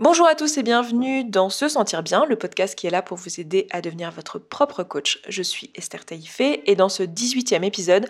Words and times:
Bonjour 0.00 0.26
à 0.26 0.34
tous 0.34 0.58
et 0.58 0.64
bienvenue 0.64 1.22
dans 1.22 1.50
Se 1.50 1.68
Sentir 1.68 2.02
Bien, 2.02 2.26
le 2.26 2.34
podcast 2.34 2.74
qui 2.74 2.88
est 2.88 2.90
là 2.90 3.00
pour 3.00 3.16
vous 3.16 3.38
aider 3.38 3.68
à 3.70 3.80
devenir 3.80 4.10
votre 4.10 4.40
propre 4.40 4.82
coach. 4.82 5.22
Je 5.28 5.40
suis 5.40 5.70
Esther 5.76 6.04
Taïfé 6.04 6.68
et 6.68 6.74
dans 6.74 6.88
ce 6.88 7.04
18e 7.04 7.62
épisode, 7.62 8.08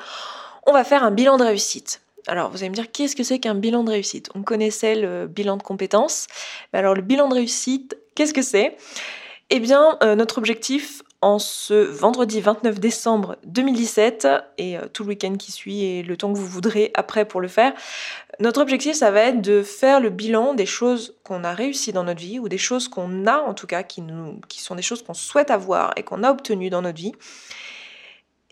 on 0.67 0.73
va 0.73 0.83
faire 0.83 1.05
un 1.05 1.11
bilan 1.11 1.37
de 1.37 1.45
réussite. 1.45 2.01
Alors 2.27 2.51
vous 2.51 2.57
allez 2.63 2.71
me 2.71 2.75
dire 2.75 2.91
qu'est-ce 2.91 3.15
que 3.15 3.23
c'est 3.23 3.39
qu'un 3.39 3.55
bilan 3.55 3.85
de 3.85 3.91
réussite? 3.91 4.31
On 4.35 4.43
connaissait 4.43 4.95
le 4.95 5.27
bilan 5.27 5.59
de 5.59 5.63
compétences. 5.63 6.27
Alors 6.73 6.95
le 6.95 7.03
bilan 7.03 7.29
de 7.29 7.35
réussite, 7.35 7.99
qu'est-ce 8.15 8.33
que 8.33 8.41
c'est? 8.41 8.79
Eh 9.51 9.61
bien 9.61 9.99
euh, 10.03 10.15
notre 10.15 10.39
objectif 10.39 11.03
en 11.25 11.39
ce 11.39 11.73
vendredi 11.73 12.43
29 12.43 12.79
décembre 12.79 13.37
2017 13.47 14.29
et 14.59 14.77
euh, 14.77 14.83
tout 14.93 15.05
le 15.05 15.09
week-end 15.09 15.37
qui 15.37 15.53
suit 15.53 15.83
et 15.83 16.03
le 16.03 16.19
temps 16.19 16.31
que 16.31 16.37
vous 16.37 16.47
voudrez 16.47 16.91
après 16.93 17.25
pour 17.25 17.41
le 17.41 17.49
faire. 17.49 17.73
Notre 18.41 18.61
objectif, 18.61 18.95
ça 18.95 19.11
va 19.11 19.23
être 19.23 19.41
de 19.41 19.63
faire 19.63 20.01
le 20.01 20.11
bilan 20.11 20.53
des 20.53 20.67
choses 20.67 21.17
qu'on 21.25 21.43
a 21.43 21.55
réussi 21.55 21.95
dans 21.95 22.05
notre 22.05 22.21
vie 22.21 22.39
ou 22.39 22.51
des 22.51 22.59
choses 22.59 22.89
qu'on 22.89 23.27
a 23.27 23.39
en 23.39 23.55
tout 23.55 23.67
cas, 23.67 23.83
qui, 23.83 24.03
nous, 24.03 24.39
qui 24.49 24.61
sont 24.61 24.75
des 24.75 24.83
choses 24.83 25.03
qu'on 25.03 25.15
souhaite 25.15 25.51
avoir 25.51 25.93
et 25.97 26.03
qu'on 26.03 26.23
a 26.25 26.31
obtenues 26.31 26.69
dans 26.69 26.83
notre 26.83 26.99
vie 26.99 27.13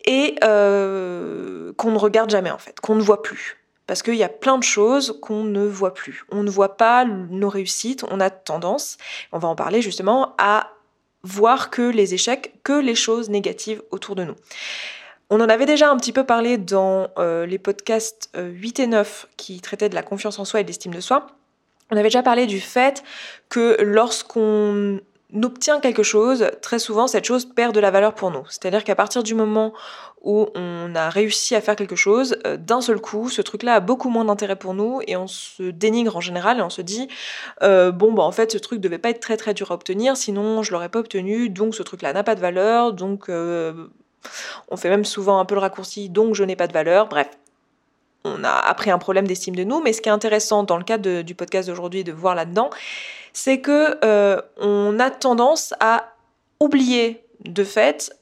et 0.07 0.37
euh, 0.43 1.75
qu'on 1.77 1.91
ne 1.91 1.98
regarde 1.98 2.31
jamais 2.31 2.51
en 2.51 2.59
fait, 2.59 2.81
qu'on 2.81 2.95
ne 2.95 3.03
voit 3.03 3.23
plus. 3.23 3.59
Parce 3.87 4.03
qu'il 4.03 4.15
y 4.15 4.25
a 4.25 4.31
plein 4.31 4.57
de 4.57 4.62
choses 4.62 5.19
qu'on 5.20 5.45
ne 5.45 5.67
voit 5.67 5.93
plus. 5.93 6.25
On 6.31 6.43
ne 6.43 6.51
voit 6.51 6.79
pas 6.79 7.05
nos 7.05 7.51
réussites, 7.51 8.03
on 8.11 8.19
a 8.19 8.31
tendance, 8.31 8.97
on 9.31 9.39
va 9.39 9.48
en 9.48 9.57
parler 9.57 9.83
justement, 9.83 10.34
à 10.39 10.70
voir 11.23 11.71
que 11.71 11.83
les 11.83 12.15
échecs, 12.15 12.55
que 12.65 12.73
les 12.73 12.95
choses 12.95 13.31
négatives 13.31 13.83
autour 13.91 14.15
de 14.15 14.25
nous. 14.25 14.35
On 15.31 15.41
en 15.41 15.48
avait 15.48 15.67
déjà 15.67 15.91
un 15.91 15.97
petit 15.97 16.12
peu 16.12 16.25
parlé 16.25 16.59
dans 16.59 17.09
euh, 17.19 17.47
les 17.47 17.59
podcasts 17.59 18.31
8 18.37 18.81
euh, 18.81 18.83
et 18.83 18.87
9 18.87 19.29
qui 19.37 19.61
traitaient 19.61 19.89
de 19.89 19.95
la 19.95 20.03
confiance 20.03 20.39
en 20.39 20.45
soi 20.45 20.61
et 20.61 20.62
de 20.62 20.69
l'estime 20.69 20.93
de 20.93 21.01
soi. 21.01 21.27
On 21.91 21.97
avait 21.97 22.09
déjà 22.09 22.23
parlé 22.23 22.47
du 22.47 22.61
fait 22.61 23.03
que 23.48 23.77
lorsqu'on 23.81 25.01
obtient 25.43 25.81
quelque 25.81 26.03
chose, 26.03 26.47
très 26.61 26.79
souvent 26.79 27.07
cette 27.07 27.25
chose 27.25 27.47
perd 27.47 27.75
de 27.75 27.81
la 27.81 27.91
valeur 27.91 28.15
pour 28.15 28.31
nous. 28.31 28.45
C'est-à-dire 28.48 28.84
qu'à 28.84 28.95
partir 28.95 29.23
du 29.23 29.34
moment 29.34 29.73
où 30.23 30.47
on 30.55 30.95
a 30.95 31.09
réussi 31.09 31.55
à 31.55 31.61
faire 31.61 31.77
quelque 31.77 31.97
chose, 31.97 32.37
euh, 32.47 32.56
d'un 32.56 32.81
seul 32.81 33.01
coup, 33.01 33.29
ce 33.29 33.43
truc-là 33.43 33.75
a 33.75 33.81
beaucoup 33.81 34.09
moins 34.09 34.25
d'intérêt 34.25 34.56
pour 34.56 34.75
nous 34.75 35.01
et 35.06 35.17
on 35.17 35.27
se 35.27 35.62
dénigre 35.62 36.17
en 36.17 36.21
général 36.21 36.59
et 36.59 36.62
on 36.62 36.71
se 36.71 36.83
dit 36.83 37.09
euh, 37.62 37.91
bon 37.91 38.12
bah 38.12 38.23
en 38.23 38.33
fait 38.33 38.53
ce 38.53 38.59
truc 38.59 38.81
devait 38.81 38.98
pas 38.98 39.11
être 39.11 39.21
très 39.21 39.37
très 39.37 39.55
dur 39.55 39.73
à 39.73 39.75
obtenir, 39.75 40.17
sinon 40.17 40.62
je 40.62 40.73
l'aurais 40.73 40.89
pas 40.89 41.01
obtenu, 41.01 41.49
donc 41.49 41.75
ce 41.75 41.83
truc-là 41.83 42.12
n'a 42.12 42.23
pas 42.23 42.34
de 42.34 42.41
valeur, 42.41 42.93
donc 42.93 43.28
euh, 43.28 43.89
on 44.69 44.77
fait 44.77 44.91
même 44.91 45.05
souvent 45.05 45.39
un 45.39 45.45
peu 45.45 45.55
le 45.55 45.61
raccourci, 45.61 46.09
donc 46.09 46.34
je 46.34 46.45
n'ai 46.45 46.56
pas 46.56 46.67
de 46.67 46.73
valeur, 46.73 47.09
bref. 47.09 47.28
On 48.25 48.45
a 48.45 48.51
appris 48.51 48.91
un 48.91 48.98
problème 48.98 49.27
d'estime 49.27 49.56
de 49.56 49.65
nous, 49.65 49.81
mais 49.81 49.92
ce 49.92 50.01
qui 50.01 50.09
est 50.09 50.12
intéressant 50.12 50.62
dans 50.62 50.77
le 50.77 50.84
cadre 50.84 51.23
du 51.23 51.34
podcast 51.34 51.69
d'aujourd'hui 51.69 52.05
de 52.05 52.12
voir 52.12 52.34
là-dedans, 52.34 52.70
c'est 53.33 53.61
que 53.61 53.98
on 54.59 54.98
a 55.01 55.11
tendance 55.11 55.75
à 55.81 56.15
oublier 56.61 57.25
de 57.45 57.65
fait 57.65 58.12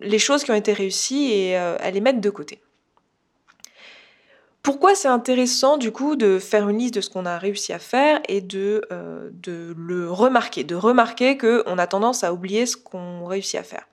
les 0.00 0.18
choses 0.18 0.44
qui 0.44 0.50
ont 0.50 0.54
été 0.54 0.72
réussies 0.72 1.32
et 1.32 1.58
euh, 1.58 1.76
à 1.80 1.90
les 1.90 2.00
mettre 2.00 2.20
de 2.20 2.30
côté. 2.30 2.60
Pourquoi 4.62 4.94
c'est 4.94 5.08
intéressant 5.08 5.78
du 5.78 5.92
coup 5.92 6.16
de 6.16 6.38
faire 6.38 6.68
une 6.68 6.78
liste 6.78 6.94
de 6.94 7.00
ce 7.00 7.08
qu'on 7.08 7.24
a 7.24 7.38
réussi 7.38 7.72
à 7.72 7.78
faire 7.78 8.20
et 8.28 8.44
euh, 8.54 9.30
de 9.32 9.74
le 9.76 10.10
remarquer, 10.10 10.64
de 10.64 10.74
remarquer 10.74 11.38
qu'on 11.38 11.78
a 11.78 11.86
tendance 11.86 12.22
à 12.22 12.32
oublier 12.32 12.66
ce 12.66 12.76
qu'on 12.76 13.24
réussit 13.24 13.58
à 13.58 13.62
faire? 13.62 13.86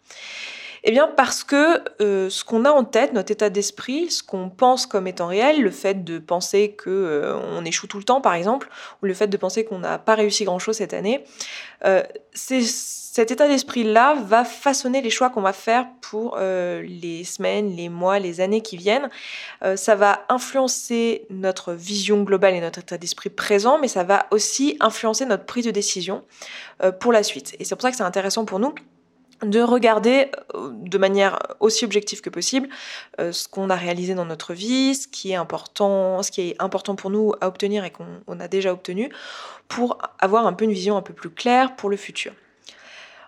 Eh 0.87 0.91
bien 0.91 1.07
parce 1.07 1.43
que 1.43 1.81
euh, 1.99 2.29
ce 2.29 2.43
qu'on 2.43 2.63
a 2.63 2.69
en 2.69 2.83
tête, 2.83 3.11
notre 3.11 3.31
état 3.31 3.49
d'esprit, 3.49 4.11
ce 4.11 4.21
qu'on 4.21 4.51
pense 4.51 4.85
comme 4.85 5.07
étant 5.07 5.25
réel, 5.25 5.63
le 5.63 5.71
fait 5.71 6.03
de 6.03 6.19
penser 6.19 6.73
que 6.73 6.91
euh, 6.91 7.35
on 7.57 7.65
échoue 7.65 7.87
tout 7.87 7.97
le 7.97 8.03
temps 8.03 8.21
par 8.21 8.35
exemple, 8.35 8.69
ou 9.01 9.07
le 9.07 9.15
fait 9.15 9.25
de 9.25 9.35
penser 9.35 9.65
qu'on 9.65 9.79
n'a 9.79 9.97
pas 9.97 10.13
réussi 10.13 10.45
grand-chose 10.45 10.77
cette 10.77 10.93
année, 10.93 11.25
euh, 11.85 12.03
cet 12.35 13.31
état 13.31 13.47
d'esprit-là 13.47 14.13
va 14.27 14.45
façonner 14.45 15.01
les 15.01 15.09
choix 15.09 15.31
qu'on 15.31 15.41
va 15.41 15.53
faire 15.53 15.87
pour 16.01 16.37
les 16.37 17.23
semaines, 17.23 17.73
les 17.73 17.87
mois, 17.87 18.19
les 18.19 18.41
années 18.41 18.59
qui 18.59 18.75
viennent. 18.75 19.09
ça 19.75 19.95
va 19.95 20.25
influencer 20.27 21.25
notre 21.29 21.71
vision 21.71 22.23
globale 22.23 22.55
et 22.55 22.59
notre 22.59 22.79
état 22.79 22.97
d'esprit 22.97 23.29
présent, 23.29 23.79
mais 23.79 23.87
ça 23.87 24.03
va 24.03 24.27
aussi 24.31 24.75
influencer 24.81 25.25
notre 25.25 25.45
prise 25.45 25.63
de 25.63 25.71
décision 25.71 26.25
pour 26.99 27.13
la 27.13 27.23
suite. 27.23 27.55
Et 27.57 27.63
c'est 27.63 27.75
pour 27.75 27.83
ça 27.83 27.91
que 27.91 27.95
c'est 27.95 28.03
intéressant 28.03 28.43
pour 28.43 28.59
nous 28.59 28.75
de 29.43 29.61
regarder 29.61 30.31
euh, 30.53 30.69
de 30.71 30.97
manière 30.97 31.39
aussi 31.59 31.85
objective 31.85 32.21
que 32.21 32.29
possible 32.29 32.69
euh, 33.19 33.31
ce 33.31 33.47
qu'on 33.47 33.69
a 33.69 33.75
réalisé 33.75 34.15
dans 34.15 34.25
notre 34.25 34.53
vie, 34.53 34.95
ce 34.95 35.07
qui 35.07 35.31
est 35.31 35.35
important, 35.35 36.23
ce 36.23 36.31
qui 36.31 36.49
est 36.49 36.55
important 36.59 36.95
pour 36.95 37.09
nous 37.09 37.33
à 37.41 37.47
obtenir 37.47 37.83
et 37.83 37.91
qu'on 37.91 38.39
a 38.39 38.47
déjà 38.47 38.71
obtenu, 38.71 39.11
pour 39.67 39.97
avoir 40.19 40.47
un 40.47 40.53
peu 40.53 40.65
une 40.65 40.71
vision 40.71 40.97
un 40.97 41.01
peu 41.01 41.13
plus 41.13 41.29
claire 41.29 41.75
pour 41.75 41.89
le 41.89 41.97
futur. 41.97 42.33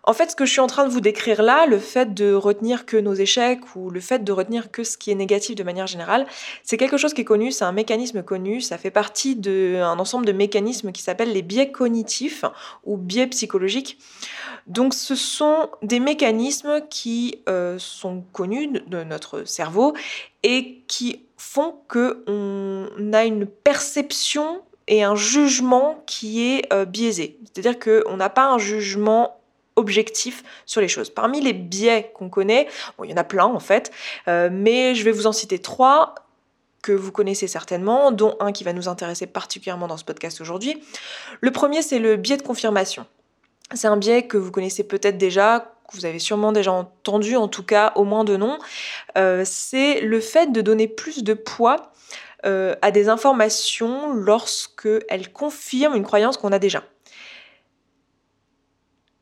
En 0.07 0.13
fait, 0.13 0.31
ce 0.31 0.38
que 0.38 0.45
je 0.45 0.51
suis 0.51 0.62
en 0.62 0.68
train 0.68 0.85
de 0.85 0.90
vous 0.90 1.01
décrire 1.01 1.41
là, 1.41 1.66
le 1.66 1.79
fait 1.79 2.13
de 2.13 2.34
retenir 2.34 2.85
que 2.85 2.95
nos 2.95 3.13
échecs 3.13 3.75
ou 3.75 3.90
le 3.90 4.00
fait 4.00 4.23
de 4.23 4.31
retenir 4.31 4.72
que 4.72 4.85
ce 4.85 4.97
qui 4.97 5.12
est 5.12 5.16
négatif 5.16 5.53
de 5.57 5.63
manière 5.63 5.85
générale, 5.85 6.25
c'est 6.63 6.78
quelque 6.78 6.95
chose 6.95 7.13
qui 7.13 7.22
est 7.22 7.25
connu, 7.25 7.51
c'est 7.51 7.66
un 7.66 7.73
mécanisme 7.73 8.23
connu, 8.23 8.62
ça 8.62 8.78
fait 8.78 8.90
partie 8.90 9.35
d'un 9.35 10.00
ensemble 10.00 10.25
de 10.25 10.31
mécanismes 10.31 10.94
qui 10.94 11.01
s'appellent 11.01 11.34
les 11.34 11.41
biais 11.41 11.73
cognitifs 11.73 12.45
ou 12.85 12.95
biais 12.95 13.28
psychologiques. 13.28 14.00
Donc 14.66 14.94
ce 14.94 15.13
sont 15.13 15.69
des 15.81 16.00
mécanismes 16.00 16.84
qui 16.89 17.41
euh, 17.50 17.78
sont 17.78 18.24
connus 18.31 18.69
de 18.88 19.03
notre 19.03 19.44
cerveau 19.44 19.94
et 20.41 20.84
qui 20.88 21.25
font 21.35 21.75
qu'on 21.89 22.88
a 23.12 23.25
une 23.25 23.45
perception 23.45 24.62
et 24.88 25.03
un 25.03 25.16
jugement 25.16 26.01
qui 26.06 26.47
est 26.47 26.72
euh, 26.72 26.85
biaisé. 26.85 27.38
C'est-à-dire 27.44 27.78
qu'on 27.78 28.16
n'a 28.16 28.29
pas 28.29 28.47
un 28.47 28.57
jugement 28.57 29.36
objectif 29.77 30.43
sur 30.65 30.81
les 30.81 30.88
choses. 30.88 31.09
Parmi 31.09 31.39
les 31.39 31.53
biais 31.53 32.11
qu'on 32.13 32.29
connaît, 32.29 32.67
il 33.03 33.09
y 33.09 33.13
en 33.13 33.17
a 33.17 33.23
plein 33.23 33.45
en 33.45 33.59
fait, 33.59 33.91
euh, 34.27 34.49
mais 34.51 34.95
je 34.95 35.03
vais 35.03 35.11
vous 35.11 35.27
en 35.27 35.31
citer 35.31 35.59
trois 35.59 36.15
que 36.81 36.91
vous 36.91 37.11
connaissez 37.11 37.47
certainement, 37.47 38.11
dont 38.11 38.35
un 38.39 38.51
qui 38.51 38.63
va 38.63 38.73
nous 38.73 38.88
intéresser 38.88 39.27
particulièrement 39.27 39.88
dans 39.88 39.97
ce 39.97 40.05
podcast 40.05 40.41
aujourd'hui. 40.41 40.81
Le 41.41 41.51
premier, 41.51 41.81
c'est 41.81 41.99
le 41.99 42.15
biais 42.15 42.38
de 42.38 42.43
confirmation. 42.43 43.05
C'est 43.73 43.88
un 43.88 43.97
biais 43.97 44.27
que 44.27 44.38
vous 44.38 44.51
connaissez 44.51 44.83
peut-être 44.83 45.17
déjà, 45.17 45.73
que 45.89 45.97
vous 45.97 46.05
avez 46.05 46.19
sûrement 46.19 46.51
déjà 46.51 46.71
entendu, 46.71 47.35
en 47.35 47.47
tout 47.47 47.63
cas 47.63 47.91
au 47.95 48.03
moins 48.03 48.23
de 48.23 48.38
nom. 48.38 48.57
Euh, 49.17 49.44
c'est 49.45 50.01
le 50.01 50.21
fait 50.21 50.51
de 50.51 50.61
donner 50.61 50.88
plus 50.88 51.23
de 51.23 51.33
poids 51.33 51.91
euh, 52.45 52.75
à 52.81 52.91
des 52.91 53.09
informations 53.09 54.13
lorsque 54.13 54.88
elles 55.09 55.33
confirment 55.33 55.95
une 55.95 56.03
croyance 56.03 56.38
qu'on 56.38 56.51
a 56.51 56.59
déjà. 56.59 56.83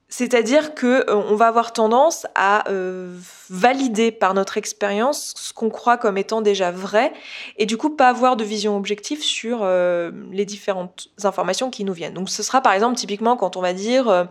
C'est-à-dire 0.08 0.76
que 0.76 1.10
euh, 1.10 1.16
on 1.16 1.36
va 1.36 1.48
avoir 1.48 1.74
tendance 1.74 2.28
à 2.36 2.70
euh, 2.70 3.18
valider 3.50 4.12
par 4.12 4.36
notre 4.36 4.58
expérience 4.58 5.34
ce 5.36 5.52
qu'on 5.52 5.70
croit 5.70 5.98
comme 5.98 6.18
étant 6.18 6.42
déjà 6.42 6.70
vrai 6.70 7.12
et 7.58 7.66
du 7.66 7.76
coup 7.76 7.90
pas 7.90 8.10
avoir 8.10 8.36
de 8.36 8.44
vision 8.44 8.78
objective 8.78 9.24
sur 9.24 9.62
euh, 9.64 10.12
les 10.32 10.46
différentes 10.46 11.08
informations 11.24 11.72
qui 11.72 11.84
nous 11.84 11.94
viennent. 11.94 12.14
Donc 12.14 12.30
ce 12.30 12.44
sera 12.44 12.62
par 12.62 12.74
exemple 12.74 12.96
typiquement 12.96 13.36
quand 13.36 13.58
on 13.58 13.62
va 13.62 13.74
dire 13.74 14.28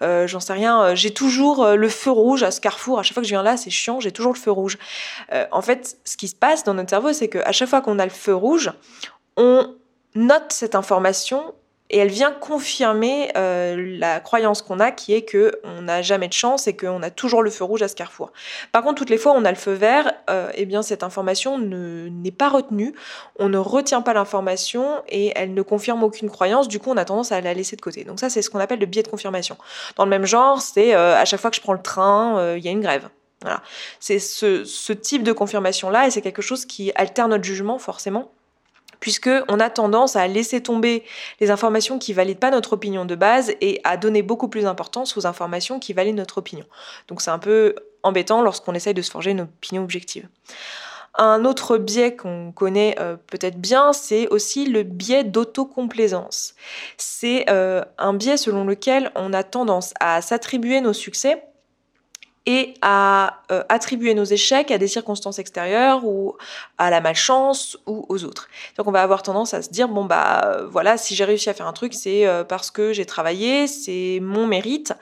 j'en 0.00 0.40
sais 0.40 0.52
rien, 0.52 0.94
j'ai 0.94 1.12
toujours 1.12 1.66
le 1.66 1.88
feu 1.88 2.10
rouge 2.10 2.42
à 2.42 2.50
ce 2.50 2.60
carrefour, 2.60 2.98
à 2.98 3.02
chaque 3.02 3.14
fois 3.14 3.22
que 3.22 3.28
je 3.28 3.32
viens 3.34 3.42
là, 3.42 3.56
c'est 3.56 3.70
chiant, 3.70 4.00
j'ai 4.00 4.12
toujours 4.12 4.32
le 4.32 4.38
feu 4.38 4.50
rouge. 4.50 4.78
en 5.52 5.62
fait, 5.62 5.98
ce 6.04 6.16
qui 6.16 6.28
se 6.28 6.34
passe 6.34 6.64
dans 6.64 6.74
notre 6.74 6.90
cerveau, 6.90 7.12
c'est 7.12 7.28
qu'à 7.28 7.52
chaque 7.52 7.68
fois 7.68 7.80
qu'on 7.80 7.98
a 7.98 8.04
le 8.04 8.10
feu 8.10 8.34
rouge, 8.34 8.72
on 9.36 9.74
note 10.14 10.50
cette 10.50 10.74
information 10.74 11.54
et 11.92 11.98
elle 11.98 12.08
vient 12.08 12.32
confirmer 12.32 13.30
euh, 13.36 13.98
la 13.98 14.18
croyance 14.18 14.62
qu'on 14.62 14.80
a 14.80 14.90
qui 14.90 15.12
est 15.12 15.22
que 15.22 15.60
on 15.62 15.82
n'a 15.82 16.00
jamais 16.00 16.26
de 16.26 16.32
chance 16.32 16.66
et 16.66 16.74
qu'on 16.74 17.02
a 17.02 17.10
toujours 17.10 17.42
le 17.42 17.50
feu 17.50 17.64
rouge 17.64 17.82
à 17.82 17.88
ce 17.88 17.94
carrefour. 17.94 18.32
Par 18.72 18.82
contre, 18.82 18.96
toutes 18.96 19.10
les 19.10 19.18
fois 19.18 19.32
où 19.32 19.36
on 19.36 19.44
a 19.44 19.50
le 19.50 19.56
feu 19.56 19.72
vert, 19.72 20.10
euh, 20.30 20.50
eh 20.54 20.64
bien 20.64 20.82
cette 20.82 21.02
information 21.02 21.58
n'est 21.58 22.30
pas 22.30 22.48
retenue, 22.48 22.94
on 23.38 23.50
ne 23.50 23.58
retient 23.58 24.00
pas 24.00 24.14
l'information 24.14 25.02
et 25.08 25.32
elle 25.36 25.52
ne 25.52 25.62
confirme 25.62 26.02
aucune 26.02 26.30
croyance, 26.30 26.66
du 26.66 26.80
coup 26.80 26.90
on 26.90 26.96
a 26.96 27.04
tendance 27.04 27.30
à 27.30 27.40
la 27.42 27.52
laisser 27.52 27.76
de 27.76 27.82
côté. 27.82 28.04
Donc 28.04 28.18
ça 28.18 28.30
c'est 28.30 28.40
ce 28.40 28.48
qu'on 28.48 28.58
appelle 28.58 28.80
le 28.80 28.86
biais 28.86 29.02
de 29.02 29.08
confirmation. 29.08 29.58
Dans 29.96 30.04
le 30.04 30.10
même 30.10 30.24
genre, 30.24 30.62
c'est 30.62 30.94
euh, 30.94 31.14
à 31.14 31.26
chaque 31.26 31.40
fois 31.40 31.50
que 31.50 31.56
je 31.56 31.62
prends 31.62 31.74
le 31.74 31.82
train, 31.82 32.56
il 32.56 32.64
y 32.64 32.68
a 32.68 32.70
une 32.70 32.80
grève. 32.80 33.08
Voilà. 33.42 33.60
C'est 34.00 34.18
ce, 34.18 34.64
ce 34.64 34.92
type 34.92 35.24
de 35.24 35.32
confirmation 35.32 35.90
là 35.90 36.06
et 36.06 36.10
c'est 36.10 36.22
quelque 36.22 36.42
chose 36.42 36.64
qui 36.64 36.92
altère 36.94 37.28
notre 37.28 37.44
jugement 37.44 37.78
forcément 37.78 38.32
puisqu'on 39.02 39.58
a 39.58 39.68
tendance 39.68 40.14
à 40.14 40.28
laisser 40.28 40.62
tomber 40.62 41.02
les 41.40 41.50
informations 41.50 41.98
qui 41.98 42.12
valident 42.12 42.38
pas 42.38 42.52
notre 42.52 42.74
opinion 42.74 43.04
de 43.04 43.16
base 43.16 43.52
et 43.60 43.80
à 43.82 43.96
donner 43.96 44.22
beaucoup 44.22 44.46
plus 44.46 44.62
d'importance 44.62 45.16
aux 45.16 45.26
informations 45.26 45.80
qui 45.80 45.92
valident 45.92 46.18
notre 46.18 46.38
opinion. 46.38 46.64
Donc 47.08 47.20
c'est 47.20 47.32
un 47.32 47.40
peu 47.40 47.74
embêtant 48.04 48.42
lorsqu'on 48.42 48.74
essaye 48.74 48.94
de 48.94 49.02
se 49.02 49.10
forger 49.10 49.32
une 49.32 49.40
opinion 49.40 49.82
objective. 49.82 50.28
Un 51.18 51.44
autre 51.44 51.78
biais 51.78 52.14
qu'on 52.14 52.52
connaît 52.52 52.94
euh, 53.00 53.16
peut-être 53.26 53.58
bien, 53.58 53.92
c'est 53.92 54.28
aussi 54.28 54.66
le 54.66 54.84
biais 54.84 55.24
d'autocomplaisance. 55.24 56.54
C'est 56.96 57.50
euh, 57.50 57.82
un 57.98 58.14
biais 58.14 58.36
selon 58.36 58.64
lequel 58.64 59.10
on 59.16 59.32
a 59.32 59.42
tendance 59.42 59.94
à 59.98 60.22
s'attribuer 60.22 60.80
nos 60.80 60.92
succès 60.92 61.42
et 62.46 62.74
à 62.82 63.40
euh, 63.52 63.62
attribuer 63.68 64.14
nos 64.14 64.24
échecs 64.24 64.70
à 64.70 64.78
des 64.78 64.88
circonstances 64.88 65.38
extérieures 65.38 66.04
ou 66.04 66.36
à 66.78 66.90
la 66.90 67.00
malchance 67.00 67.78
ou 67.86 68.04
aux 68.08 68.24
autres. 68.24 68.48
Donc 68.76 68.88
on 68.88 68.92
va 68.92 69.02
avoir 69.02 69.22
tendance 69.22 69.54
à 69.54 69.62
se 69.62 69.70
dire 69.70 69.88
bon 69.88 70.04
bah 70.04 70.58
voilà 70.68 70.96
si 70.96 71.14
j'ai 71.14 71.24
réussi 71.24 71.50
à 71.50 71.54
faire 71.54 71.66
un 71.66 71.72
truc 71.72 71.94
c'est 71.94 72.26
euh, 72.26 72.42
parce 72.44 72.70
que 72.70 72.92
j'ai 72.92 73.06
travaillé, 73.06 73.66
c'est 73.66 74.18
mon 74.20 74.46
mérite. 74.46 74.92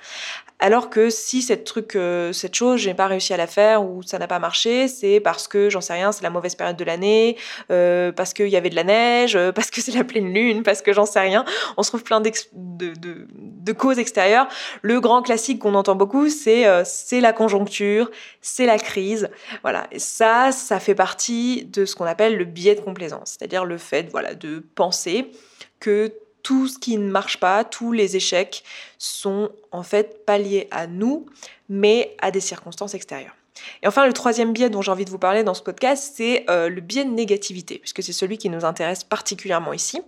Alors 0.60 0.90
que 0.90 1.08
si 1.08 1.40
cette 1.40 1.64
truc, 1.64 1.96
euh, 1.96 2.34
cette 2.34 2.54
chose, 2.54 2.80
j'ai 2.80 2.92
pas 2.92 3.06
réussi 3.06 3.32
à 3.32 3.38
la 3.38 3.46
faire 3.46 3.82
ou 3.82 4.02
ça 4.02 4.18
n'a 4.18 4.26
pas 4.26 4.38
marché, 4.38 4.88
c'est 4.88 5.18
parce 5.18 5.48
que 5.48 5.70
j'en 5.70 5.80
sais 5.80 5.94
rien, 5.94 6.12
c'est 6.12 6.22
la 6.22 6.28
mauvaise 6.28 6.54
période 6.54 6.76
de 6.76 6.84
l'année, 6.84 7.38
euh, 7.70 8.12
parce 8.12 8.34
qu'il 8.34 8.48
y 8.48 8.56
avait 8.56 8.68
de 8.68 8.76
la 8.76 8.84
neige, 8.84 9.36
euh, 9.36 9.52
parce 9.52 9.70
que 9.70 9.80
c'est 9.80 9.92
la 9.92 10.04
pleine 10.04 10.32
lune, 10.32 10.62
parce 10.62 10.82
que 10.82 10.92
j'en 10.92 11.06
sais 11.06 11.20
rien. 11.20 11.46
On 11.78 11.82
se 11.82 11.88
trouve 11.88 12.02
plein 12.02 12.20
de, 12.20 12.30
de, 12.52 13.26
de, 13.30 13.72
causes 13.72 13.98
extérieures. 13.98 14.48
Le 14.82 15.00
grand 15.00 15.22
classique 15.22 15.60
qu'on 15.60 15.74
entend 15.74 15.94
beaucoup, 15.94 16.28
c'est 16.28 16.66
c'est 16.84 17.20
la 17.20 17.32
conjoncture, 17.32 18.10
c'est 18.42 18.66
la 18.66 18.78
crise. 18.78 19.30
Voilà. 19.62 19.86
Et 19.92 19.98
ça, 19.98 20.52
ça 20.52 20.78
fait 20.78 20.94
partie 20.94 21.64
de 21.64 21.86
ce 21.86 21.96
qu'on 21.96 22.04
appelle 22.04 22.36
le 22.36 22.44
biais 22.44 22.74
de 22.74 22.80
complaisance, 22.80 23.36
c'est-à-dire 23.38 23.64
le 23.64 23.78
fait, 23.78 24.08
voilà, 24.10 24.34
de 24.34 24.62
penser 24.74 25.30
que 25.78 26.12
tout 26.42 26.68
ce 26.68 26.78
qui 26.78 26.96
ne 26.96 27.10
marche 27.10 27.38
pas, 27.38 27.64
tous 27.64 27.92
les 27.92 28.16
échecs 28.16 28.64
sont 28.98 29.50
en 29.72 29.82
fait 29.82 30.24
pas 30.24 30.38
liés 30.38 30.68
à 30.70 30.86
nous, 30.86 31.26
mais 31.68 32.16
à 32.20 32.30
des 32.30 32.40
circonstances 32.40 32.94
extérieures. 32.94 33.34
Et 33.82 33.88
enfin, 33.88 34.06
le 34.06 34.12
troisième 34.12 34.52
biais 34.52 34.70
dont 34.70 34.82
j'ai 34.82 34.90
envie 34.90 35.04
de 35.04 35.10
vous 35.10 35.18
parler 35.18 35.42
dans 35.42 35.54
ce 35.54 35.62
podcast, 35.62 36.14
c'est 36.16 36.44
euh, 36.48 36.68
le 36.68 36.80
biais 36.80 37.04
de 37.04 37.10
négativité, 37.10 37.78
puisque 37.78 38.02
c'est 38.02 38.12
celui 38.12 38.38
qui 38.38 38.48
nous 38.48 38.64
intéresse 38.64 39.04
particulièrement 39.04 39.72
ici. 39.72 40.00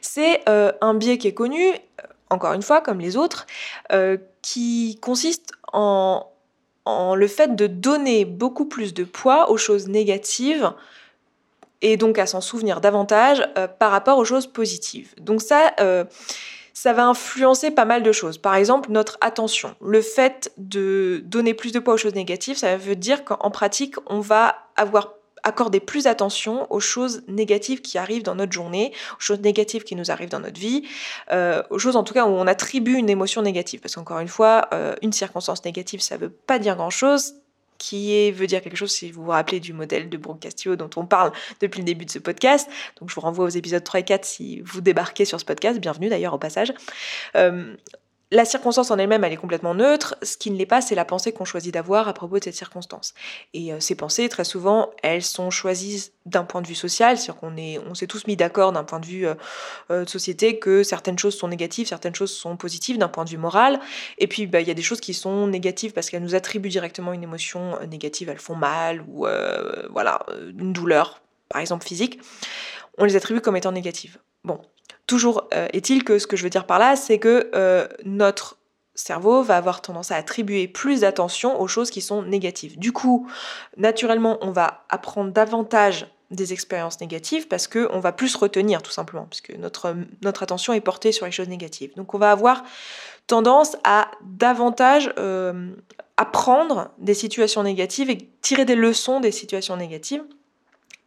C'est 0.00 0.42
euh, 0.48 0.72
un 0.80 0.94
biais 0.94 1.18
qui 1.18 1.28
est 1.28 1.34
connu, 1.34 1.72
euh, 1.72 1.76
encore 2.30 2.52
une 2.52 2.62
fois, 2.62 2.80
comme 2.80 3.00
les 3.00 3.16
autres, 3.16 3.46
qui 4.42 4.98
consiste 5.00 5.52
en, 5.72 6.26
en 6.84 7.14
le 7.14 7.28
fait 7.28 7.56
de 7.56 7.66
donner 7.66 8.24
beaucoup 8.24 8.66
plus 8.66 8.92
de 8.92 9.04
poids 9.04 9.50
aux 9.50 9.56
choses 9.56 9.88
négatives 9.88 10.72
et 11.84 11.98
donc 11.98 12.18
à 12.18 12.26
s'en 12.26 12.40
souvenir 12.40 12.80
davantage 12.80 13.46
euh, 13.58 13.68
par 13.68 13.92
rapport 13.92 14.16
aux 14.18 14.24
choses 14.24 14.46
positives. 14.46 15.14
Donc 15.20 15.42
ça, 15.42 15.74
euh, 15.80 16.04
ça 16.72 16.94
va 16.94 17.06
influencer 17.06 17.70
pas 17.70 17.84
mal 17.84 18.02
de 18.02 18.10
choses. 18.10 18.38
Par 18.38 18.54
exemple, 18.54 18.90
notre 18.90 19.18
attention. 19.20 19.76
Le 19.84 20.00
fait 20.00 20.50
de 20.56 21.22
donner 21.26 21.52
plus 21.52 21.72
de 21.72 21.78
poids 21.78 21.94
aux 21.94 21.98
choses 21.98 22.14
négatives, 22.14 22.56
ça 22.56 22.78
veut 22.78 22.96
dire 22.96 23.22
qu'en 23.24 23.50
pratique, 23.50 23.96
on 24.06 24.20
va 24.20 24.56
avoir 24.76 25.12
accordé 25.42 25.78
plus 25.78 26.06
attention 26.06 26.66
aux 26.72 26.80
choses 26.80 27.22
négatives 27.28 27.82
qui 27.82 27.98
arrivent 27.98 28.22
dans 28.22 28.34
notre 28.34 28.52
journée, 28.52 28.94
aux 29.18 29.20
choses 29.20 29.40
négatives 29.40 29.84
qui 29.84 29.94
nous 29.94 30.10
arrivent 30.10 30.30
dans 30.30 30.40
notre 30.40 30.58
vie, 30.58 30.88
euh, 31.32 31.62
aux 31.68 31.78
choses 31.78 31.96
en 31.96 32.02
tout 32.02 32.14
cas 32.14 32.24
où 32.24 32.30
on 32.30 32.46
attribue 32.46 32.94
une 32.94 33.10
émotion 33.10 33.42
négative. 33.42 33.80
Parce 33.80 33.94
qu'encore 33.94 34.20
une 34.20 34.28
fois, 34.28 34.70
une 35.02 35.12
circonstance 35.12 35.62
négative, 35.66 36.00
ça 36.00 36.16
veut 36.16 36.30
pas 36.30 36.58
dire 36.58 36.76
grand-chose 36.76 37.34
qui 37.78 38.30
veut 38.32 38.46
dire 38.46 38.62
quelque 38.62 38.76
chose 38.76 38.92
si 38.92 39.10
vous 39.10 39.24
vous 39.24 39.30
rappelez 39.30 39.60
du 39.60 39.72
modèle 39.72 40.08
de 40.08 40.16
Brooke 40.16 40.40
Castillo 40.40 40.76
dont 40.76 40.90
on 40.96 41.06
parle 41.06 41.32
depuis 41.60 41.80
le 41.80 41.84
début 41.84 42.04
de 42.04 42.10
ce 42.10 42.18
podcast. 42.18 42.68
Donc 43.00 43.10
je 43.10 43.14
vous 43.14 43.20
renvoie 43.20 43.44
aux 43.44 43.50
épisodes 43.50 43.82
3 43.82 44.00
et 44.00 44.04
4 44.04 44.24
si 44.24 44.60
vous 44.60 44.80
débarquez 44.80 45.24
sur 45.24 45.40
ce 45.40 45.44
podcast. 45.44 45.80
Bienvenue 45.80 46.08
d'ailleurs 46.08 46.34
au 46.34 46.38
passage. 46.38 46.72
Euh, 47.36 47.74
la 48.34 48.44
circonstance 48.44 48.90
en 48.90 48.98
elle-même, 48.98 49.22
elle 49.22 49.32
est 49.32 49.36
complètement 49.36 49.74
neutre. 49.74 50.16
Ce 50.22 50.36
qui 50.36 50.50
ne 50.50 50.56
l'est 50.56 50.66
pas, 50.66 50.80
c'est 50.80 50.96
la 50.96 51.04
pensée 51.04 51.32
qu'on 51.32 51.44
choisit 51.44 51.72
d'avoir 51.72 52.08
à 52.08 52.14
propos 52.14 52.40
de 52.40 52.44
cette 52.44 52.56
circonstance. 52.56 53.14
Et 53.54 53.72
euh, 53.72 53.78
ces 53.78 53.94
pensées, 53.94 54.28
très 54.28 54.42
souvent, 54.42 54.90
elles 55.04 55.22
sont 55.22 55.50
choisies 55.50 56.10
d'un 56.26 56.42
point 56.42 56.60
de 56.60 56.66
vue 56.66 56.74
social, 56.74 57.16
c'est-à-dire 57.16 57.36
qu'on 57.36 57.56
est, 57.56 57.78
on 57.78 57.94
s'est 57.94 58.08
tous 58.08 58.26
mis 58.26 58.34
d'accord 58.34 58.72
d'un 58.72 58.82
point 58.82 58.98
de 58.98 59.06
vue 59.06 59.26
euh, 59.26 59.34
euh, 59.92 60.04
de 60.04 60.08
société 60.08 60.58
que 60.58 60.82
certaines 60.82 61.16
choses 61.16 61.38
sont 61.38 61.46
négatives, 61.46 61.86
certaines 61.86 62.16
choses 62.16 62.32
sont 62.32 62.56
positives 62.56 62.98
d'un 62.98 63.08
point 63.08 63.24
de 63.24 63.30
vue 63.30 63.38
moral. 63.38 63.78
Et 64.18 64.26
puis, 64.26 64.48
bah, 64.48 64.60
il 64.60 64.66
y 64.66 64.70
a 64.72 64.74
des 64.74 64.82
choses 64.82 65.00
qui 65.00 65.14
sont 65.14 65.46
négatives 65.46 65.92
parce 65.92 66.10
qu'elles 66.10 66.22
nous 66.22 66.34
attribuent 66.34 66.70
directement 66.70 67.12
une 67.12 67.22
émotion 67.22 67.78
négative, 67.86 68.30
elles 68.30 68.38
font 68.38 68.56
mal 68.56 69.04
ou 69.08 69.26
voilà 69.90 70.26
une 70.58 70.72
douleur, 70.72 71.22
par 71.48 71.60
exemple 71.60 71.86
physique. 71.86 72.18
On 72.98 73.04
les 73.04 73.14
attribue 73.14 73.40
comme 73.40 73.56
étant 73.56 73.72
négatives. 73.72 74.18
Bon, 74.42 74.60
Toujours 75.14 75.46
euh, 75.54 75.68
est-il 75.72 76.02
que 76.02 76.18
ce 76.18 76.26
que 76.26 76.36
je 76.36 76.42
veux 76.42 76.50
dire 76.50 76.66
par 76.66 76.80
là, 76.80 76.96
c'est 76.96 77.20
que 77.20 77.48
euh, 77.54 77.86
notre 78.04 78.58
cerveau 78.96 79.44
va 79.44 79.56
avoir 79.56 79.80
tendance 79.80 80.10
à 80.10 80.16
attribuer 80.16 80.66
plus 80.66 81.02
d'attention 81.02 81.60
aux 81.60 81.68
choses 81.68 81.92
qui 81.92 82.00
sont 82.00 82.22
négatives. 82.22 82.76
Du 82.80 82.90
coup, 82.90 83.30
naturellement, 83.76 84.38
on 84.40 84.50
va 84.50 84.84
apprendre 84.88 85.30
davantage 85.30 86.08
des 86.32 86.52
expériences 86.52 87.00
négatives 87.00 87.46
parce 87.46 87.68
qu'on 87.68 88.00
va 88.00 88.10
plus 88.10 88.34
retenir 88.34 88.82
tout 88.82 88.90
simplement, 88.90 89.28
puisque 89.30 89.56
notre, 89.56 89.94
notre 90.22 90.42
attention 90.42 90.72
est 90.72 90.80
portée 90.80 91.12
sur 91.12 91.26
les 91.26 91.32
choses 91.32 91.48
négatives. 91.48 91.94
Donc 91.94 92.12
on 92.12 92.18
va 92.18 92.32
avoir 92.32 92.64
tendance 93.28 93.76
à 93.84 94.10
davantage 94.24 95.12
euh, 95.16 95.76
apprendre 96.16 96.90
des 96.98 97.14
situations 97.14 97.62
négatives 97.62 98.10
et 98.10 98.18
tirer 98.42 98.64
des 98.64 98.74
leçons 98.74 99.20
des 99.20 99.30
situations 99.30 99.76
négatives. 99.76 100.24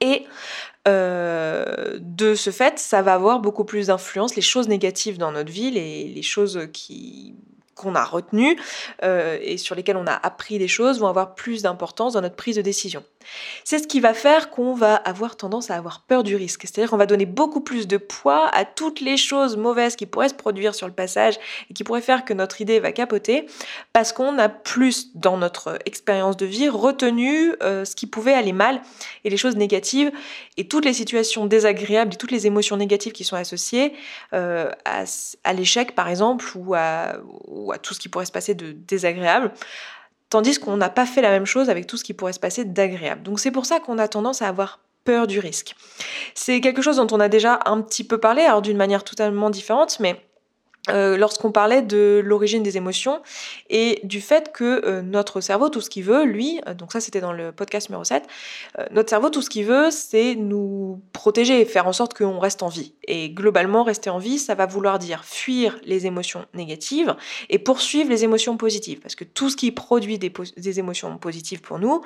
Et 0.01 0.25
euh, 0.87 1.97
de 1.99 2.35
ce 2.35 2.49
fait, 2.49 2.79
ça 2.79 3.01
va 3.01 3.13
avoir 3.13 3.39
beaucoup 3.39 3.65
plus 3.65 3.87
d'influence. 3.87 4.35
Les 4.35 4.41
choses 4.41 4.67
négatives 4.67 5.17
dans 5.17 5.31
notre 5.31 5.51
vie, 5.51 5.71
les, 5.71 6.07
les 6.07 6.21
choses 6.21 6.67
qui 6.71 7.35
qu'on 7.77 7.95
a 7.95 8.03
retenues 8.03 8.57
euh, 9.03 9.37
et 9.41 9.57
sur 9.57 9.75
lesquelles 9.75 9.97
on 9.97 10.07
a 10.07 10.13
appris 10.13 10.57
des 10.57 10.67
choses 10.67 10.99
vont 10.99 11.07
avoir 11.07 11.35
plus 11.35 11.61
d'importance 11.61 12.13
dans 12.13 12.21
notre 12.21 12.35
prise 12.35 12.57
de 12.57 12.61
décision. 12.61 13.03
C'est 13.63 13.79
ce 13.79 13.87
qui 13.87 13.99
va 13.99 14.13
faire 14.13 14.49
qu'on 14.49 14.73
va 14.73 14.95
avoir 14.95 15.35
tendance 15.35 15.69
à 15.71 15.75
avoir 15.75 16.01
peur 16.01 16.23
du 16.23 16.35
risque. 16.35 16.61
C'est-à-dire 16.63 16.89
qu'on 16.89 16.97
va 16.97 17.05
donner 17.05 17.25
beaucoup 17.25 17.61
plus 17.61 17.87
de 17.87 17.97
poids 17.97 18.47
à 18.53 18.65
toutes 18.65 19.01
les 19.01 19.17
choses 19.17 19.57
mauvaises 19.57 19.95
qui 19.95 20.05
pourraient 20.05 20.29
se 20.29 20.33
produire 20.33 20.75
sur 20.75 20.87
le 20.87 20.93
passage 20.93 21.35
et 21.69 21.73
qui 21.73 21.83
pourraient 21.83 22.01
faire 22.01 22.25
que 22.25 22.33
notre 22.33 22.61
idée 22.61 22.79
va 22.79 22.91
capoter 22.91 23.47
parce 23.93 24.13
qu'on 24.13 24.37
a 24.37 24.49
plus 24.49 25.15
dans 25.15 25.37
notre 25.37 25.79
expérience 25.85 26.37
de 26.37 26.45
vie 26.45 26.69
retenu 26.69 27.53
euh, 27.61 27.85
ce 27.85 27.95
qui 27.95 28.07
pouvait 28.07 28.33
aller 28.33 28.53
mal 28.53 28.81
et 29.23 29.29
les 29.29 29.37
choses 29.37 29.55
négatives 29.55 30.11
et 30.57 30.67
toutes 30.67 30.85
les 30.85 30.93
situations 30.93 31.45
désagréables 31.45 32.13
et 32.13 32.17
toutes 32.17 32.31
les 32.31 32.47
émotions 32.47 32.77
négatives 32.77 33.11
qui 33.11 33.23
sont 33.23 33.35
associées 33.35 33.93
euh, 34.33 34.71
à, 34.85 35.53
l'échec 35.53 35.95
par 35.95 36.07
exemple 36.07 36.45
ou 36.55 36.73
à, 36.75 37.17
ou 37.47 37.71
à 37.71 37.77
tout 37.77 37.93
ce 37.93 37.99
qui 37.99 38.09
pourrait 38.09 38.25
se 38.25 38.31
passer 38.31 38.55
de 38.55 38.71
désagréable. 38.71 39.51
Tandis 40.29 40.59
qu'on 40.59 40.77
n'a 40.77 40.89
pas 40.89 41.05
fait 41.05 41.21
la 41.21 41.29
même 41.29 41.45
chose 41.45 41.69
avec 41.69 41.87
tout 41.87 41.97
ce 41.97 42.03
qui 42.03 42.13
pourrait 42.13 42.33
se 42.33 42.39
passer 42.39 42.65
d'agréable. 42.65 43.23
Donc 43.23 43.39
c'est 43.39 43.51
pour 43.51 43.65
ça 43.65 43.79
qu'on 43.79 43.97
a 43.97 44.07
tendance 44.07 44.41
à 44.41 44.47
avoir 44.47 44.79
peur 45.05 45.25
du 45.25 45.39
risque. 45.39 45.75
C'est 46.35 46.59
quelque 46.59 46.81
chose 46.81 46.97
dont 46.97 47.07
on 47.11 47.19
a 47.19 47.29
déjà 47.29 47.59
un 47.65 47.81
petit 47.81 48.03
peu 48.03 48.17
parlé, 48.17 48.41
alors 48.41 48.61
d'une 48.61 48.75
manière 48.75 49.05
totalement 49.05 49.49
différente, 49.49 49.99
mais 50.01 50.21
euh, 50.89 51.17
lorsqu'on 51.17 51.51
parlait 51.51 51.81
de 51.81 52.21
l'origine 52.23 52.63
des 52.63 52.77
émotions 52.77 53.21
et 53.69 53.99
du 54.03 54.21
fait 54.21 54.51
que 54.51 54.85
euh, 54.85 55.01
notre 55.01 55.41
cerveau, 55.41 55.69
tout 55.69 55.81
ce 55.81 55.89
qu'il 55.89 56.03
veut, 56.03 56.23
lui, 56.23 56.61
euh, 56.67 56.73
donc 56.73 56.91
ça 56.91 56.99
c'était 56.99 57.21
dans 57.21 57.33
le 57.33 57.51
podcast 57.51 57.89
numéro 57.89 58.03
7, 58.03 58.23
notre 58.91 59.09
cerveau, 59.09 59.29
tout 59.29 59.41
ce 59.41 59.49
qu'il 59.49 59.65
veut, 59.65 59.89
c'est 59.91 60.35
nous 60.35 61.01
protéger 61.13 61.61
et 61.61 61.65
faire 61.65 61.87
en 61.87 61.93
sorte 61.93 62.13
qu'on 62.13 62.39
reste 62.39 62.63
en 62.63 62.67
vie. 62.67 62.93
Et 63.07 63.29
globalement, 63.29 63.83
rester 63.83 64.09
en 64.09 64.17
vie, 64.17 64.39
ça 64.39 64.55
va 64.55 64.65
vouloir 64.65 64.99
dire 64.99 65.25
fuir 65.25 65.79
les 65.83 66.05
émotions 66.05 66.45
négatives 66.53 67.15
et 67.49 67.59
poursuivre 67.59 68.09
les 68.09 68.23
émotions 68.23 68.57
positives. 68.57 68.99
Parce 68.99 69.15
que 69.15 69.23
tout 69.23 69.49
ce 69.49 69.57
qui 69.57 69.71
produit 69.71 70.19
des, 70.19 70.31
des 70.57 70.79
émotions 70.79 71.17
positives 71.17 71.61
pour 71.61 71.79
nous, 71.79 72.01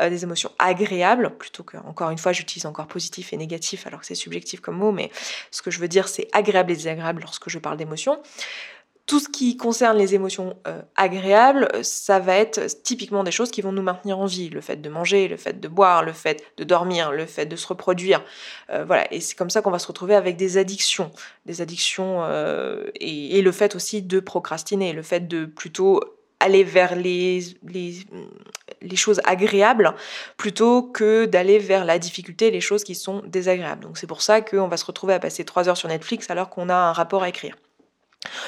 des 0.00 0.22
émotions 0.22 0.50
agréables, 0.58 1.36
plutôt 1.36 1.62
que, 1.62 1.76
encore 1.78 2.10
une 2.10 2.18
fois, 2.18 2.32
j'utilise 2.32 2.66
encore 2.66 2.86
positif 2.86 3.32
et 3.32 3.36
négatif 3.36 3.86
alors 3.86 4.00
que 4.00 4.06
c'est 4.06 4.14
subjectif 4.14 4.60
comme 4.60 4.76
mot, 4.76 4.92
mais 4.92 5.10
ce 5.50 5.62
que 5.62 5.70
je 5.70 5.78
veux 5.78 5.88
dire, 5.88 6.08
c'est 6.08 6.28
agréable 6.32 6.72
et 6.72 6.76
désagréable 6.76 7.22
lorsque 7.22 7.48
je 7.48 7.58
parle 7.58 7.76
d'émotions. 7.76 8.20
Tout 9.06 9.20
ce 9.20 9.28
qui 9.28 9.58
concerne 9.58 9.98
les 9.98 10.14
émotions 10.14 10.56
euh, 10.66 10.80
agréables, 10.96 11.68
euh, 11.74 11.82
ça 11.82 12.20
va 12.20 12.36
être 12.36 12.60
typiquement 12.82 13.22
des 13.22 13.30
choses 13.30 13.50
qui 13.50 13.60
vont 13.60 13.72
nous 13.72 13.82
maintenir 13.82 14.18
en 14.18 14.24
vie. 14.24 14.48
Le 14.48 14.62
fait 14.62 14.76
de 14.76 14.88
manger, 14.88 15.28
le 15.28 15.36
fait 15.36 15.60
de 15.60 15.68
boire, 15.68 16.02
le 16.02 16.14
fait 16.14 16.42
de 16.56 16.64
dormir, 16.64 17.12
le 17.12 17.26
fait 17.26 17.44
de 17.44 17.54
se 17.54 17.66
reproduire. 17.66 18.24
Euh, 18.70 18.86
voilà, 18.86 19.12
et 19.12 19.20
c'est 19.20 19.34
comme 19.34 19.50
ça 19.50 19.60
qu'on 19.60 19.70
va 19.70 19.78
se 19.78 19.86
retrouver 19.86 20.14
avec 20.14 20.36
des 20.36 20.56
addictions. 20.56 21.10
Des 21.44 21.60
addictions 21.60 22.24
et, 22.98 23.42
le 23.42 23.52
fait 23.52 23.74
aussi 23.74 24.00
de 24.00 24.20
procrastiner, 24.20 24.94
le 24.94 25.02
fait 25.02 25.28
de 25.28 25.44
plutôt 25.44 26.00
aller 26.40 26.64
vers 26.64 26.96
les, 26.96 27.40
les, 27.62 27.98
les, 28.80 28.96
choses 28.96 29.20
agréables 29.24 29.94
plutôt 30.38 30.82
que 30.82 31.26
d'aller 31.26 31.58
vers 31.58 31.84
la 31.84 31.98
difficulté, 31.98 32.50
les 32.50 32.62
choses 32.62 32.84
qui 32.84 32.94
sont 32.94 33.22
désagréables. 33.26 33.82
Donc 33.82 33.98
c'est 33.98 34.06
pour 34.06 34.22
ça 34.22 34.40
qu'on 34.40 34.68
va 34.68 34.78
se 34.78 34.86
retrouver 34.86 35.12
à 35.12 35.18
passer 35.18 35.44
trois 35.44 35.68
heures 35.68 35.76
sur 35.76 35.88
Netflix 35.88 36.30
alors 36.30 36.48
qu'on 36.48 36.70
a 36.70 36.74
un 36.74 36.92
rapport 36.92 37.22
à 37.22 37.28
écrire. 37.28 37.54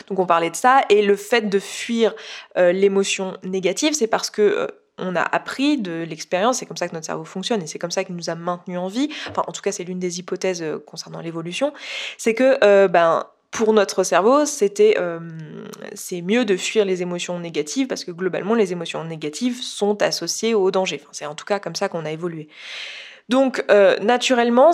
Donc 0.09 0.18
on 0.18 0.26
parlait 0.26 0.50
de 0.50 0.56
ça 0.56 0.83
et 0.88 1.02
le 1.02 1.16
fait 1.16 1.49
de 1.49 1.59
fuir 1.59 2.14
euh, 2.56 2.73
l'émotion 2.73 3.37
négative, 3.42 3.95
c'est 3.95 4.06
parce 4.06 4.30
que 4.30 4.42
euh, 4.42 4.66
on 4.99 5.14
a 5.14 5.23
appris 5.23 5.76
de 5.76 6.04
l'expérience, 6.09 6.59
c'est 6.59 6.66
comme 6.66 6.76
ça 6.76 6.88
que 6.88 6.95
notre 6.95 7.06
cerveau 7.06 7.25
fonctionne 7.25 7.62
et 7.62 7.66
c'est 7.66 7.78
comme 7.78 7.90
ça 7.90 8.04
qu'il 8.04 8.16
nous 8.16 8.30
a 8.30 8.35
maintenu 8.35 8.78
en 8.78 8.88
vie. 8.88 9.11
Enfin, 9.30 9.42
en 9.47 9.52
tout 9.52 9.61
cas, 9.61 9.71
c'est 9.71 9.85
l'une 9.85 9.99
des 9.99 10.18
hypothèses 10.18 10.62
euh, 10.62 10.78
concernant 10.78 11.21
l'évolution, 11.21 11.73
c'est 12.16 12.35
que 12.35 12.87
ben 12.87 13.26
pour 13.50 13.73
notre 13.73 14.04
cerveau, 14.04 14.45
c'était 14.45 14.97
c'est 15.95 16.21
mieux 16.21 16.45
de 16.45 16.56
fuir 16.56 16.85
les 16.85 17.00
émotions 17.00 17.38
négatives 17.38 17.87
parce 17.87 18.04
que 18.04 18.11
globalement 18.11 18.54
les 18.54 18.73
émotions 18.73 19.02
négatives 19.04 19.62
sont 19.62 20.02
associées 20.02 20.54
au 20.54 20.71
danger. 20.71 21.00
Enfin, 21.02 21.11
c'est 21.12 21.26
en 21.26 21.35
tout 21.35 21.47
cas 21.47 21.59
comme 21.59 21.75
ça 21.75 21.88
qu'on 21.88 22.04
a 22.04 22.11
évolué. 22.11 22.49
Donc, 23.28 23.64
euh, 23.73 23.97
naturellement, 23.99 24.71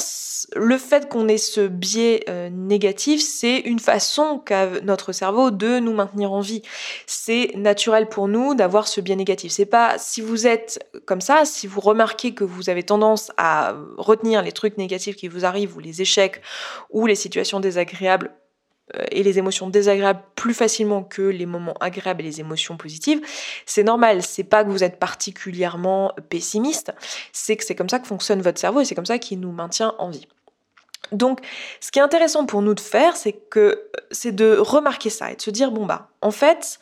le 0.54 0.76
fait 0.76 1.08
qu'on 1.08 1.26
ait 1.26 1.38
ce 1.38 1.66
biais 1.66 2.24
euh, 2.28 2.50
négatif, 2.50 3.22
c'est 3.22 3.58
une 3.58 3.78
façon 3.78 4.38
qu'a 4.38 4.80
notre 4.82 5.12
cerveau 5.12 5.50
de 5.50 5.78
nous 5.78 5.94
maintenir 5.94 6.32
en 6.32 6.40
vie. 6.40 6.60
C'est 7.06 7.52
naturel 7.54 8.10
pour 8.10 8.28
nous 8.28 8.54
d'avoir 8.54 8.88
ce 8.88 9.00
biais 9.00 9.16
négatif. 9.16 9.52
C'est 9.52 9.64
pas 9.64 9.96
si 9.96 10.20
vous 10.20 10.46
êtes 10.46 10.86
comme 11.06 11.22
ça, 11.22 11.46
si 11.46 11.66
vous 11.66 11.80
remarquez 11.80 12.34
que 12.34 12.44
vous 12.44 12.68
avez 12.68 12.82
tendance 12.82 13.32
à 13.38 13.74
retenir 13.96 14.42
les 14.42 14.52
trucs 14.52 14.76
négatifs 14.76 15.16
qui 15.16 15.28
vous 15.28 15.46
arrivent 15.46 15.74
ou 15.76 15.80
les 15.80 16.02
échecs 16.02 16.42
ou 16.90 17.06
les 17.06 17.14
situations 17.14 17.58
désagréables 17.58 18.30
et 19.10 19.22
les 19.22 19.38
émotions 19.38 19.68
désagréables 19.68 20.22
plus 20.34 20.54
facilement 20.54 21.02
que 21.02 21.22
les 21.22 21.46
moments 21.46 21.74
agréables 21.80 22.20
et 22.22 22.24
les 22.24 22.40
émotions 22.40 22.76
positives, 22.76 23.20
c'est 23.66 23.82
normal. 23.82 24.22
C'est 24.22 24.44
pas 24.44 24.64
que 24.64 24.70
vous 24.70 24.84
êtes 24.84 24.98
particulièrement 24.98 26.12
pessimiste, 26.28 26.92
c'est 27.32 27.56
que 27.56 27.64
c'est 27.64 27.74
comme 27.74 27.88
ça 27.88 27.98
que 27.98 28.06
fonctionne 28.06 28.42
votre 28.42 28.58
cerveau 28.58 28.80
et 28.80 28.84
c'est 28.84 28.94
comme 28.94 29.06
ça 29.06 29.18
qu'il 29.18 29.40
nous 29.40 29.52
maintient 29.52 29.94
en 29.98 30.10
vie. 30.10 30.26
Donc, 31.10 31.40
ce 31.80 31.90
qui 31.90 31.98
est 31.98 32.02
intéressant 32.02 32.46
pour 32.46 32.62
nous 32.62 32.74
de 32.74 32.80
faire, 32.80 33.16
c'est 33.16 33.32
que 33.32 33.90
c'est 34.10 34.32
de 34.32 34.56
remarquer 34.56 35.10
ça 35.10 35.30
et 35.30 35.36
de 35.36 35.42
se 35.42 35.50
dire 35.50 35.70
bon 35.70 35.84
bah, 35.84 36.08
en 36.22 36.30
fait, 36.30 36.78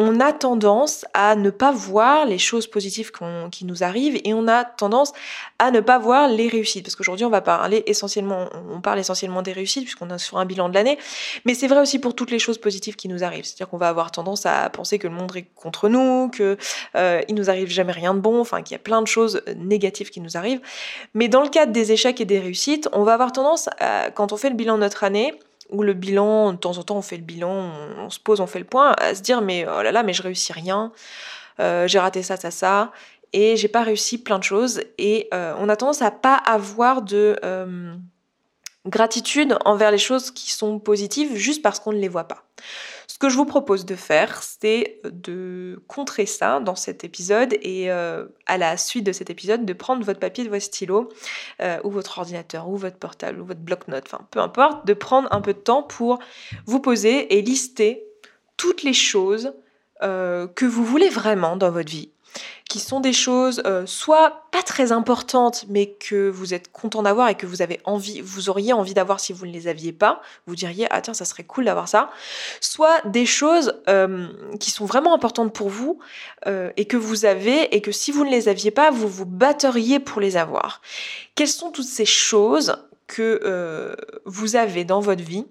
on 0.00 0.18
a 0.18 0.32
tendance 0.32 1.04
à 1.12 1.36
ne 1.36 1.50
pas 1.50 1.72
voir 1.72 2.24
les 2.24 2.38
choses 2.38 2.66
positives 2.66 3.12
qui 3.50 3.66
nous 3.66 3.84
arrivent 3.84 4.18
et 4.24 4.32
on 4.32 4.48
a 4.48 4.64
tendance 4.64 5.12
à 5.58 5.70
ne 5.70 5.80
pas 5.80 5.98
voir 5.98 6.26
les 6.26 6.48
réussites. 6.48 6.84
Parce 6.84 6.96
qu'aujourd'hui, 6.96 7.26
on 7.26 7.30
va 7.30 7.42
parler 7.42 7.82
essentiellement, 7.86 8.48
parle 8.82 8.98
essentiellement 8.98 9.42
des 9.42 9.52
réussites 9.52 9.84
puisqu'on 9.84 10.08
est 10.08 10.16
sur 10.16 10.38
un 10.38 10.46
bilan 10.46 10.70
de 10.70 10.74
l'année, 10.74 10.98
mais 11.44 11.52
c'est 11.52 11.66
vrai 11.66 11.80
aussi 11.80 11.98
pour 11.98 12.14
toutes 12.14 12.30
les 12.30 12.38
choses 12.38 12.56
positives 12.56 12.96
qui 12.96 13.08
nous 13.08 13.22
arrivent. 13.22 13.44
C'est-à-dire 13.44 13.68
qu'on 13.68 13.76
va 13.76 13.90
avoir 13.90 14.10
tendance 14.10 14.46
à 14.46 14.70
penser 14.70 14.98
que 14.98 15.06
le 15.06 15.12
monde 15.12 15.36
est 15.36 15.44
contre 15.54 15.90
nous, 15.90 16.30
que 16.30 16.56
euh, 16.96 17.20
il 17.28 17.34
nous 17.34 17.50
arrive 17.50 17.68
jamais 17.68 17.92
rien 17.92 18.14
de 18.14 18.20
bon, 18.20 18.40
enfin 18.40 18.62
qu'il 18.62 18.72
y 18.72 18.76
a 18.76 18.82
plein 18.82 19.02
de 19.02 19.06
choses 19.06 19.42
négatives 19.54 20.08
qui 20.08 20.22
nous 20.22 20.38
arrivent. 20.38 20.62
Mais 21.12 21.28
dans 21.28 21.42
le 21.42 21.50
cadre 21.50 21.72
des 21.72 21.92
échecs 21.92 22.22
et 22.22 22.24
des 22.24 22.38
réussites, 22.38 22.88
on 22.92 23.02
va 23.02 23.12
avoir 23.12 23.32
tendance, 23.32 23.68
quand 24.14 24.32
on 24.32 24.38
fait 24.38 24.48
le 24.48 24.56
bilan 24.56 24.76
de 24.76 24.80
notre 24.80 25.04
année, 25.04 25.34
ou 25.70 25.82
le 25.82 25.92
bilan, 25.92 26.52
de 26.52 26.58
temps 26.58 26.78
en 26.78 26.82
temps 26.82 26.96
on 26.96 27.02
fait 27.02 27.16
le 27.16 27.22
bilan, 27.22 27.70
on, 27.98 28.10
se 28.10 28.18
pose, 28.18 28.40
on 28.40 28.46
fait 28.46 28.58
le 28.58 28.64
point, 28.64 28.92
à 28.98 29.14
se 29.14 29.22
dire 29.22 29.40
mais 29.40 29.66
oh 29.66 29.82
là 29.82 29.92
là, 29.92 30.02
mais 30.02 30.12
je 30.12 30.22
réussis 30.22 30.52
rien, 30.52 30.92
euh, 31.60 31.86
j'ai 31.86 31.98
raté 31.98 32.22
ça, 32.22 32.36
ça, 32.36 32.50
ça, 32.50 32.92
et 33.32 33.56
j'ai 33.56 33.68
pas 33.68 33.82
réussi 33.82 34.22
plein 34.22 34.38
de 34.38 34.44
choses, 34.44 34.82
et 34.98 35.28
euh, 35.34 35.54
on 35.58 35.68
a 35.68 35.76
tendance 35.76 36.02
à 36.02 36.10
pas 36.10 36.34
avoir 36.34 37.02
de 37.02 37.36
euh, 37.44 37.94
gratitude 38.86 39.56
envers 39.64 39.90
les 39.90 39.98
choses 39.98 40.30
qui 40.30 40.50
sont 40.52 40.78
positives 40.78 41.36
juste 41.36 41.62
parce 41.62 41.80
qu'on 41.80 41.92
ne 41.92 41.98
les 41.98 42.08
voit 42.08 42.24
pas. 42.24 42.44
Ce 43.06 43.18
que 43.18 43.28
je 43.28 43.36
vous 43.36 43.44
propose 43.44 43.84
de 43.84 43.96
faire, 43.96 44.42
c'est 44.42 45.00
de 45.04 45.82
contrer 45.88 46.24
ça 46.24 46.60
dans 46.60 46.74
cet 46.74 47.04
épisode 47.04 47.54
et 47.60 47.90
euh, 47.90 48.26
à 48.46 48.56
la 48.56 48.76
suite 48.76 49.04
de 49.04 49.12
cet 49.12 49.28
épisode, 49.28 49.66
de 49.66 49.72
prendre 49.72 50.04
votre 50.04 50.20
papier, 50.20 50.48
votre 50.48 50.62
stylo, 50.62 51.10
euh, 51.60 51.78
ou 51.84 51.90
votre 51.90 52.18
ordinateur, 52.18 52.68
ou 52.68 52.76
votre 52.76 52.96
portable, 52.96 53.40
ou 53.40 53.44
votre 53.44 53.60
bloc-notes, 53.60 54.04
enfin 54.06 54.26
peu 54.30 54.40
importe, 54.40 54.86
de 54.86 54.94
prendre 54.94 55.28
un 55.32 55.42
peu 55.42 55.52
de 55.52 55.58
temps 55.58 55.82
pour 55.82 56.18
vous 56.64 56.80
poser 56.80 57.36
et 57.36 57.42
lister 57.42 58.04
toutes 58.56 58.82
les 58.82 58.94
choses 58.94 59.52
euh, 60.02 60.46
que 60.46 60.64
vous 60.64 60.84
voulez 60.84 61.10
vraiment 61.10 61.56
dans 61.56 61.70
votre 61.70 61.90
vie 61.90 62.10
qui 62.68 62.78
sont 62.78 63.00
des 63.00 63.12
choses 63.12 63.62
euh, 63.66 63.84
soit 63.84 64.44
pas 64.52 64.62
très 64.62 64.92
importantes, 64.92 65.64
mais 65.68 65.86
que 65.86 66.30
vous 66.30 66.54
êtes 66.54 66.70
content 66.70 67.02
d'avoir 67.02 67.28
et 67.28 67.34
que 67.34 67.46
vous 67.46 67.62
avez 67.62 67.80
envie, 67.84 68.20
vous 68.20 68.48
auriez 68.48 68.72
envie 68.72 68.94
d'avoir 68.94 69.18
si 69.18 69.32
vous 69.32 69.44
ne 69.44 69.52
les 69.52 69.66
aviez 69.66 69.92
pas. 69.92 70.22
Vous 70.46 70.54
diriez 70.54 70.86
ah 70.90 71.00
tiens 71.00 71.12
ça 71.12 71.24
serait 71.24 71.42
cool 71.42 71.64
d'avoir 71.64 71.88
ça. 71.88 72.10
Soit 72.60 73.02
des 73.06 73.26
choses 73.26 73.74
euh, 73.88 74.28
qui 74.60 74.70
sont 74.70 74.86
vraiment 74.86 75.14
importantes 75.14 75.52
pour 75.52 75.68
vous 75.68 75.98
euh, 76.46 76.70
et 76.76 76.84
que 76.84 76.96
vous 76.96 77.24
avez 77.24 77.74
et 77.74 77.80
que 77.80 77.90
si 77.92 78.12
vous 78.12 78.24
ne 78.24 78.30
les 78.30 78.48
aviez 78.48 78.70
pas, 78.70 78.90
vous 78.90 79.08
vous 79.08 79.26
batteriez 79.26 79.98
pour 79.98 80.20
les 80.20 80.36
avoir. 80.36 80.80
Quelles 81.34 81.48
sont 81.48 81.70
toutes 81.70 81.86
ces 81.86 82.06
choses 82.06 82.76
que 83.08 83.96
vous 84.24 84.54
avez 84.54 84.84
dans 84.84 85.00
votre 85.00 85.24
vie 85.24 85.44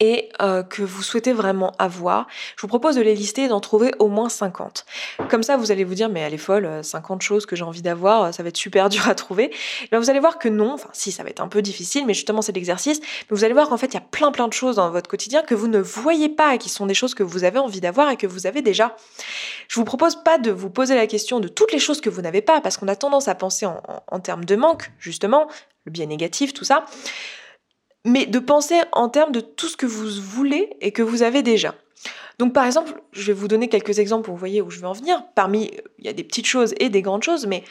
et 0.00 0.28
euh, 0.42 0.62
que 0.62 0.82
vous 0.82 1.02
souhaitez 1.02 1.32
vraiment 1.32 1.72
avoir, 1.78 2.26
je 2.56 2.62
vous 2.62 2.68
propose 2.68 2.96
de 2.96 3.00
les 3.00 3.14
lister 3.14 3.44
et 3.44 3.48
d'en 3.48 3.60
trouver 3.60 3.92
au 3.98 4.08
moins 4.08 4.28
50. 4.28 4.84
Comme 5.30 5.42
ça, 5.42 5.56
vous 5.56 5.72
allez 5.72 5.84
vous 5.84 5.94
dire, 5.94 6.08
mais 6.08 6.20
elle 6.20 6.34
est 6.34 6.38
folle, 6.38 6.80
50 6.82 7.22
choses 7.22 7.46
que 7.46 7.56
j'ai 7.56 7.64
envie 7.64 7.82
d'avoir, 7.82 8.32
ça 8.34 8.42
va 8.42 8.50
être 8.50 8.56
super 8.56 8.88
dur 8.90 9.08
à 9.08 9.14
trouver. 9.14 9.50
Et 9.90 9.96
vous 9.96 10.10
allez 10.10 10.20
voir 10.20 10.38
que 10.38 10.48
non, 10.48 10.74
enfin 10.74 10.90
si, 10.92 11.12
ça 11.12 11.22
va 11.22 11.30
être 11.30 11.40
un 11.40 11.48
peu 11.48 11.62
difficile, 11.62 12.04
mais 12.06 12.14
justement 12.14 12.42
c'est 12.42 12.52
l'exercice, 12.52 13.00
mais 13.00 13.36
vous 13.36 13.44
allez 13.44 13.54
voir 13.54 13.68
qu'en 13.68 13.78
fait, 13.78 13.86
il 13.86 13.94
y 13.94 13.98
a 13.98 14.02
plein 14.02 14.32
plein 14.32 14.48
de 14.48 14.52
choses 14.52 14.76
dans 14.76 14.90
votre 14.90 15.08
quotidien 15.08 15.42
que 15.42 15.54
vous 15.54 15.68
ne 15.68 15.78
voyez 15.78 16.28
pas 16.28 16.54
et 16.54 16.58
qui 16.58 16.68
sont 16.68 16.86
des 16.86 16.94
choses 16.94 17.14
que 17.14 17.22
vous 17.22 17.44
avez 17.44 17.58
envie 17.58 17.80
d'avoir 17.80 18.10
et 18.10 18.16
que 18.16 18.26
vous 18.26 18.46
avez 18.46 18.60
déjà. 18.62 18.96
Je 19.68 19.76
vous 19.76 19.84
propose 19.84 20.22
pas 20.22 20.38
de 20.38 20.50
vous 20.50 20.70
poser 20.70 20.94
la 20.94 21.06
question 21.06 21.40
de 21.40 21.48
toutes 21.48 21.72
les 21.72 21.78
choses 21.78 22.00
que 22.00 22.10
vous 22.10 22.20
n'avez 22.20 22.42
pas, 22.42 22.60
parce 22.60 22.76
qu'on 22.76 22.88
a 22.88 22.96
tendance 22.96 23.28
à 23.28 23.34
penser 23.34 23.66
en, 23.66 23.80
en 24.06 24.20
termes 24.20 24.44
de 24.44 24.56
manque, 24.56 24.90
justement, 24.98 25.48
le 25.84 25.92
biais 25.92 26.06
négatif, 26.06 26.52
tout 26.52 26.64
ça 26.64 26.84
mais 28.06 28.24
de 28.24 28.38
penser 28.38 28.80
en 28.92 29.08
termes 29.08 29.32
de 29.32 29.40
tout 29.40 29.66
ce 29.68 29.76
que 29.76 29.84
vous 29.84 30.08
voulez 30.08 30.70
et 30.80 30.92
que 30.92 31.02
vous 31.02 31.22
avez 31.22 31.42
déjà. 31.42 31.74
Donc 32.38 32.52
par 32.52 32.64
exemple, 32.64 32.92
je 33.12 33.26
vais 33.26 33.32
vous 33.32 33.48
donner 33.48 33.68
quelques 33.68 33.98
exemples 33.98 34.24
pour 34.24 34.34
vous 34.34 34.40
voyez 34.40 34.62
où 34.62 34.70
je 34.70 34.78
veux 34.78 34.86
en 34.86 34.92
venir. 34.92 35.22
Parmi, 35.34 35.72
il 35.98 36.04
y 36.04 36.08
a 36.08 36.12
des 36.12 36.24
petites 36.24 36.46
choses 36.46 36.72
et 36.78 36.88
des 36.88 37.02
grandes 37.02 37.24
choses, 37.24 37.46
mais 37.46 37.64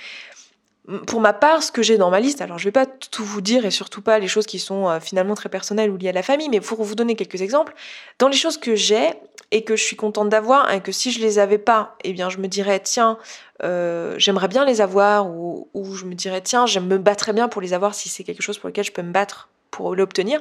pour 1.08 1.22
ma 1.22 1.34
part, 1.34 1.63
ce 1.63 1.72
que 1.72 1.82
j'ai 1.82 1.98
dans 1.98 2.10
ma 2.10 2.20
liste, 2.20 2.42
alors 2.42 2.60
je 2.60 2.65
vais 2.65 2.72
pas 2.72 2.86
tout 2.86 3.24
vous 3.24 3.42
dire 3.42 3.65
et 3.65 3.72
surtout 3.72 4.01
pas 4.01 4.20
les 4.20 4.27
choses 4.27 4.46
qui 4.46 4.60
sont 4.60 4.88
euh, 4.89 5.00
finalement 5.00 5.34
très 5.34 5.50
personnelles 5.50 5.89
ou 5.89 5.98
liées 5.98 6.10
à 6.10 6.13
la 6.13 6.22
famille, 6.22 6.50
mais 6.50 6.60
pour 6.60 6.84
vous 6.84 6.96
donner 6.96 7.15
quelques 7.15 7.42
exemples, 7.42 7.74
dans 8.20 8.27
les 8.27 8.38
choses 8.38 8.58
que 8.58 8.75
j'ai 8.75 9.13
et 9.51 9.63
que 9.63 9.75
je 9.75 9.84
suis 9.84 9.96
contente 9.96 10.30
d'avoir 10.30 10.72
et 10.72 10.82
que 10.82 10.92
si 10.92 11.12
je 11.12 11.22
les 11.22 11.39
avais 11.39 11.58
pas, 11.58 11.96
eh 12.04 12.13
bien 12.13 12.30
je 12.30 12.38
me 12.38 12.48
dirais 12.48 12.80
tiens, 12.80 13.18
euh, 13.63 14.15
j'aimerais 14.18 14.48
bien 14.48 14.65
les 14.65 14.82
avoir 14.82 15.27
ou, 15.27 15.70
ou 15.74 15.96
je 15.96 16.06
me 16.06 16.13
dirais 16.13 16.42
tiens, 16.42 16.65
je 16.65 16.80
me 16.80 16.98
battrais 16.98 17.34
bien 17.34 17.48
pour 17.48 17.62
les 17.62 17.74
avoir 17.74 17.96
si 17.96 18.10
c'est 18.10 18.24
quelque 18.24 18.44
chose 18.44 18.60
pour 18.60 18.68
lequel 18.68 18.84
je 18.84 18.92
peux 18.92 19.04
me 19.04 19.12
battre 19.12 19.50
pour 19.75 19.94
l'obtenir. 19.94 20.39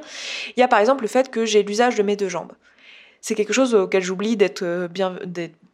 Il 0.56 0.60
y 0.60 0.62
a 0.62 0.68
par 0.68 0.78
exemple 0.78 1.02
le 1.02 1.08
fait 1.08 1.28
que 1.28 1.44
j'ai 1.44 1.64
l'usage 1.64 1.96
de 1.96 2.04
mes 2.04 2.14
deux 2.14 2.28
jambes. 2.28 2.52
C'est 3.20 3.34
quelque 3.34 3.52
chose 3.52 3.74
auquel 3.74 4.02
j'oublie 4.02 4.36
d'être 4.36 4.62
euh, 4.62 4.86
bien, 4.86 5.18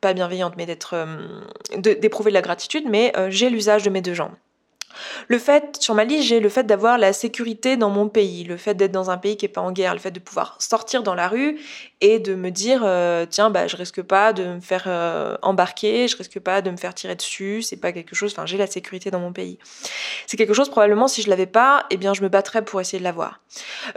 pas 0.01 0.15
bienveillante, 0.15 0.55
mais 0.57 0.65
d'être, 0.67 0.95
euh, 0.95 1.43
d'éprouver 1.77 2.31
de 2.31 2.35
la 2.35 2.43
gratitude, 2.43 2.85
mais 2.89 3.13
euh, 3.17 3.29
j'ai 3.29 3.51
l'usage 3.51 3.83
de 3.83 3.91
mes 3.91 4.01
deux 4.01 4.15
jambes. 4.15 4.33
Le 5.29 5.39
fait, 5.39 5.77
sur 5.81 5.95
ma 5.95 6.05
liste, 6.05 6.25
j'ai 6.25 6.41
le 6.41 6.49
fait 6.49 6.65
d'avoir 6.65 6.99
la 6.99 7.13
sécurité 7.13 7.77
dans 7.77 7.91
mon 7.91 8.09
pays, 8.09 8.45
le 8.45 8.57
fait 8.57 8.75
d'être 8.75 8.93
dans 8.93 9.11
un 9.11 9.19
pays 9.19 9.37
qui 9.37 9.45
n'est 9.45 9.53
pas 9.53 9.61
en 9.61 9.73
guerre, 9.73 9.95
le 9.95 10.01
fait 10.01 10.11
de 10.11 10.21
pouvoir 10.21 10.57
sortir 10.59 11.03
dans 11.03 11.15
la 11.15 11.29
rue 11.29 11.59
et 12.01 12.19
de 12.19 12.35
me 12.35 12.51
dire, 12.51 12.83
euh, 12.85 13.27
tiens, 13.29 13.51
bah, 13.51 13.67
je 13.67 13.77
risque 13.77 14.03
pas 14.03 14.33
de 14.33 14.45
me 14.45 14.61
faire 14.61 14.85
euh, 14.87 15.37
embarquer, 15.43 16.09
je 16.09 16.17
risque 16.17 16.41
pas 16.41 16.63
de 16.63 16.71
me 16.71 16.77
faire 16.77 16.95
tirer 16.95 17.15
dessus, 17.15 17.63
c'est 17.63 17.77
pas 17.77 17.93
quelque 17.93 18.15
chose, 18.15 18.33
enfin, 18.33 18.47
j'ai 18.47 18.57
la 18.57 18.67
sécurité 18.67 19.11
dans 19.11 19.21
mon 19.21 19.33
pays. 19.33 19.59
C'est 20.27 20.37
quelque 20.37 20.55
chose, 20.55 20.71
probablement, 20.71 21.09
si 21.09 21.23
je 21.23 21.29
l'avais 21.29 21.47
pas, 21.47 21.87
eh 21.91 21.97
bien, 21.97 22.15
je 22.15 22.23
me 22.23 22.29
battrais 22.29 22.65
pour 22.65 22.81
essayer 22.81 22.99
de 22.99 23.05
l'avoir. 23.05 23.41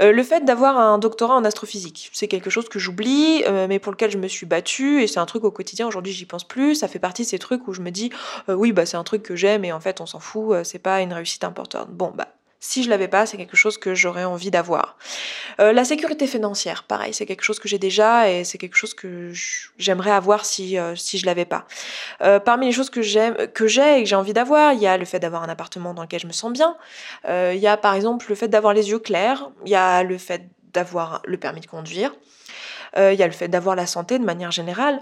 Euh, 0.01 0.11
le 0.11 0.23
fait 0.23 0.43
d'avoir 0.43 0.77
un 0.77 0.97
doctorat 0.97 1.35
en 1.35 1.45
astrophysique, 1.45 2.09
c'est 2.13 2.27
quelque 2.27 2.49
chose 2.49 2.67
que 2.67 2.79
j'oublie, 2.79 3.43
mais 3.67 3.79
pour 3.79 3.91
lequel 3.91 4.11
je 4.11 4.17
me 4.17 4.27
suis 4.27 4.45
battue, 4.45 5.01
et 5.01 5.07
c'est 5.07 5.19
un 5.19 5.25
truc 5.25 5.43
au 5.43 5.51
quotidien, 5.51 5.87
aujourd'hui, 5.87 6.11
j'y 6.11 6.25
pense 6.25 6.43
plus, 6.43 6.75
ça 6.75 6.87
fait 6.87 6.99
partie 6.99 7.23
de 7.23 7.27
ces 7.27 7.39
trucs 7.39 7.67
où 7.67 7.73
je 7.73 7.81
me 7.81 7.89
dis, 7.89 8.11
oui, 8.47 8.73
bah, 8.73 8.85
c'est 8.85 8.97
un 8.97 9.03
truc 9.03 9.23
que 9.23 9.35
j'aime, 9.35 9.63
et 9.63 9.71
en 9.71 9.79
fait, 9.79 10.01
on 10.01 10.05
s'en 10.05 10.19
fout, 10.19 10.55
c'est 10.63 10.79
pas 10.83 11.01
une 11.01 11.13
réussite 11.13 11.43
importante. 11.43 11.89
Bon, 11.89 12.11
bah, 12.13 12.27
si 12.63 12.81
je 12.81 12.89
l'avais 12.89 13.09
pas, 13.09 13.25
c'est 13.25 13.35
quelque 13.35 13.57
chose 13.57 13.77
que 13.77 13.93
j'aurais 13.93 14.23
envie 14.23 14.49
d'avoir. 14.49 14.95
Euh, 15.59 15.73
la 15.73 15.83
sécurité 15.83 16.27
financière, 16.27 16.83
pareil, 16.83 17.13
c'est 17.13 17.25
quelque 17.25 17.43
chose 17.43 17.59
que 17.59 17.67
j'ai 17.67 17.77
déjà 17.77 18.31
et 18.31 18.45
c'est 18.45 18.57
quelque 18.57 18.77
chose 18.77 18.93
que 18.93 19.33
j'aimerais 19.77 20.11
avoir 20.11 20.45
si, 20.45 20.79
euh, 20.79 20.95
si 20.95 21.17
je 21.17 21.25
l'avais 21.25 21.43
pas. 21.43 21.65
Euh, 22.21 22.39
parmi 22.39 22.67
les 22.67 22.71
choses 22.71 22.89
que 22.89 23.01
j'aime, 23.01 23.35
que 23.53 23.67
j'ai 23.67 23.99
et 23.99 24.03
que 24.03 24.09
j'ai 24.09 24.15
envie 24.15 24.31
d'avoir, 24.31 24.71
il 24.71 24.79
y 24.79 24.87
a 24.87 24.97
le 24.97 25.03
fait 25.03 25.19
d'avoir 25.19 25.43
un 25.43 25.49
appartement 25.49 25.93
dans 25.93 26.03
lequel 26.03 26.21
je 26.21 26.27
me 26.27 26.31
sens 26.31 26.53
bien. 26.53 26.77
il 27.27 27.59
y 27.59 27.67
a 27.67 27.75
par 27.75 27.95
exemple 27.95 28.27
le 28.29 28.35
fait 28.35 28.47
d'avoir 28.47 28.73
les 28.73 28.91
yeux 28.91 28.99
clairs. 28.99 29.51
Il 29.65 29.71
y 29.71 29.75
a 29.75 30.01
le 30.03 30.17
fait 30.17 30.43
d'avoir 30.71 31.21
le 31.25 31.37
permis 31.37 31.59
de 31.59 31.67
conduire. 31.67 32.15
Il 32.97 33.15
y 33.15 33.23
a 33.23 33.27
le 33.27 33.33
fait 33.33 33.47
d'avoir 33.47 33.75
la 33.75 33.85
santé 33.85 34.19
de 34.19 34.23
manière 34.23 34.51
générale, 34.51 34.99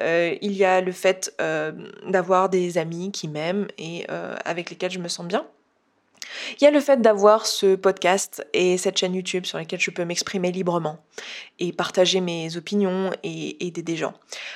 il 0.00 0.52
y 0.52 0.64
a 0.64 0.80
le 0.80 0.92
fait 0.92 1.34
d'avoir 2.06 2.48
des 2.48 2.78
amis 2.78 3.12
qui 3.12 3.28
m'aiment 3.28 3.66
et 3.78 4.06
avec 4.44 4.70
lesquels 4.70 4.90
je 4.90 4.98
me 4.98 5.08
sens 5.08 5.26
bien. 5.26 5.44
Il 6.58 6.64
y 6.64 6.66
a 6.66 6.70
le 6.70 6.80
fait 6.80 7.00
d'avoir 7.00 7.46
ce 7.46 7.74
podcast 7.74 8.46
et 8.52 8.78
cette 8.78 8.98
chaîne 8.98 9.14
YouTube 9.14 9.46
sur 9.46 9.58
laquelle 9.58 9.80
je 9.80 9.90
peux 9.90 10.04
m'exprimer 10.04 10.52
librement 10.52 10.98
et 11.58 11.72
partager 11.72 12.20
mes 12.20 12.56
opinions 12.56 13.10
et 13.22 13.66
aider 13.66 13.82
des 13.82 13.96
gens. 13.96 14.14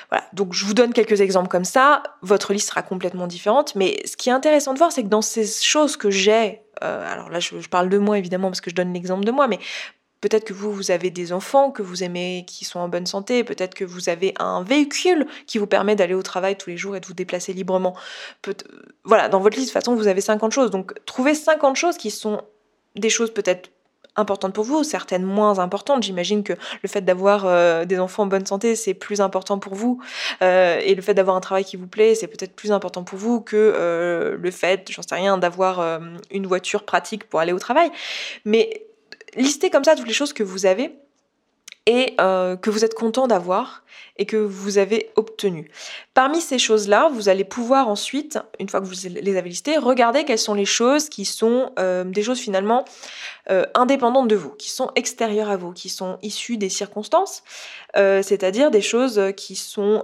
Voilà, 0.09 0.25
donc 0.33 0.53
je 0.53 0.65
vous 0.65 0.73
donne 0.73 0.93
quelques 0.93 1.21
exemples 1.21 1.49
comme 1.49 1.65
ça. 1.65 2.03
Votre 2.21 2.53
liste 2.53 2.69
sera 2.69 2.81
complètement 2.81 3.27
différente, 3.27 3.75
mais 3.75 4.01
ce 4.05 4.17
qui 4.17 4.29
est 4.29 4.33
intéressant 4.33 4.73
de 4.73 4.77
voir, 4.77 4.91
c'est 4.91 5.03
que 5.03 5.09
dans 5.09 5.21
ces 5.21 5.45
choses 5.45 5.97
que 5.97 6.09
j'ai, 6.09 6.61
euh, 6.83 7.11
alors 7.11 7.29
là 7.29 7.39
je, 7.39 7.55
parle 7.69 7.89
de 7.89 7.97
moi 7.97 8.17
évidemment 8.17 8.49
parce 8.49 8.61
que 8.61 8.69
je 8.69 8.75
donne 8.75 8.93
l'exemple 8.93 9.25
de 9.25 9.31
moi, 9.31 9.47
mais 9.47 9.59
Peut-être 10.21 10.43
que 10.43 10.53
vous, 10.53 10.71
vous 10.71 10.91
avez 10.91 11.09
des 11.09 11.31
enfants 11.31 11.71
que 11.71 11.81
vous 11.81 12.03
aimez, 12.03 12.45
qui 12.47 12.65
sont 12.65 12.79
en 12.79 12.89
bonne 12.89 13.05
santé. 13.05 13.43
Peut-être 13.43 13.73
que 13.73 13.85
vous 13.85 14.09
avez 14.09 14.33
un 14.39 14.63
véhicule 14.63 15.27
qui 15.47 15.57
vous 15.57 15.67
permet 15.67 15.95
d'aller 15.95 16.13
au 16.13 16.23
travail 16.23 16.57
tous 16.57 16.69
les 16.69 16.77
jours 16.77 16.95
et 16.95 16.99
de 16.99 17.05
vous 17.05 17.13
déplacer 17.13 17.53
librement. 17.53 17.95
voilà, 19.05 19.29
dans 19.29 19.39
votre 19.39 19.57
liste, 19.57 19.69
de 19.69 19.73
toute 19.73 19.83
façon, 19.83 19.95
vous 19.95 20.07
avez 20.07 20.21
50 20.21 20.51
choses. 20.51 20.71
Donc, 20.71 20.93
trouvez 21.05 21.35
50 21.35 21.75
choses 21.75 21.97
qui 21.97 22.11
sont 22.11 22.41
des 22.95 23.09
choses 23.09 23.33
peut-être 23.33 23.69
importantes 24.15 24.53
pour 24.53 24.63
vous, 24.63 24.83
certaines 24.83 25.23
moins 25.23 25.59
importantes. 25.59 26.03
J'imagine 26.03 26.43
que 26.43 26.53
le 26.83 26.89
fait 26.89 27.01
d'avoir 27.01 27.45
euh, 27.45 27.85
des 27.85 27.99
enfants 27.99 28.23
en 28.23 28.27
bonne 28.27 28.45
santé, 28.45 28.75
c'est 28.75 28.93
plus 28.93 29.21
important 29.21 29.59
pour 29.59 29.75
vous. 29.75 30.01
Euh, 30.41 30.79
et 30.83 30.95
le 30.95 31.01
fait 31.01 31.13
d'avoir 31.13 31.35
un 31.35 31.39
travail 31.39 31.63
qui 31.63 31.77
vous 31.77 31.87
plaît, 31.87 32.15
c'est 32.15 32.27
peut-être 32.27 32.53
plus 32.55 32.71
important 32.71 33.03
pour 33.03 33.17
vous 33.17 33.41
que 33.41 33.55
euh, 33.55 34.37
le 34.37 34.51
fait, 34.51 34.89
j'en 34.91 35.01
sais 35.01 35.15
rien, 35.15 35.37
d'avoir 35.37 35.99
une 36.31 36.47
voiture 36.47 36.83
pratique 36.83 37.23
pour 37.29 37.39
aller 37.39 37.53
au 37.53 37.59
travail. 37.59 37.89
Mais 38.45 38.88
listez 39.35 39.69
comme 39.69 39.83
ça 39.83 39.95
toutes 39.95 40.07
les 40.07 40.13
choses 40.13 40.33
que 40.33 40.43
vous 40.43 40.65
avez 40.65 40.97
et 41.89 42.15
que 42.17 42.69
vous 42.69 42.85
êtes 42.85 42.93
content 42.93 43.27
d'avoir 43.27 43.83
et 44.19 44.25
que 44.25 44.37
vous 44.37 44.77
avez 44.77 45.09
obtenu. 45.15 45.71
Parmi 46.13 46.41
ces 46.41 46.59
choses-là, 46.59 47.09
vous 47.11 47.29
allez 47.29 47.45
pouvoir 47.45 47.87
ensuite, 47.87 48.37
une 48.59 48.67
fois 48.67 48.81
que 48.81 48.85
vous 48.85 49.07
les 49.07 49.37
avez 49.37 49.49
listées, 49.49 49.77
regarder 49.77 50.25
quelles 50.25 50.37
sont 50.37 50.53
les 50.53 50.65
choses 50.65 51.07
qui 51.07 51.23
sont 51.23 51.71
euh, 51.79 52.03
des 52.03 52.21
choses 52.21 52.39
finalement 52.39 52.83
euh, 53.49 53.63
indépendantes 53.73 54.27
de 54.27 54.35
vous, 54.35 54.49
qui 54.49 54.69
sont 54.69 54.91
extérieures 54.95 55.49
à 55.49 55.55
vous, 55.55 55.71
qui 55.71 55.87
sont 55.87 56.19
issues 56.21 56.57
des 56.57 56.67
circonstances, 56.67 57.43
euh, 57.95 58.21
c'est-à-dire 58.21 58.69
des 58.71 58.81
choses 58.81 59.21
qui 59.37 59.55
sont 59.55 60.01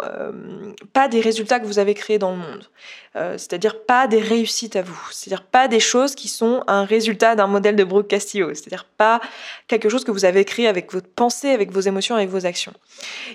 pas 0.93 1.09
des 1.09 1.19
résultats 1.19 1.59
que 1.59 1.65
vous 1.65 1.79
avez 1.79 1.93
créés 1.93 2.17
dans 2.17 2.31
le 2.31 2.37
monde, 2.37 2.65
c'est-à-dire 3.13 3.83
pas 3.83 4.07
des 4.07 4.19
réussites 4.19 4.77
à 4.77 4.81
vous, 4.81 4.99
c'est-à-dire 5.11 5.43
pas 5.43 5.67
des 5.67 5.79
choses 5.81 6.15
qui 6.15 6.29
sont 6.29 6.63
un 6.67 6.85
résultat 6.85 7.35
d'un 7.35 7.47
modèle 7.47 7.75
de 7.75 7.83
Brooke 7.83 8.07
Castillo, 8.07 8.53
c'est-à-dire 8.53 8.85
pas 8.97 9.19
quelque 9.67 9.89
chose 9.89 10.05
que 10.05 10.11
vous 10.11 10.25
avez 10.25 10.45
créé 10.45 10.67
avec 10.67 10.93
votre 10.93 11.07
pensée, 11.07 11.49
avec 11.49 11.71
vos 11.75 11.81
émotions, 11.81 12.15
avec 12.15 12.29
vos 12.29 12.45
actions. 12.45 12.73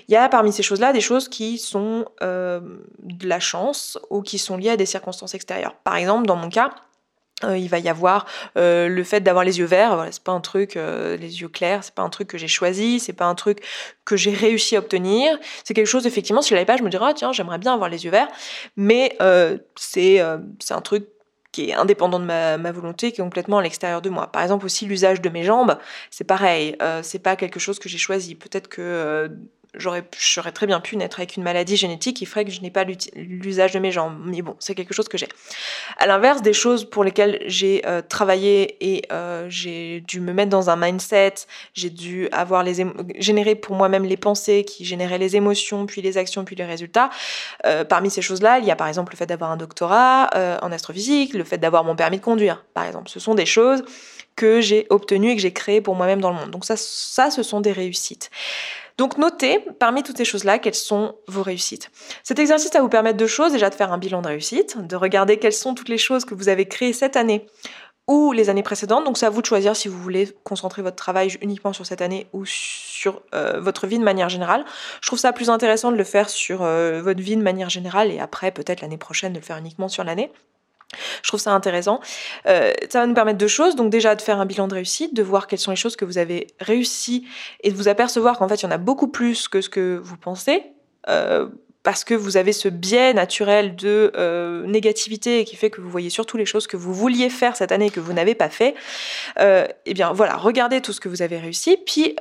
Il 0.07 0.13
y 0.13 0.17
a 0.17 0.27
parmi 0.29 0.51
ces 0.51 0.63
choses-là 0.63 0.93
des 0.93 1.01
choses 1.01 1.29
qui 1.29 1.57
sont 1.57 2.05
de 2.21 3.27
la 3.27 3.39
chance 3.39 3.97
ou 4.09 4.21
qui 4.21 4.37
sont 4.37 4.57
liées 4.57 4.71
à 4.71 4.77
des 4.77 4.85
circonstances 4.85 5.33
extérieures. 5.33 5.75
Par 5.83 5.95
exemple, 5.95 6.25
dans 6.25 6.35
mon 6.35 6.49
cas, 6.49 6.71
euh, 7.43 7.57
il 7.57 7.69
va 7.69 7.79
y 7.79 7.89
avoir 7.89 8.25
euh, 8.57 8.87
le 8.87 9.03
fait 9.03 9.21
d'avoir 9.21 9.43
les 9.43 9.59
yeux 9.59 9.65
verts. 9.65 9.95
Voilà, 9.95 10.11
c'est 10.11 10.23
pas 10.23 10.31
un 10.31 10.41
truc, 10.41 10.77
euh, 10.77 11.17
les 11.17 11.41
yeux 11.41 11.47
clairs, 11.47 11.83
c'est 11.83 11.93
pas 11.93 12.03
un 12.03 12.09
truc 12.09 12.27
que 12.27 12.37
j'ai 12.37 12.47
choisi, 12.47 12.99
c'est 12.99 13.13
pas 13.13 13.25
un 13.25 13.35
truc 13.35 13.63
que 14.05 14.15
j'ai 14.15 14.31
réussi 14.33 14.75
à 14.75 14.79
obtenir. 14.79 15.37
C'est 15.63 15.73
quelque 15.73 15.87
chose, 15.87 16.05
effectivement, 16.07 16.41
si 16.41 16.49
je 16.49 16.55
l'avais 16.55 16.65
pas, 16.65 16.77
je 16.77 16.83
me 16.83 16.89
dirais, 16.89 17.05
ah, 17.09 17.13
tiens, 17.13 17.31
j'aimerais 17.31 17.57
bien 17.57 17.73
avoir 17.73 17.89
les 17.89 18.05
yeux 18.05 18.11
verts. 18.11 18.27
Mais 18.75 19.17
c'est 19.75 20.21
c'est 20.59 20.73
un 20.73 20.81
truc 20.81 21.07
qui 21.51 21.69
est 21.69 21.73
indépendant 21.73 22.19
de 22.19 22.25
ma, 22.25 22.71
volonté, 22.71 23.11
qui 23.11 23.21
est 23.21 23.23
complètement 23.23 23.57
à 23.57 23.61
l'extérieur 23.61 24.01
de 24.01 24.09
moi. 24.09 24.27
Par 24.27 24.41
exemple, 24.41 24.65
aussi 24.65 24.85
l'usage 24.85 25.21
de 25.21 25.29
mes 25.29 25.43
jambes, 25.43 25.77
c'est 26.09 26.23
pareil. 26.23 26.77
c'est 27.01 27.19
pas 27.19 27.35
quelque 27.35 27.59
chose 27.59 27.79
que 27.79 27.89
j'ai 27.89 27.97
choisi. 27.97 28.35
Peut-être 28.35 28.67
que 28.67 29.29
j'aurais, 29.75 30.03
j'aurais 30.17 30.51
très 30.51 30.67
bien 30.67 30.79
pu 30.79 30.97
naître 30.97 31.19
avec 31.19 31.37
une 31.37 31.43
maladie 31.43 31.77
génétique 31.77 32.17
qui 32.17 32.25
ferait 32.25 32.45
que 32.45 32.51
je 32.51 32.61
n'ai 32.61 32.71
pas 32.71 32.83
l'usage 33.15 33.71
de 33.71 33.79
mes 33.79 33.91
jambes. 33.91 34.17
Mais 34.25 34.41
bon, 34.41 34.55
c'est 34.59 34.75
quelque 34.75 34.93
chose 34.93 35.07
que 35.07 35.17
j'ai. 35.17 35.29
À 35.97 36.07
l'inverse, 36.07 36.41
des 36.41 36.53
choses 36.53 36.89
pour 36.89 37.03
lesquelles 37.03 37.41
j'ai 37.45 37.81
euh, 37.85 38.01
travaillé 38.01 38.77
et 38.81 39.03
euh, 39.11 39.45
j'ai 39.49 40.01
dû 40.01 40.19
me 40.19 40.33
mettre 40.33 40.49
dans 40.49 40.69
un 40.69 40.75
mindset, 40.75 41.33
j'ai 41.73 41.89
dû 41.89 42.27
avoir 42.31 42.63
les 42.63 42.85
générer 43.17 43.55
pour 43.55 43.75
moi-même 43.75 44.03
les 44.03 44.17
pensées 44.17 44.63
qui 44.65 44.85
généraient 44.85 45.17
les 45.17 45.35
émotions, 45.35 45.85
puis 45.85 46.01
les 46.01 46.17
actions, 46.17 46.43
puis 46.43 46.55
les 46.55 46.65
résultats. 46.65 47.09
Euh, 47.65 47.83
parmi 47.83 48.09
ces 48.09 48.21
choses-là, 48.21 48.59
il 48.59 48.65
y 48.65 48.71
a 48.71 48.75
par 48.75 48.87
exemple 48.87 49.13
le 49.13 49.17
fait 49.17 49.25
d'avoir 49.25 49.51
un 49.51 49.57
doctorat 49.57 50.29
en 50.61 50.71
astrophysique, 50.71 51.33
le 51.33 51.43
fait 51.43 51.57
d'avoir 51.57 51.83
mon 51.83 51.95
permis 51.95 52.17
de 52.17 52.23
conduire, 52.23 52.63
par 52.73 52.85
exemple. 52.85 53.09
Ce 53.09 53.19
sont 53.19 53.35
des 53.35 53.45
choses 53.45 53.83
que 54.35 54.61
j'ai 54.61 54.87
obtenues 54.89 55.31
et 55.31 55.35
que 55.35 55.41
j'ai 55.41 55.53
créées 55.53 55.81
pour 55.81 55.95
moi-même 55.95 56.21
dans 56.21 56.31
le 56.31 56.35
monde. 56.37 56.51
Donc 56.51 56.65
ça, 56.65 56.75
ça, 56.77 57.29
ce 57.31 57.43
sont 57.43 57.61
des 57.61 57.71
réussites. 57.71 58.29
Donc 59.01 59.17
notez 59.17 59.65
parmi 59.79 60.03
toutes 60.03 60.17
ces 60.17 60.25
choses-là 60.25 60.59
quelles 60.59 60.75
sont 60.75 61.15
vos 61.27 61.41
réussites. 61.41 61.89
Cet 62.21 62.37
exercice 62.37 62.71
va 62.71 62.81
vous 62.81 62.87
permettre 62.87 63.17
deux 63.17 63.25
choses, 63.25 63.51
déjà 63.51 63.71
de 63.71 63.73
faire 63.73 63.91
un 63.91 63.97
bilan 63.97 64.21
de 64.21 64.27
réussite, 64.27 64.77
de 64.77 64.95
regarder 64.95 65.37
quelles 65.37 65.53
sont 65.53 65.73
toutes 65.73 65.89
les 65.89 65.97
choses 65.97 66.23
que 66.23 66.35
vous 66.35 66.49
avez 66.49 66.67
créées 66.67 66.93
cette 66.93 67.15
année 67.15 67.47
ou 68.07 68.31
les 68.31 68.51
années 68.51 68.61
précédentes. 68.61 69.03
Donc 69.03 69.17
c'est 69.17 69.25
à 69.25 69.31
vous 69.31 69.41
de 69.41 69.47
choisir 69.47 69.75
si 69.75 69.87
vous 69.87 69.99
voulez 69.99 70.31
concentrer 70.43 70.83
votre 70.83 70.97
travail 70.97 71.35
uniquement 71.41 71.73
sur 71.73 71.83
cette 71.83 72.03
année 72.03 72.27
ou 72.31 72.45
sur 72.45 73.23
euh, 73.33 73.59
votre 73.59 73.87
vie 73.87 73.97
de 73.97 74.03
manière 74.03 74.29
générale. 74.29 74.65
Je 75.01 75.07
trouve 75.07 75.17
ça 75.17 75.33
plus 75.33 75.49
intéressant 75.49 75.91
de 75.91 75.97
le 75.97 76.03
faire 76.03 76.29
sur 76.29 76.61
euh, 76.61 77.01
votre 77.01 77.23
vie 77.23 77.35
de 77.35 77.41
manière 77.41 77.71
générale 77.71 78.11
et 78.11 78.19
après 78.19 78.51
peut-être 78.51 78.81
l'année 78.81 78.99
prochaine 78.99 79.33
de 79.33 79.39
le 79.39 79.43
faire 79.43 79.57
uniquement 79.57 79.89
sur 79.89 80.03
l'année. 80.03 80.31
Je 81.23 81.27
trouve 81.29 81.39
ça 81.39 81.53
intéressant. 81.53 81.99
Euh, 82.47 82.73
ça 82.89 82.99
va 82.99 83.07
nous 83.07 83.13
permettre 83.13 83.37
deux 83.37 83.47
choses. 83.47 83.75
Donc 83.75 83.89
déjà 83.89 84.15
de 84.15 84.21
faire 84.21 84.39
un 84.39 84.45
bilan 84.45 84.67
de 84.67 84.73
réussite, 84.73 85.13
de 85.13 85.23
voir 85.23 85.47
quelles 85.47 85.59
sont 85.59 85.71
les 85.71 85.77
choses 85.77 85.95
que 85.95 86.05
vous 86.05 86.17
avez 86.17 86.47
réussi 86.59 87.27
et 87.63 87.71
de 87.71 87.75
vous 87.75 87.87
apercevoir 87.87 88.37
qu'en 88.37 88.47
fait 88.47 88.55
il 88.55 88.63
y 88.63 88.67
en 88.67 88.71
a 88.71 88.77
beaucoup 88.77 89.07
plus 89.07 89.47
que 89.47 89.61
ce 89.61 89.69
que 89.69 89.99
vous 90.03 90.17
pensez. 90.17 90.63
Euh, 91.09 91.47
parce 91.83 92.03
que 92.03 92.13
vous 92.13 92.37
avez 92.37 92.53
ce 92.53 92.69
biais 92.69 93.11
naturel 93.11 93.75
de 93.75 94.11
euh, 94.15 94.67
négativité 94.67 95.45
qui 95.45 95.55
fait 95.55 95.71
que 95.71 95.81
vous 95.81 95.89
voyez 95.89 96.11
surtout 96.11 96.37
les 96.37 96.45
choses 96.45 96.67
que 96.67 96.77
vous 96.77 96.93
vouliez 96.93 97.27
faire 97.31 97.55
cette 97.55 97.71
année 97.71 97.89
que 97.89 97.99
vous 97.99 98.13
n'avez 98.13 98.35
pas 98.35 98.49
fait. 98.49 98.75
eh 99.39 99.93
bien 99.95 100.13
voilà, 100.13 100.35
regardez 100.35 100.81
tout 100.81 100.93
ce 100.93 100.99
que 100.99 101.09
vous 101.09 101.23
avez 101.23 101.39
réussi. 101.39 101.77
Puis 101.83 102.15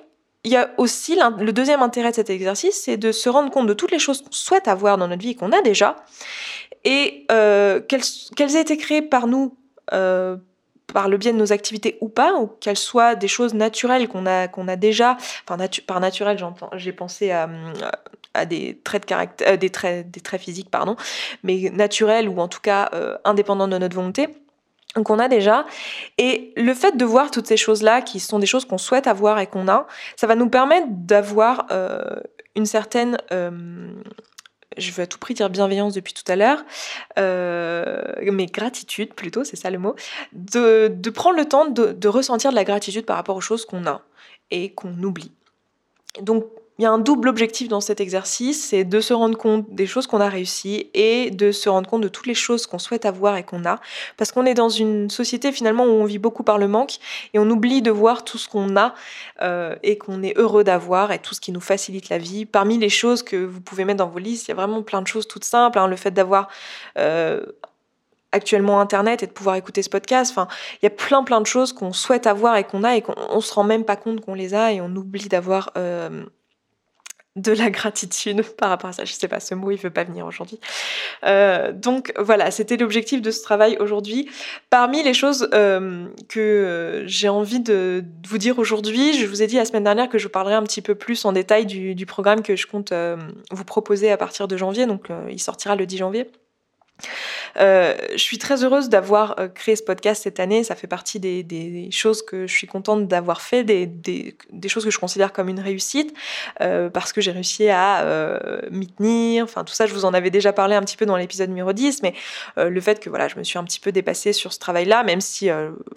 il 0.45 0.51
y 0.51 0.57
a 0.57 0.71
aussi 0.79 1.19
le 1.39 1.53
deuxième 1.53 1.83
intérêt 1.83 2.11
de 2.11 2.15
cet 2.17 2.31
exercice, 2.31 2.83
c'est 2.85 2.97
de 2.97 3.13
se 3.13 3.29
rendre 3.29 3.51
compte 3.51 3.67
de 3.67 3.75
toutes 3.75 3.91
les 3.91 3.99
choses 3.99 4.23
qu'on 4.23 4.33
souhaite 4.33 4.69
avoir 4.69 4.97
dans 4.97 5.09
notre 5.09 5.21
vie 5.21 5.31
et 5.31 5.35
qu'on 5.35 5.53
a 5.53 5.61
déjà, 5.61 5.97
et 6.85 7.27
euh, 7.31 7.81
qu'elles, 7.81 8.57
aient 8.57 8.61
été 8.61 8.77
créées 8.77 9.03
par 9.03 9.27
nous, 9.27 9.57
euh, 9.93 10.37
par 10.93 11.09
le 11.09 11.19
biais 11.19 11.33
de 11.33 11.39
nos 11.39 11.53
activités 11.53 11.99
ou 12.01 12.09
pas, 12.09 12.35
ou 12.35 12.47
qu'elles 12.47 12.79
soient 12.79 13.15
des 13.15 13.29
choses 13.29 13.55
naturelles 13.55 14.09
qu'on 14.09 14.27
a, 14.27 14.77
déjà, 14.77 15.17
enfin 15.49 15.59
par 15.87 16.01
naturel 16.01 16.39
j'ai 16.75 16.93
pensé 16.93 17.31
à, 17.31 17.49
euh, 18.37 18.45
des 18.47 19.71
traits 19.71 20.41
physiques 20.41 20.71
pardon, 20.71 20.97
mais 21.43 21.71
naturels 21.73 22.29
ou 22.29 22.39
en 22.41 22.49
tout 22.49 22.61
cas 22.61 22.91
indépendants 23.25 23.69
de 23.69 23.79
notre 23.79 23.95
volonté 23.95 24.29
qu'on 25.05 25.21
a 25.21 25.29
déjà. 25.29 25.67
Et 26.19 26.53
le 26.57 26.75
fait 26.75 26.97
de 26.97 27.05
voir 27.05 27.31
toutes 27.31 27.47
ces 27.47 27.57
choses-là, 27.57 28.03
qui 28.03 28.19
sont 28.19 28.41
des 28.41 28.47
choses 28.47 28.65
qu'on 28.65 28.79
souhaite 28.79 29.07
avoir 29.07 29.39
et 29.39 29.47
qu'on 29.47 29.69
a, 29.69 29.87
ça 30.17 30.27
va 30.27 30.35
nous 30.35 30.49
permettre 30.49 30.89
d'avoir 30.89 31.69
une 32.57 32.67
certaine 32.67 33.17
je 34.81 34.93
veux 34.93 35.03
à 35.03 35.07
tout 35.07 35.19
prix 35.19 35.35
dire 35.35 35.51
bienveillance 35.51 35.95
depuis 35.95 36.15
tout 36.15 36.31
à 36.31 36.37
l'heure, 36.37 36.65
euh, 37.19 38.03
mais 38.33 38.47
gratitude 38.47 39.15
plutôt, 39.15 39.45
c'est 39.45 39.57
ça 39.57 39.71
le 39.71 39.79
mot, 39.79 39.95
de, 40.33 41.11
prendre 41.11 41.37
le 41.37 41.45
temps 41.45 41.67
de, 41.67 41.93
de, 41.93 42.09
ressentir 42.09 42.51
de 42.51 42.57
la 42.57 42.65
gratitude 42.65 43.07
par 43.07 43.17
rapport 43.17 43.37
aux 43.37 43.41
choses 43.41 43.65
qu'on 43.65 43.87
a 43.87 44.03
et 44.51 44.73
qu'on 44.73 45.03
oublie. 45.03 45.33
Donc 46.23 46.45
il 46.81 46.85
y 46.85 46.87
a 46.87 46.91
un 46.91 46.99
double 46.99 47.29
objectif 47.29 47.69
dans 47.69 47.83
cet 47.83 48.01
exercice, 48.01 48.69
c'est 48.71 48.85
de 48.85 49.01
se 49.03 49.13
rendre 49.13 49.37
compte 49.37 49.67
des 49.69 49.87
choses 49.87 50.07
qu'on 50.07 50.19
a 50.19 50.31
réussi 50.31 50.89
et 50.95 51.31
de 51.31 51.53
se 51.53 51.69
rendre 51.69 51.87
compte 51.91 52.01
de 52.01 52.09
toutes 52.09 52.27
les 52.27 52.33
choses 52.33 52.67
qu'on 52.67 52.79
souhaite 52.79 53.05
avoir 53.05 53.37
et 53.37 53.43
qu'on 53.43 53.67
a. 53.67 53.81
Parce 54.17 54.33
qu'on 54.33 54.47
est 54.47 54.55
dans 54.55 54.71
une 54.71 55.11
société 55.11 55.53
finalement 55.53 55.85
où 55.85 55.91
on 55.91 56.07
vit 56.07 56.17
beaucoup 56.17 56.43
par 56.43 56.57
le 56.57 56.69
manque 56.69 56.95
et 57.35 57.39
on 57.39 57.51
oublie 57.51 57.83
de 57.83 57.91
voir 57.91 58.25
tout 58.25 58.39
ce 58.39 58.49
qu'on 58.49 58.79
a 58.79 58.95
euh, 59.43 59.77
et 59.83 59.99
qu'on 59.99 60.23
est 60.23 60.33
heureux 60.39 60.65
d'avoir 60.65 61.13
et 61.13 61.19
tout 61.19 61.35
ce 61.35 61.43
qui 61.43 61.53
nous 61.53 61.61
facilite 61.61 62.09
la 62.09 62.17
vie. 62.17 62.47
Parmi 62.47 62.79
les 62.79 62.89
choses 62.89 63.23
que 63.23 63.37
vous 63.37 63.61
pouvez 63.61 63.85
mettre 63.85 63.99
dans 63.99 64.09
vos 64.09 64.19
listes, 64.19 64.49
il 64.49 64.53
y 64.53 64.53
a 64.53 64.57
vraiment 64.57 64.81
plein 64.81 65.03
de 65.03 65.07
choses 65.07 65.29
toutes 65.29 65.45
simples. 65.45 65.79
Hein. 65.79 65.87
le 65.87 65.97
fait 65.97 66.13
d'avoir 66.13 66.49
euh, 66.99 67.45
actuellement 68.33 68.81
Internet 68.81 69.23
et 69.23 69.27
de 69.27 69.33
pouvoir 69.33 69.57
écouter 69.57 69.83
ce 69.83 69.91
podcast. 69.91 70.31
Enfin, 70.31 70.49
il 70.81 70.85
y 70.85 70.87
a 70.87 70.91
plein 70.91 71.25
plein 71.25 71.43
de 71.43 71.47
choses 71.47 71.75
qu'on 71.75 71.93
souhaite 71.93 72.27
avoir 72.27 72.57
et 72.57 72.65
qu'on 72.65 72.85
a 72.85 72.97
et 72.97 73.03
qu'on 73.03 73.43
se 73.43 73.53
rend 73.53 73.65
même 73.65 73.85
pas 73.85 73.97
compte 73.97 74.23
qu'on 74.23 74.33
les 74.33 74.55
a 74.55 74.73
et 74.73 74.81
on 74.81 74.97
oublie 74.97 75.29
d'avoir 75.29 75.73
euh, 75.77 76.25
de 77.37 77.53
la 77.53 77.71
gratitude 77.71 78.43
par 78.59 78.71
rapport 78.71 78.91
à 78.91 78.93
ça. 78.93 79.05
Je 79.05 79.13
sais 79.13 79.29
pas, 79.29 79.41
ce 79.41 79.55
mot 79.55 79.71
il 79.71 79.79
veut 79.79 79.91
pas 79.91 80.05
venir 80.05 80.27
aujourd'hui. 80.27 80.59
Euh, 81.25 81.73
donc 81.73 82.13
voilà, 82.19 82.51
c'était 82.51 82.77
l'objectif 82.77 83.23
de 83.23 83.31
ce 83.31 83.43
travail 83.43 83.77
aujourd'hui. 83.81 84.29
Parmi 84.69 85.03
les 85.03 85.15
choses 85.15 85.49
euh, 85.55 86.07
que 86.29 87.05
j'ai 87.07 87.29
envie 87.29 87.61
de, 87.61 88.05
vous 88.29 88.39
dire 88.39 88.59
aujourd'hui, 88.59 89.15
je 89.15 89.27
vous 89.27 89.43
ai 89.43 89.47
dit 89.47 89.57
la 89.57 89.65
semaine 89.65 89.85
dernière 89.85 90.09
que 90.09 90.19
je 90.19 90.29
parlerai 90.29 90.55
un 90.55 90.63
petit 90.63 90.83
peu 90.83 90.95
plus 90.95 91.25
en 91.25 91.33
détail 91.33 91.67
du, 91.67 92.07
programme 92.07 92.43
que 92.43 92.57
je 92.57 92.67
compte 92.67 92.91
euh, 92.91 93.17
vous 93.53 93.65
proposer 93.65 94.11
à 94.11 94.17
partir 94.17 94.49
de 94.49 94.57
janvier. 94.57 94.87
Donc 94.87 95.09
il 95.31 95.41
sortira 95.41 95.77
le 95.77 95.87
10 95.87 95.99
janvier. 95.99 96.27
Euh, 97.59 97.95
je 98.13 98.19
suis 98.19 98.39
très 98.39 98.65
heureuse 98.65 98.89
d'avoir 98.89 99.39
euh, 99.39 99.49
créé 99.49 99.77
ce 99.77 99.83
podcast 99.83 100.23
cette 100.23 100.41
année. 100.41 100.65
Ça 100.65 100.75
fait 100.75 100.87
partie 100.87 101.21
des, 101.21 101.89
choses 101.91 102.23
que 102.23 102.47
je 102.47 102.55
suis 102.55 102.67
contente 102.67 103.09
d'avoir 103.09 103.41
fait, 103.41 103.65
des, 103.65 104.37
choses 104.69 104.85
que 104.85 104.91
je 104.91 104.99
considère 104.99 105.33
comme 105.33 105.49
une 105.49 105.61
réussite, 105.61 106.15
euh, 106.61 106.89
parce 106.89 107.13
que 107.13 107.21
j'ai 107.21 107.33
réussi 107.33 107.69
à 107.69 108.05
m'y 108.71 108.89
tenir. 108.89 109.45
Enfin, 109.45 109.65
tout 109.65 109.75
ça, 109.75 109.87
je 109.87 109.95
vous 109.95 110.05
en 110.05 110.15
avais 110.15 110.31
déjà 110.31 110.53
parlé 110.53 110.75
un 110.75 110.83
petit 110.83 110.97
peu 110.97 111.07
dans 111.07 111.17
l'épisode 111.17 111.49
numéro 111.49 111.73
10, 111.73 112.03
mais 112.03 112.15
le 112.57 112.81
fait 112.81 113.01
que 113.01 113.11
voilà, 113.11 113.29
je 113.29 113.37
me 113.37 113.43
suis 113.43 113.59
un 113.59 113.65
petit 113.65 113.81
peu 113.81 113.93
dépassée 113.93 114.33
sur 114.33 114.53
ce 114.53 114.59
travail-là, 114.59 115.03
même 115.03 115.21
si, 115.21 115.51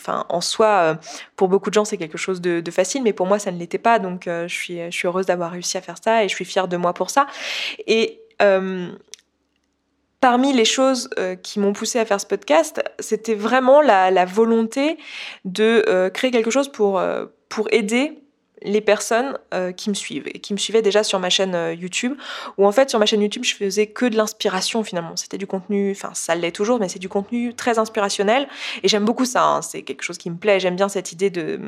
en 0.07 0.41
soi, 0.41 0.97
pour 1.35 1.47
beaucoup 1.47 1.69
de 1.69 1.73
gens, 1.73 1.85
c'est 1.85 1.97
quelque 1.97 2.17
chose 2.17 2.41
de, 2.41 2.71
facile, 2.71 3.03
mais 3.03 3.13
pour 3.13 3.27
moi, 3.27 3.39
ça 3.39 3.51
ne 3.51 3.59
l'était 3.59 3.77
pas. 3.77 3.99
Donc, 3.99 4.23
je 4.25 4.47
suis 4.47 5.07
heureuse 5.07 5.25
d'avoir 5.25 5.51
réussi 5.51 5.77
à 5.77 5.81
faire 5.81 5.97
ça 6.03 6.23
et 6.23 6.29
je 6.29 6.35
suis 6.35 6.45
fière 6.45 6.67
de 6.67 6.77
moi 6.77 6.93
pour 6.93 7.09
ça. 7.09 7.27
Et 7.87 8.19
parmi 10.23 10.53
les 10.53 10.63
choses 10.63 11.09
euh, 11.19 11.35
qui 11.35 11.59
m'ont 11.59 11.73
poussé 11.73 11.99
à 11.99 12.05
faire 12.05 12.21
ce 12.21 12.25
podcast, 12.25 12.81
c'était 12.99 13.35
vraiment 13.35 13.81
la, 13.81 14.23
volonté 14.23 14.97
de 15.43 15.83
euh, 15.89 16.09
créer 16.09 16.31
quelque 16.31 16.49
chose 16.49 16.71
pour, 16.71 16.97
euh, 16.97 17.25
pour 17.49 17.67
aider 17.73 18.22
les 18.63 18.81
personnes 18.81 19.37
euh, 19.53 19.71
qui 19.71 19.89
me 19.89 19.95
suivent 19.95 20.27
et 20.27 20.39
qui 20.39 20.53
me 20.53 20.57
suivaient 20.57 20.81
déjà 20.81 21.03
sur 21.03 21.19
ma 21.19 21.29
chaîne 21.29 21.55
euh, 21.55 21.73
YouTube, 21.73 22.15
où 22.57 22.65
en 22.65 22.71
fait 22.71 22.89
sur 22.89 22.99
ma 22.99 23.05
chaîne 23.05 23.21
YouTube 23.21 23.43
je 23.43 23.55
faisais 23.55 23.87
que 23.87 24.05
de 24.05 24.15
l'inspiration 24.15 24.83
finalement. 24.83 25.15
C'était 25.15 25.37
du 25.37 25.47
contenu, 25.47 25.91
enfin 25.91 26.11
ça 26.13 26.35
l'est 26.35 26.51
toujours, 26.51 26.79
mais 26.79 26.89
c'est 26.89 26.99
du 26.99 27.09
contenu 27.09 27.53
très 27.53 27.79
inspirationnel 27.79 28.47
et 28.81 28.87
j'aime 28.87 29.05
beaucoup 29.05 29.25
ça. 29.25 29.43
Hein. 29.43 29.61
C'est 29.61 29.83
quelque 29.83 30.03
chose 30.03 30.17
qui 30.17 30.29
me 30.29 30.37
plaît. 30.37 30.59
J'aime 30.59 30.75
bien 30.75 30.89
cette 30.89 31.11
idée 31.11 31.29
de 31.29 31.59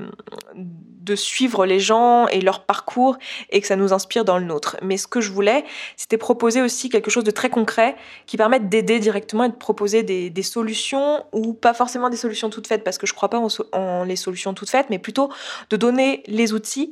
de 1.05 1.15
suivre 1.15 1.65
les 1.65 1.79
gens 1.79 2.27
et 2.27 2.41
leur 2.41 2.65
parcours 2.65 3.17
et 3.51 3.61
que 3.61 3.67
ça 3.67 3.75
nous 3.75 3.93
inspire 3.93 4.25
dans 4.25 4.39
le 4.39 4.45
nôtre. 4.45 4.75
Mais 4.81 4.97
ce 4.97 5.07
que 5.07 5.21
je 5.21 5.31
voulais, 5.31 5.63
c'était 5.95 6.17
proposer 6.17 6.61
aussi 6.61 6.89
quelque 6.89 7.11
chose 7.11 7.23
de 7.23 7.31
très 7.31 7.49
concret 7.49 7.95
qui 8.25 8.37
permette 8.37 8.69
d'aider 8.69 8.99
directement 8.99 9.43
et 9.43 9.49
de 9.49 9.55
proposer 9.55 10.01
des, 10.03 10.29
des, 10.29 10.43
solutions 10.43 11.23
ou 11.31 11.53
pas 11.53 11.73
forcément 11.73 12.09
des 12.09 12.17
solutions 12.17 12.49
toutes 12.49 12.67
faites 12.67 12.83
parce 12.83 12.97
que 12.97 13.05
je 13.05 13.13
crois 13.13 13.29
pas 13.29 13.39
en, 13.39 13.47
en 13.73 14.03
les 14.03 14.15
solutions 14.15 14.53
toutes 14.53 14.69
faites, 14.69 14.89
mais 14.89 14.99
plutôt 14.99 15.29
de 15.69 15.77
donner 15.77 16.23
les 16.25 16.53
outils 16.53 16.84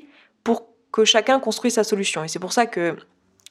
pour 0.43 0.67
que 0.91 1.05
chacun 1.05 1.39
construise 1.39 1.73
sa 1.73 1.83
solution. 1.83 2.23
Et 2.23 2.27
c'est 2.27 2.39
pour 2.39 2.53
ça 2.53 2.65
que 2.65 2.97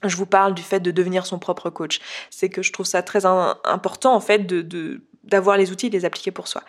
je 0.04 0.16
vous 0.16 0.26
parle 0.26 0.54
du 0.54 0.62
fait 0.62 0.80
de 0.80 0.90
devenir 0.90 1.26
son 1.26 1.38
propre 1.38 1.70
coach. 1.70 2.00
C'est 2.30 2.48
que 2.48 2.62
je 2.62 2.72
trouve 2.72 2.86
ça 2.86 3.02
très 3.02 3.24
important 3.26 4.14
en 4.14 4.20
fait 4.20 4.40
de, 4.40 5.00
d'avoir 5.24 5.56
les 5.56 5.70
outils 5.70 5.86
et 5.86 5.90
de 5.90 5.96
les 5.96 6.04
appliquer 6.04 6.30
pour 6.30 6.48
soi. 6.48 6.62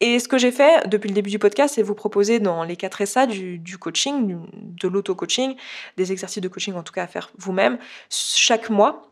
Et 0.00 0.18
ce 0.18 0.28
que 0.28 0.38
j'ai 0.38 0.52
fait 0.52 0.88
depuis 0.88 1.08
le 1.08 1.14
début 1.14 1.30
du 1.30 1.38
podcast, 1.38 1.74
c'est 1.74 1.82
vous 1.82 1.94
proposer 1.94 2.38
dans 2.38 2.64
les 2.64 2.76
4 2.76 3.04
SA 3.04 3.26
du, 3.26 3.58
du 3.58 3.78
coaching, 3.78 4.38
de 4.52 4.88
l'auto-coaching, 4.88 5.56
des 5.96 6.12
exercices 6.12 6.42
de 6.42 6.48
coaching 6.48 6.74
en 6.74 6.82
tout 6.82 6.92
cas 6.92 7.04
à 7.04 7.06
faire 7.06 7.30
vous-même, 7.36 7.78
chaque 8.10 8.70
mois, 8.70 9.07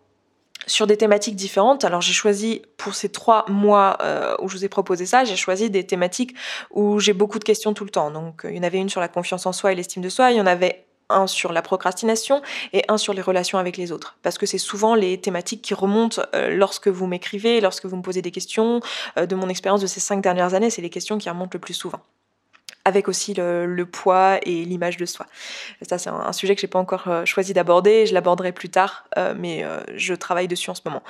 sur 0.66 0.87
des 0.87 0.96
thématiques 0.96 1.37
différentes. 1.37 1.85
Alors 1.85 2.00
j'ai 2.00 2.12
choisi 2.12 2.62
pour 2.76 2.94
ces 2.94 3.09
trois 3.09 3.44
mois 3.48 3.98
euh, 4.02 4.35
où 4.40 4.48
je 4.48 4.57
vous 4.57 4.64
ai 4.64 4.68
proposé 4.68 5.07
ça, 5.07 5.24
j'ai 5.24 5.37
choisi 5.37 5.70
des 5.70 5.87
thématiques 5.87 6.35
où 6.70 7.00
j'ai 7.00 7.12
beaucoup 7.12 7.38
de 7.38 7.44
questions 7.44 7.72
tout 7.74 7.85
le 7.85 7.90
temps. 7.90 8.11
Donc 8.11 8.44
euh, 8.44 8.50
il 8.50 8.57
y 8.57 8.61
en 8.61 8.62
avait 8.62 8.79
une 8.79 8.88
sur 8.88 9.00
la 9.00 9.09
confiance 9.09 9.46
en 9.46 9.52
soi 9.52 9.72
et 9.72 9.74
l'estime 9.74 10.02
de 10.02 10.09
soi, 10.09 10.33
il 10.33 10.37
y 10.37 10.40
en 10.40 10.46
avait 10.46 10.85
un 11.09 11.29
sur 11.29 11.52
la 11.52 11.62
procrastination 11.62 12.42
et 12.72 12.83
un 12.88 12.98
sur 12.98 13.14
les 13.14 13.22
relations 13.22 13.59
avec 13.59 13.76
les 13.76 13.92
autres. 13.92 14.16
Parce 14.22 14.38
que 14.38 14.46
c'est 14.46 14.59
souvent 14.59 14.96
les 14.96 15.20
thématiques 15.20 15.62
qui 15.62 15.72
remontent 15.72 16.20
euh, 16.35 16.50
lorsque 16.50 16.88
vous 16.88 17.07
m'écrivez, 17.07 17.61
lorsque 17.61 17.87
vous 17.87 17.96
me 17.96 18.02
posez 18.02 18.22
des 18.22 18.33
questions. 18.33 18.81
de 19.16 19.35
mon 19.37 19.48
expérience 19.48 19.81
de 19.81 19.87
ces 19.87 20.00
cinq 20.00 20.20
dernières 20.20 20.55
années, 20.55 20.70
c'est 20.70 20.83
les 20.83 20.90
questions 20.90 21.16
qui 21.16 21.31
remontent 21.31 21.50
le 21.52 21.61
plus 21.61 21.74
souvent 21.74 22.00
avec 22.87 23.09
aussi 23.09 23.35
le, 23.35 23.85
poids 23.85 24.38
et 24.42 24.64
l'image 24.64 24.96
de 24.96 25.07
soi. 25.07 25.27
Ça, 25.83 25.99
c'est 25.99 26.09
un, 26.09 26.33
sujet 26.33 26.55
que 26.55 26.61
j'ai 26.61 26.68
pas 26.68 26.79
encore 26.79 27.09
euh, 27.09 27.25
choisi 27.25 27.53
d'aborder. 27.53 28.07
Je 28.07 28.14
l'aborderai 28.14 28.53
plus 28.53 28.68
tard, 28.68 29.09
euh, 29.18 29.35
mais 29.37 29.64
euh, 29.64 29.81
je 29.96 30.14
travaille 30.14 30.46
dessus 30.46 30.70
en 30.70 30.77
ce 30.77 30.83
moment. 30.85 31.03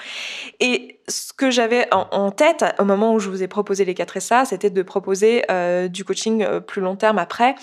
Ce 1.08 1.32
que 1.32 1.50
j'avais 1.50 1.86
en, 1.92 2.30
tête 2.30 2.64
au 2.78 2.84
moment 2.84 3.14
où 3.14 3.18
je 3.18 3.28
vous 3.28 3.42
ai 3.42 3.48
proposé 3.48 3.84
les 3.84 3.94
4 3.94 4.20
SA, 4.20 4.44
c'était 4.44 4.70
de 4.70 4.82
proposer 4.82 5.44
du 5.88 6.04
coaching 6.04 6.44
plus 6.60 6.80
long 6.80 6.96
terme 6.96 7.18
après. 7.18 7.54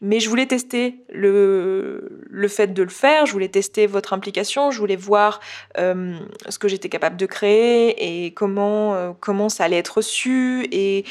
Mais 0.00 0.20
je 0.20 0.28
voulais 0.28 0.46
tester 0.46 0.96
le, 1.12 2.22
le 2.30 2.48
fait 2.48 2.68
de 2.68 2.82
le 2.82 2.88
faire. 2.88 3.26
Je 3.26 3.32
voulais 3.32 3.48
tester 3.48 3.86
votre 3.86 4.12
implication. 4.12 4.70
Je 4.70 4.78
voulais 4.78 4.96
voir 4.96 5.40
ce 5.76 6.58
que 6.58 6.68
j'étais 6.68 6.88
capable 6.88 7.16
de 7.16 7.26
créer 7.26 8.24
et 8.26 8.32
comment 8.32 9.16
comment 9.20 9.48
ça 9.48 9.64
allait 9.64 9.78
être 9.78 9.96
reçu 9.96 10.68
et 10.70 11.04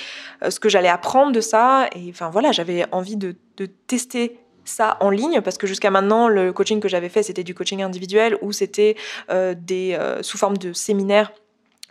ce 0.47 0.59
que 0.59 0.69
j'allais 0.69 0.87
apprendre 0.87 1.31
de 1.33 1.41
ça. 1.41 1.87
Et 1.95 2.09
enfin 2.09 2.29
voilà 2.29 2.51
j'avais 2.51 2.85
envie 2.91 3.17
de, 3.17 3.35
tester 3.85 4.39
ça 4.63 4.97
en 5.01 5.11
ligne 5.11 5.41
parce 5.41 5.57
que 5.57 5.67
jusqu'à 5.67 5.91
maintenant 5.91 6.27
le 6.27 6.51
coaching 6.51 6.79
que 6.79 6.87
j'avais 6.87 7.09
fait 7.09 7.21
c'était 7.21 7.43
du 7.43 7.53
coaching 7.53 7.83
individuel 7.83 8.37
ou 8.41 8.51
c'était 8.51 8.95
euh, 9.29 9.53
des 9.55 9.93
euh, 9.93 10.23
sous 10.23 10.37
forme 10.37 10.57
de 10.57 10.73
séminaires 10.73 11.31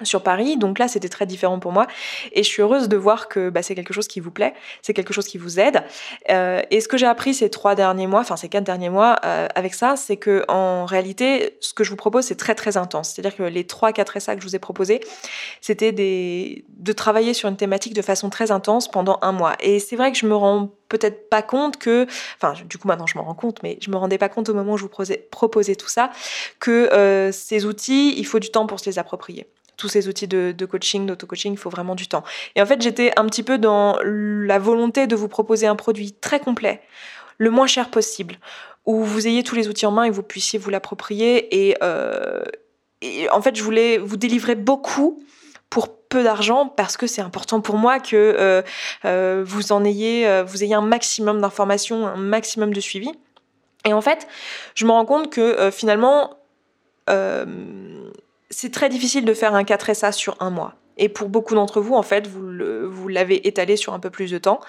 sur 0.03 0.23
Paris. 0.23 0.57
Donc 0.57 0.79
là, 0.79 0.89
c'était 0.89 1.09
très 1.09 1.27
différent 1.27 1.59
pour 1.59 1.73
moi. 1.73 1.87
Et 2.33 2.43
je 2.43 2.49
suis 2.49 2.63
heureuse 2.63 2.89
de 2.89 2.97
voir 2.97 3.29
que 3.29 3.51
bah, 3.51 3.63
c'est 3.63 3.75
quelque 3.75 3.93
chose 3.93 4.09
qui 4.09 4.21
vous 4.21 4.31
plaît, 4.31 4.55
c'est 4.83 4.95
quelque 4.95 5.13
chose 5.13 5.27
qui 5.27 5.39
vous 5.39 5.61
aide. 5.61 5.83
Euh, 6.31 6.63
et 6.71 6.81
ce 6.81 6.89
que 6.89 6.97
j'ai 6.97 7.07
appris 7.07 7.35
ces 7.35 7.51
trois 7.51 7.75
derniers 7.75 8.07
mois, 8.07 8.21
enfin 8.21 8.37
ces 8.37 8.49
quatre 8.49 8.65
derniers 8.65 8.91
mois 8.91 9.17
euh, 9.25 9.47
avec 9.55 9.75
ça, 9.75 9.97
c'est 9.97 10.17
que 10.17 10.45
en 10.49 10.87
réalité, 10.87 11.57
ce 11.61 11.75
que 11.75 11.85
je 11.85 11.91
vous 11.91 11.97
propose, 11.97 12.25
c'est 12.25 12.37
très 12.37 12.55
très 12.55 12.77
intense. 12.77 13.11
C'est-à-dire 13.11 13.37
que 13.37 13.43
les 13.43 13.65
trois, 13.65 13.93
quatre 13.93 14.17
essais 14.17 14.35
que 14.35 14.43
je 14.43 14.47
vous 14.47 14.57
ai 14.57 14.59
proposés, 14.59 15.01
c'était 15.61 15.93
de 15.93 16.93
travailler 16.93 17.35
sur 17.35 17.49
une 17.49 17.57
thématique 17.57 17.95
de 17.95 18.03
façon 18.03 18.31
très 18.31 18.51
intense 18.51 18.91
pendant 18.91 19.19
un 19.23 19.33
mois. 19.33 19.55
Et 19.61 19.79
c'est 19.79 19.97
vrai 19.97 20.13
que 20.13 20.19
je 20.19 20.27
me 20.27 20.35
rends 20.35 20.71
peut-être 20.91 21.31
pas 21.31 21.41
compte 21.41 21.79
que, 21.79 22.07
enfin 22.37 22.55
du 22.69 22.77
coup 22.77 22.89
maintenant 22.89 23.07
je 23.07 23.17
m'en 23.17 23.25
rends 23.25 23.35
compte, 23.35 23.63
mais 23.63 23.79
je 23.81 23.91
me 23.91 23.97
rendais 23.97 24.19
pas 24.19 24.29
compte 24.29 24.51
au 24.51 24.55
moment 24.55 24.73
où 24.73 24.77
je 24.77 24.83
vous 24.83 24.91
proposais, 25.31 25.77
tout 25.77 25.89
ça, 25.89 26.11
que 26.59 26.93
euh, 26.93 27.33
ces 27.33 27.65
outils, 27.65 28.15
il 28.19 28.27
faut 28.27 28.41
du 28.41 28.51
temps 28.51 28.67
pour 28.67 28.81
se 28.81 28.87
les 28.91 28.99
approprier 28.99 29.47
tous 29.81 29.89
ces 29.89 30.09
outils 30.09 30.29
de, 30.29 30.67
coaching, 30.67 31.07
d'auto-coaching, 31.07 31.55
il 31.55 31.59
faut 31.59 31.71
vraiment 31.71 31.95
du 31.95 32.07
temps. 32.07 32.23
Et 32.55 32.63
en 32.63 32.67
fait, 32.67 32.83
j'étais 32.83 33.13
un 33.17 33.25
petit 33.25 33.43
peu 33.43 33.57
dans 33.57 33.99
la 34.05 34.59
volonté 34.59 35.07
de 35.07 35.17
vous 35.17 35.29
proposer 35.29 35.67
un 35.67 35.75
produit 35.75 36.13
très 36.13 36.39
complet, 36.39 36.83
le 37.39 37.51
moins 37.51 37.67
cher 37.67 37.91
possible, 37.91 38.37
où 38.85 39.03
vous 39.03 39.27
ayez 39.27 39.43
tous 39.43 39.55
les 39.55 39.69
outils 39.69 39.87
en 39.87 39.91
main 39.91 40.05
et 40.05 40.11
vous 40.11 40.23
puissiez 40.23 40.59
vous 40.59 40.69
l'approprier. 40.69 41.69
Et, 41.69 41.77
euh, 41.83 42.43
en 43.33 43.41
fait, 43.41 43.57
je 43.57 43.63
voulais 43.63 43.97
vous 43.97 44.19
délivrer 44.19 44.55
beaucoup 44.55 45.25
pour 45.71 45.97
peu 45.97 46.23
d'argent 46.23 46.67
parce 46.69 46.99
que 46.99 47.07
c'est 47.07 47.23
important 47.23 47.63
pour 47.63 47.77
moi 47.77 48.01
que 48.01 48.17
euh, 48.17 48.63
euh, 49.07 49.43
vous 49.47 49.73
en 49.73 49.85
ayez, 49.85 50.43
vous 50.43 50.63
ayez 50.63 50.75
un 50.75 50.83
maximum 50.83 51.41
d'informations, 51.41 52.07
un 52.07 52.17
maximum 52.17 52.75
de 52.75 52.81
suivi. 52.81 53.11
Et 53.87 53.95
en 53.95 54.03
fait, 54.03 54.29
je 54.75 54.85
me 54.85 54.91
rends 54.91 55.07
compte 55.07 55.33
que 55.33 55.71
finalement, 55.71 56.37
c'est 58.51 58.73
très 58.73 58.89
difficile 58.89 59.25
de 59.25 59.35
faire 59.35 59.55
un 59.55 59.63
4SA 59.63 60.13
sur 60.13 60.37
un 60.41 60.51
mois. 60.51 60.80
Et 61.01 61.09
pour 61.09 61.29
beaucoup 61.29 61.55
d'entre 61.55 61.81
vous, 61.81 61.95
en 61.95 62.03
fait, 62.03 62.29
vous 62.29 63.09
l'avez 63.09 63.49
étalé 63.49 63.77
sur 63.77 63.95
un 63.95 63.99
peu 63.99 64.11
plus 64.11 64.31
de 64.31 64.39
temps. 64.39 64.61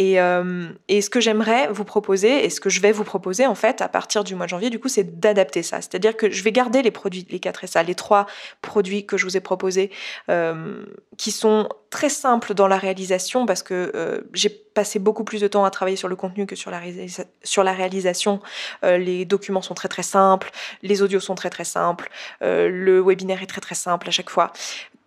Euh, 0.00 0.68
et, 0.88 1.02
ce 1.02 1.10
que 1.10 1.20
j'aimerais 1.20 1.68
vous 1.68 1.84
proposer, 1.84 2.44
et 2.44 2.50
ce 2.50 2.60
que 2.60 2.70
je 2.70 2.80
vais 2.80 2.92
vous 2.92 3.04
proposer, 3.04 3.46
en 3.46 3.54
fait, 3.54 3.82
à 3.82 3.88
partir 3.88 4.22
du 4.22 4.34
mois 4.34 4.46
de 4.46 4.50
janvier, 4.50 4.70
du 4.70 4.78
coup, 4.78 4.88
c'est 4.88 5.18
d'adapter 5.18 5.62
ça. 5.62 5.80
C'est-à-dire 5.80 6.16
que 6.16 6.30
je 6.30 6.42
vais 6.42 6.52
garder 6.52 6.82
les 6.82 6.90
produits, 6.90 7.26
les 7.30 7.40
4 7.40 7.66
SA, 7.66 7.82
les 7.82 7.94
trois 7.94 8.26
produits 8.62 9.06
que 9.06 9.16
je 9.16 9.24
vous 9.24 9.36
ai 9.36 9.40
proposés, 9.40 9.90
euh, 10.30 10.84
qui 11.16 11.32
sont 11.32 11.68
très 11.90 12.10
simples 12.10 12.54
dans 12.54 12.68
la 12.68 12.78
réalisation, 12.78 13.44
parce 13.44 13.62
que 13.62 13.92
euh, 13.94 14.20
j'ai 14.32 14.50
passé 14.50 15.00
beaucoup 15.00 15.24
plus 15.24 15.40
de 15.40 15.48
temps 15.48 15.64
à 15.64 15.70
travailler 15.70 15.96
sur 15.96 16.08
le 16.08 16.14
contenu 16.14 16.46
que 16.46 16.54
sur 16.54 16.70
la, 16.70 16.80
sur 17.42 17.64
la 17.64 17.72
réalisation. 17.72 18.40
les 18.84 19.24
documents 19.24 19.62
sont 19.62 19.74
très 19.74 19.88
très 19.88 20.04
simples, 20.04 20.50
les 20.82 21.02
audios 21.02 21.18
sont 21.18 21.34
très 21.34 21.50
très 21.50 21.64
simples, 21.64 22.10
le 22.40 23.02
webinaire 23.04 23.42
est 23.42 23.46
très 23.46 23.60
très 23.60 23.74
simple 23.74 24.06
à 24.06 24.12
chaque 24.12 24.30
fois 24.30 24.52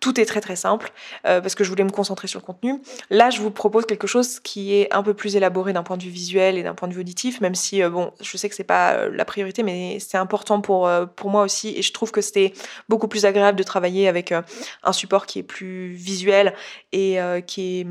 tout 0.02 0.20
est 0.20 0.26
très 0.26 0.40
très 0.40 0.56
simple 0.56 0.92
euh, 1.26 1.40
parce 1.40 1.54
que 1.54 1.62
je 1.64 1.70
voulais 1.70 1.84
me 1.84 1.90
concentrer 1.90 2.26
sur 2.26 2.40
le 2.40 2.44
contenu. 2.44 2.82
Là, 3.08 3.30
je 3.30 3.40
vous 3.40 3.52
propose 3.52 3.86
quelque 3.86 4.08
chose 4.08 4.40
qui 4.40 4.74
est 4.74 4.92
un 4.92 5.02
peu 5.02 5.14
plus 5.14 5.36
élaboré 5.36 5.72
d'un 5.72 5.84
point 5.84 5.96
de 5.96 6.02
vue 6.02 6.10
visuel 6.10 6.58
et 6.58 6.64
d'un 6.64 6.74
point 6.74 6.88
de 6.88 6.92
vue 6.92 7.00
auditif, 7.00 7.40
même 7.40 7.54
si 7.54 7.82
euh, 7.82 7.88
bon, 7.88 8.12
je 8.20 8.36
sais 8.36 8.48
que 8.48 8.54
c'est 8.54 8.64
pas 8.64 8.94
euh, 8.94 9.10
la 9.14 9.24
priorité, 9.24 9.62
mais 9.62 9.98
c'est 10.00 10.18
important 10.18 10.60
pour 10.60 10.90
pour 11.16 11.30
moi 11.30 11.42
aussi. 11.44 11.72
Et 11.76 11.82
je 11.82 11.92
trouve 11.92 12.10
que 12.10 12.20
c'était 12.20 12.52
beaucoup 12.88 13.06
plus 13.06 13.24
agréable 13.24 13.56
de 13.56 13.62
travailler 13.62 14.08
avec 14.08 14.32
un 14.32 14.92
support 14.92 15.26
qui 15.26 15.38
est 15.38 15.44
plus 15.44 15.92
visuel 15.92 16.54
et 16.90 17.18
qui 17.46 17.80
est 17.80 17.86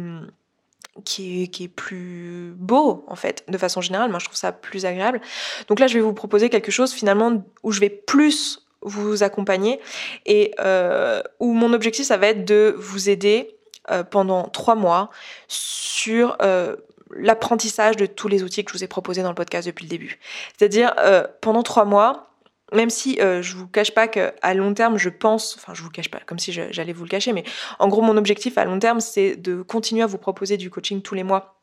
qui 1.05 1.43
est, 1.43 1.47
qui 1.47 1.63
est, 1.65 1.67
plus 1.69 2.53
beau 2.57 3.05
en 3.07 3.15
fait 3.15 3.45
de 3.47 3.57
façon 3.57 3.79
générale. 3.79 4.09
Moi 4.09 4.19
je 4.19 4.25
trouve 4.25 4.37
ça 4.37 4.51
plus 4.51 4.85
agréable. 4.85 5.21
Donc 5.67 5.79
là 5.79 5.87
je 5.87 5.93
vais 5.93 6.01
vous 6.01 6.13
proposer 6.13 6.49
quelque 6.49 6.71
chose 6.71 6.91
finalement 6.91 7.43
où 7.63 7.71
je 7.71 7.79
vais 7.79 7.89
plus 7.89 8.60
vous 8.81 9.23
accompagner 9.23 9.79
et 10.25 10.53
euh, 10.59 11.21
où 11.39 11.53
mon 11.53 11.73
objectif 11.73 12.05
ça 12.05 12.17
va 12.17 12.27
être 12.27 12.45
de 12.45 12.75
vous 12.77 13.09
aider 13.09 13.55
euh, 13.89 14.03
pendant 14.03 14.43
trois 14.43 14.75
mois 14.75 15.09
sur 15.47 16.37
euh, 16.41 16.75
l'apprentissage 17.11 17.97
de 17.97 18.05
tous 18.05 18.27
les 18.27 18.43
outils 18.43 18.63
que 18.63 18.71
je 18.71 18.77
vous 18.77 18.83
ai 18.83 18.87
proposés 18.87 19.21
dans 19.21 19.29
le 19.29 19.35
podcast 19.35 19.67
depuis 19.67 19.83
le 19.83 19.89
début. 19.89 20.19
C'est-à-dire 20.57 20.95
pendant 21.41 21.61
trois 21.61 21.83
mois, 21.83 22.29
même 22.71 22.89
si 22.89 23.19
je 23.19 23.55
vous 23.55 23.67
cache 23.67 23.93
pas 23.93 24.07
qu'à 24.07 24.53
long 24.53 24.73
terme, 24.73 24.97
je 24.97 25.09
pense, 25.09 25.57
enfin 25.57 25.73
je 25.73 25.83
vous 25.83 25.89
cache 25.89 26.09
pas, 26.09 26.19
comme 26.25 26.39
si 26.39 26.53
j'allais 26.53 26.93
vous 26.93 27.03
le 27.03 27.09
cacher, 27.09 27.33
mais 27.33 27.43
en 27.79 27.89
gros 27.89 28.01
mon 28.01 28.15
objectif 28.15 28.57
à 28.57 28.63
long 28.63 28.79
terme, 28.79 29.01
c'est 29.01 29.35
de 29.35 29.61
continuer 29.61 30.03
à 30.03 30.07
vous 30.07 30.19
proposer 30.19 30.55
du 30.55 30.69
coaching 30.69 31.01
tous 31.01 31.15
les 31.15 31.23
mois 31.23 31.57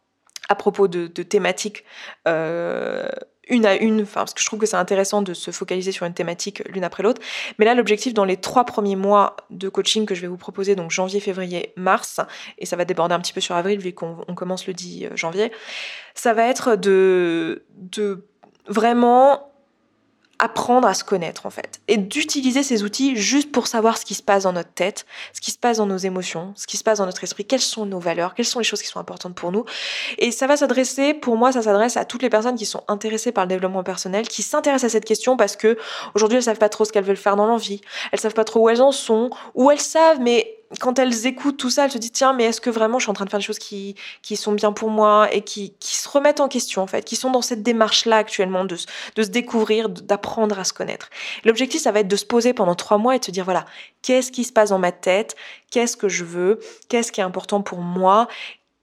à 0.51 0.55
propos 0.55 0.87
de 0.87 1.07
thématiques 1.23 1.85
une 3.49 3.67
à 3.67 3.77
une, 3.77 4.03
enfin, 4.03 4.21
parce 4.21 4.35
que 4.35 4.41
je 4.41 4.47
trouve 4.47 4.59
que 4.59 4.67
c'est 4.67 4.77
intéressant 4.77 5.23
de 5.23 5.35
se 5.35 5.51
focaliser 5.51 5.93
sur 5.93 6.07
une 6.07 6.15
thématique 6.15 6.63
l'une 6.69 6.85
après 6.85 7.03
l'autre. 7.03 7.21
Mais 7.59 7.65
là, 7.65 7.75
l'objectif 7.75 8.15
dans 8.15 8.25
les 8.25 8.37
trois 8.37 8.65
premiers 8.65 8.97
mois 8.97 9.37
de 9.51 9.69
coaching 9.69 10.07
que 10.07 10.15
je 10.15 10.21
vais 10.21 10.29
vous 10.29 10.37
proposer, 10.37 10.75
donc 10.75 10.91
janvier, 10.91 11.21
février, 11.21 11.73
mars, 11.77 12.21
et 12.59 12.67
ça 12.67 12.77
va 12.77 12.85
déborder 12.85 13.15
un 13.15 13.21
petit 13.21 13.33
peu 13.33 13.41
sur 13.41 13.55
avril 13.55 13.79
vu 13.79 13.93
qu'on 13.93 14.17
commence 14.35 14.67
le 14.67 14.75
10 14.75 15.05
euh, 15.07 15.17
janvier, 15.17 15.53
ça 16.15 16.35
va 16.35 16.47
être 16.47 16.77
de, 16.77 17.65
de 17.75 18.27
vraiment 18.69 19.48
apprendre 20.39 20.87
à 20.87 20.95
se 20.95 21.05
connaître 21.05 21.47
en 21.47 21.51
fait 21.51 21.81
et 21.89 21.97
d'utiliser 21.97 22.63
ces 22.63 22.85
outils 22.85 23.17
juste 23.17 23.51
pour 23.51 23.67
savoir 23.67 23.99
ce 23.99 24.05
qui 24.05 24.15
se 24.15 24.23
passe 24.23 24.45
dans 24.45 24.53
notre 24.53 24.73
tête, 24.73 25.05
ce 25.33 25.41
qui 25.41 25.51
se 25.51 25.59
passe 25.59 25.79
dans 25.79 25.87
nos 25.87 25.97
émotions, 25.97 26.53
ce 26.57 26.67
qui 26.67 26.77
se 26.77 26.85
passe 26.85 26.99
dans 26.99 27.07
notre 27.07 27.25
esprit, 27.25 27.45
quelles 27.45 27.61
sont 27.61 27.87
nos 27.87 27.99
valeurs, 27.99 28.35
quelles 28.35 28.47
sont 28.47 28.61
les 28.61 28.65
choses 28.65 28.83
qui 28.83 28.89
sont 28.89 29.01
importantes 29.01 29.35
pour 29.35 29.53
nous. 29.53 29.65
Et 30.19 30.31
ça 30.31 30.47
va 30.47 30.57
s'adresser, 30.57 31.15
pour 31.15 31.37
moi, 31.37 31.53
ça 31.53 31.63
s'adresse 31.63 31.97
à 31.97 32.05
toutes 32.05 32.23
les 32.23 32.31
personnes 32.31 32.57
qui 32.57 32.67
sont 32.67 32.85
intéressées 32.89 33.33
par 33.33 33.45
le 33.45 33.49
développement 33.49 33.83
personnel, 33.83 34.29
qui 34.29 34.43
s'intéressent 34.43 34.91
à 34.91 34.93
cette 34.93 35.05
question 35.05 35.37
parce 35.37 35.57
que 35.57 35.77
aujourd'hui 36.15 36.37
elles 36.37 36.45
savent 36.45 36.59
pas 36.59 36.69
trop 36.69 36.85
ce 36.85 36.93
qu'elles 36.93 37.05
veulent 37.05 37.17
faire 37.17 37.37
dans 37.37 37.47
l'envie, 37.47 37.81
elles 38.13 38.21
savent 38.21 38.35
pas 38.35 38.45
trop 38.45 38.61
où 38.61 38.69
elles 38.69 38.83
en 38.83 38.93
sont, 38.93 39.31
ou 39.55 39.71
elles 39.71 39.81
savent 39.81 40.21
mais 40.21 40.58
quand 40.81 40.99
elles 40.99 41.27
écoutent 41.27 41.57
tout 41.57 41.71
ça, 41.71 41.85
elles 41.85 41.91
se 41.91 41.99
disent 41.99 42.13
tiens, 42.13 42.33
mais 42.33 42.45
est-ce 42.45 42.61
que 42.61 42.71
vraiment 42.71 42.99
je 42.99 43.05
suis 43.05 43.11
en 43.11 43.15
train 43.15 43.25
de 43.25 43.31
faire 43.31 43.41
des 43.41 43.45
choses 43.45 43.59
qui, 43.59 43.97
sont 44.37 44.53
bien 44.53 44.73
pour 44.73 44.91
moi 44.91 45.33
et 45.33 45.43
qui, 45.43 45.75
qui 45.81 45.97
se 45.97 46.09
remettent 46.09 46.41
en 46.41 46.49
question 46.49 46.83
en 46.83 46.87
fait, 46.87 47.05
qui 47.05 47.17
sont 47.17 47.31
dans 47.31 47.43
cette 47.43 47.63
démarche-là 47.63 48.17
actuellement 48.17 48.65
de, 48.65 48.77
de 49.17 49.23
se 49.23 49.29
découvrir, 49.29 49.89
d'apprendre 49.89 50.59
à 50.59 50.65
se 50.65 50.73
connaître. 50.73 51.09
L'objectif, 51.45 51.81
ça 51.81 51.93
va 51.93 52.01
être 52.01 52.09
de 52.09 52.17
se 52.17 52.27
poser 52.27 52.53
pendant 52.53 52.75
trois 52.75 52.99
mois 52.99 53.17
et 53.17 53.19
de 53.19 53.25
se 53.25 53.31
dire 53.31 53.45
voilà, 53.45 53.65
qu'est-ce 54.03 54.31
qui 54.31 54.45
se 54.45 54.53
passe 54.53 54.71
dans 54.71 54.79
ma 54.79 54.93
tête, 54.93 55.37
qu'est-ce 55.71 55.97
que 55.97 56.09
je 56.09 56.25
veux, 56.25 56.61
qu'est-ce 56.89 57.13
qui 57.13 57.21
est 57.21 57.25
important 57.25 57.63
pour 57.63 57.79
moi, 57.79 58.29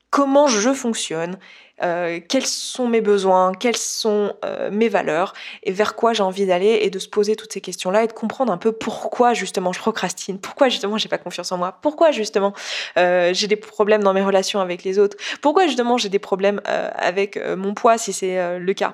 comment 0.09 0.47
je 0.47 0.73
fonctionne, 0.73 1.37
euh, 1.83 2.21
quels 2.27 2.45
sont 2.45 2.87
mes 2.87 3.01
besoins, 3.01 3.53
quelles 3.53 3.75
sont 3.75 4.33
euh, 4.45 4.69
mes 4.71 4.87
valeurs 4.87 5.33
et 5.63 5.73
vers 5.73 5.95
quoi 5.95 6.13
j'ai 6.13 6.23
envie 6.23 6.45
d'aller 6.45 6.79
et 6.81 6.89
de 6.89 6.99
se 6.99 7.09
poser 7.09 7.35
toutes 7.35 7.51
ces 7.51 7.59
questions-là 7.59 8.05
et 8.05 8.07
de 8.07 8.13
comprendre 8.13 8.53
un 8.53 8.57
peu 8.57 8.71
pourquoi 8.71 9.33
justement 9.33 9.73
je 9.73 9.79
procrastine, 9.79 10.39
pourquoi 10.39 10.69
justement 10.69 10.97
j'ai 10.97 11.09
pas 11.09 11.17
confiance 11.17 11.51
en 11.51 11.57
moi, 11.57 11.77
pourquoi 11.81 12.11
justement 12.11 12.53
euh, 12.97 13.33
j'ai 13.33 13.47
des 13.47 13.57
problèmes 13.57 14.03
dans 14.03 14.13
mes 14.13 14.23
relations 14.23 14.61
avec 14.61 14.83
les 14.83 14.99
autres, 14.99 15.17
pourquoi 15.41 15.67
justement 15.67 15.97
j'ai 15.97 16.07
des 16.07 16.19
problèmes 16.19 16.61
avec 16.65 17.37
mon 17.57 17.73
poids 17.73 17.97
si 17.97 18.13
c'est 18.13 18.59
le 18.59 18.73
cas 18.73 18.93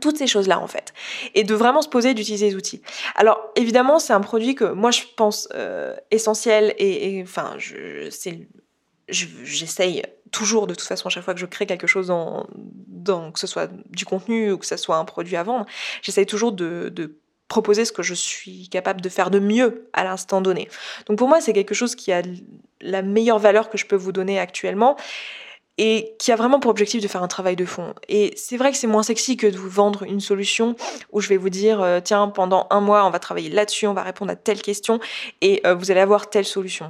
toutes 0.00 0.18
ces 0.18 0.26
choses-là 0.26 0.60
en 0.60 0.66
fait. 0.66 0.92
Et 1.34 1.42
de 1.42 1.54
vraiment 1.54 1.80
se 1.80 1.88
poser 1.88 2.12
d'utiliser 2.12 2.50
les 2.50 2.54
outils. 2.54 2.82
Alors 3.14 3.40
évidemment 3.56 3.98
c'est 3.98 4.12
un 4.12 4.20
produit 4.20 4.54
que 4.54 4.64
moi 4.64 4.90
je 4.90 5.02
pense 5.16 5.48
essentiel 6.10 6.74
et, 6.78 7.20
enfin 7.22 7.54
je, 7.58 8.10
j'essaye 9.08 10.02
toujours 10.36 10.66
de 10.66 10.74
toute 10.74 10.86
façon 10.86 11.06
à 11.06 11.10
chaque 11.10 11.24
fois 11.24 11.32
que 11.32 11.40
je 11.40 11.46
crée 11.46 11.64
quelque 11.64 11.86
chose 11.86 12.12
que 13.06 13.38
ce 13.38 13.46
soit 13.46 13.70
du 13.90 14.04
contenu 14.04 14.52
ou 14.52 14.58
que 14.58 14.66
ce 14.66 14.76
soit 14.76 14.96
un 14.96 15.04
produit 15.06 15.36
à 15.36 15.42
vendre, 15.42 15.64
j'essaye 16.02 16.26
toujours 16.26 16.52
de, 16.52 16.90
de 16.90 17.16
proposer 17.48 17.84
ce 17.86 17.92
que 17.92 18.02
je 18.02 18.12
suis 18.12 18.68
capable 18.68 19.00
de 19.00 19.08
faire 19.08 19.30
de 19.30 19.38
mieux 19.38 19.88
à 19.94 20.04
l'instant 20.04 20.42
donné. 20.42 20.68
Donc 21.06 21.16
pour 21.16 21.28
moi, 21.28 21.40
c'est 21.40 21.52
quelque 21.52 21.74
chose 21.74 21.94
qui 21.94 22.12
a 22.12 22.22
la 22.82 23.02
meilleure 23.02 23.38
valeur 23.38 23.70
que 23.70 23.78
je 23.78 23.86
peux 23.86 23.96
vous 23.96 24.12
donner 24.12 24.38
actuellement 24.38 24.96
et 25.78 26.14
qui 26.18 26.32
a 26.32 26.36
vraiment 26.36 26.60
pour 26.60 26.70
objectif 26.70 27.02
de 27.02 27.08
faire 27.08 27.22
un 27.22 27.28
travail 27.28 27.56
de 27.56 27.64
fond. 27.64 27.94
Et 28.08 28.34
c'est 28.36 28.56
vrai 28.56 28.72
que 28.72 28.76
c'est 28.76 28.86
moins 28.86 29.02
sexy 29.02 29.36
que 29.36 29.46
de 29.46 29.56
vous 29.56 29.70
vendre 29.70 30.02
une 30.02 30.20
solution 30.20 30.74
où 31.12 31.20
je 31.20 31.28
vais 31.28 31.36
vous 31.36 31.50
dire, 31.50 31.80
euh, 31.80 32.00
tiens, 32.02 32.28
pendant 32.28 32.66
un 32.70 32.80
mois, 32.80 33.06
on 33.06 33.10
va 33.10 33.18
travailler 33.18 33.50
là-dessus, 33.50 33.86
on 33.86 33.94
va 33.94 34.02
répondre 34.02 34.32
à 34.32 34.36
telle 34.36 34.60
question 34.60 35.00
et 35.40 35.60
euh, 35.66 35.74
vous 35.74 35.90
allez 35.90 36.00
avoir 36.00 36.28
telle 36.28 36.46
solution. 36.46 36.88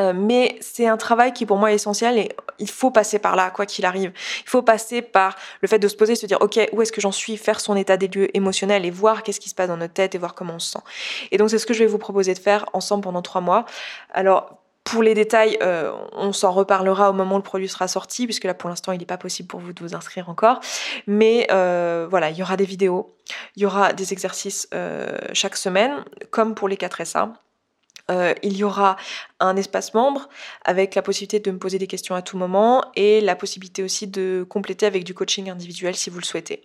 Euh, 0.00 0.12
mais 0.14 0.56
c'est 0.60 0.86
un 0.86 0.96
travail 0.96 1.32
qui 1.32 1.46
pour 1.46 1.56
moi 1.56 1.72
est 1.72 1.76
essentiel 1.76 2.18
et 2.18 2.30
il 2.58 2.70
faut 2.70 2.90
passer 2.90 3.18
par 3.18 3.36
là, 3.36 3.50
quoi 3.50 3.66
qu'il 3.66 3.84
arrive. 3.84 4.12
Il 4.44 4.48
faut 4.48 4.62
passer 4.62 5.02
par 5.02 5.36
le 5.60 5.68
fait 5.68 5.78
de 5.78 5.88
se 5.88 5.96
poser, 5.96 6.14
se 6.14 6.26
dire, 6.26 6.38
ok, 6.40 6.58
où 6.72 6.82
est-ce 6.82 6.92
que 6.92 7.00
j'en 7.00 7.12
suis, 7.12 7.36
faire 7.36 7.60
son 7.60 7.76
état 7.76 7.96
des 7.96 8.08
lieux 8.08 8.34
émotionnel 8.36 8.84
et 8.84 8.90
voir 8.90 9.22
qu'est-ce 9.22 9.40
qui 9.40 9.48
se 9.48 9.54
passe 9.54 9.68
dans 9.68 9.76
notre 9.76 9.94
tête 9.94 10.14
et 10.14 10.18
voir 10.18 10.34
comment 10.34 10.54
on 10.54 10.58
se 10.58 10.72
sent. 10.72 10.80
Et 11.30 11.38
donc 11.38 11.50
c'est 11.50 11.58
ce 11.58 11.66
que 11.66 11.74
je 11.74 11.80
vais 11.80 11.86
vous 11.86 11.98
proposer 11.98 12.34
de 12.34 12.38
faire 12.38 12.66
ensemble 12.72 13.04
pendant 13.04 13.22
trois 13.22 13.40
mois. 13.40 13.64
Alors 14.12 14.58
pour 14.84 15.02
les 15.02 15.14
détails, 15.14 15.56
euh, 15.62 15.92
on 16.12 16.32
s'en 16.32 16.52
reparlera 16.52 17.08
au 17.08 17.14
moment 17.14 17.36
où 17.36 17.38
le 17.38 17.42
produit 17.42 17.68
sera 17.68 17.88
sorti, 17.88 18.26
puisque 18.26 18.44
là 18.44 18.52
pour 18.52 18.68
l'instant 18.68 18.92
il 18.92 18.98
n'est 18.98 19.06
pas 19.06 19.16
possible 19.16 19.48
pour 19.48 19.60
vous 19.60 19.72
de 19.72 19.82
vous 19.82 19.94
inscrire 19.94 20.28
encore. 20.28 20.60
Mais 21.06 21.46
euh, 21.50 22.06
voilà, 22.08 22.30
il 22.30 22.36
y 22.36 22.42
aura 22.42 22.56
des 22.56 22.66
vidéos, 22.66 23.16
il 23.56 23.62
y 23.62 23.66
aura 23.66 23.92
des 23.92 24.12
exercices 24.12 24.68
chaque 25.32 25.56
semaine, 25.56 26.04
comme 26.30 26.54
pour 26.54 26.68
les 26.68 26.76
4 26.76 27.04
SA. 27.06 27.32
Euh, 28.10 28.34
il 28.42 28.54
y 28.56 28.64
aura 28.64 28.96
un 29.40 29.56
espace 29.56 29.94
membre 29.94 30.28
avec 30.64 30.94
la 30.94 31.00
possibilité 31.00 31.40
de 31.40 31.50
me 31.50 31.58
poser 31.58 31.78
des 31.78 31.86
questions 31.86 32.14
à 32.14 32.20
tout 32.20 32.36
moment 32.36 32.84
et 32.96 33.22
la 33.22 33.34
possibilité 33.34 33.82
aussi 33.82 34.06
de 34.06 34.44
compléter 34.48 34.84
avec 34.84 35.04
du 35.04 35.14
coaching 35.14 35.48
individuel 35.48 35.96
si 35.96 36.10
vous 36.10 36.18
le 36.18 36.24
souhaitez. 36.24 36.62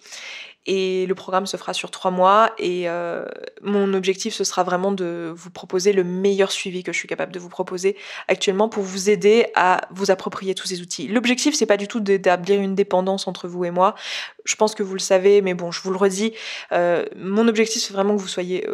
Et 0.66 1.06
le 1.08 1.16
programme 1.16 1.46
se 1.46 1.56
fera 1.56 1.74
sur 1.74 1.90
trois 1.90 2.12
mois 2.12 2.52
et 2.60 2.90
euh, 2.90 3.26
mon 3.62 3.94
objectif 3.94 4.34
ce 4.34 4.44
sera 4.44 4.64
vraiment 4.64 4.92
de 4.92 5.32
vous 5.34 5.50
proposer 5.50 5.94
le 5.94 6.04
meilleur 6.04 6.52
suivi 6.52 6.84
que 6.84 6.92
je 6.92 6.98
suis 6.98 7.08
capable 7.08 7.32
de 7.32 7.40
vous 7.40 7.50
proposer 7.50 7.96
actuellement 8.28 8.68
pour 8.68 8.84
vous 8.84 9.10
aider 9.10 9.48
à 9.56 9.88
vous 9.92 10.12
approprier 10.12 10.54
tous 10.56 10.68
ces 10.68 10.82
outils. 10.82 11.08
L'objectif 11.08 11.56
c'est 11.56 11.66
pas 11.66 11.78
du 11.78 11.88
tout 11.88 12.02
d'établir 12.02 12.60
une 12.60 12.76
dépendance 12.76 13.28
entre 13.28 13.48
vous 13.48 13.64
et 13.64 13.72
moi. 13.72 13.96
Je 14.44 14.56
pense 14.56 14.76
que 14.76 14.84
vous 14.84 14.94
le 14.94 15.00
savez, 15.00 15.42
mais 15.42 15.54
bon, 15.54 15.72
je 15.72 15.82
vous 15.82 15.92
le 15.92 15.98
redis. 15.98 16.34
Euh, 16.74 17.06
mon 17.16 17.48
objectif 17.48 17.82
c'est 17.82 17.94
vraiment 17.94 18.16
que 18.16 18.22
vous 18.22 18.28
soyez 18.28 18.68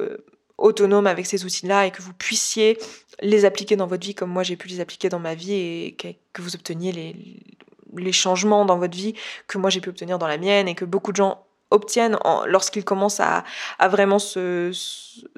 autonome 0.57 1.07
avec 1.07 1.25
ces 1.25 1.45
outils-là 1.45 1.85
et 1.85 1.91
que 1.91 2.01
vous 2.01 2.13
puissiez 2.13 2.77
les 3.21 3.45
appliquer 3.45 3.75
dans 3.75 3.87
votre 3.87 4.05
vie 4.05 4.15
comme 4.15 4.29
moi 4.29 4.43
j'ai 4.43 4.55
pu 4.55 4.67
les 4.67 4.79
appliquer 4.79 5.09
dans 5.09 5.19
ma 5.19 5.35
vie 5.35 5.53
et 5.53 5.97
que, 6.33 6.41
vous 6.41 6.55
obteniez 6.55 6.91
les, 6.91 7.15
les, 7.97 8.11
changements 8.11 8.65
dans 8.65 8.77
votre 8.77 8.95
vie 8.95 9.15
que 9.47 9.57
moi 9.57 9.69
j'ai 9.69 9.81
pu 9.81 9.89
obtenir 9.89 10.17
dans 10.19 10.27
la 10.27 10.37
mienne 10.37 10.67
et 10.67 10.75
que 10.75 10.85
beaucoup 10.85 11.11
de 11.11 11.17
gens 11.17 11.45
obtiennent 11.71 12.17
lorsqu'ils 12.47 12.85
commencent 12.85 13.19
à, 13.19 13.43
à 13.79 13.87
vraiment 13.87 14.19
se, 14.19 14.71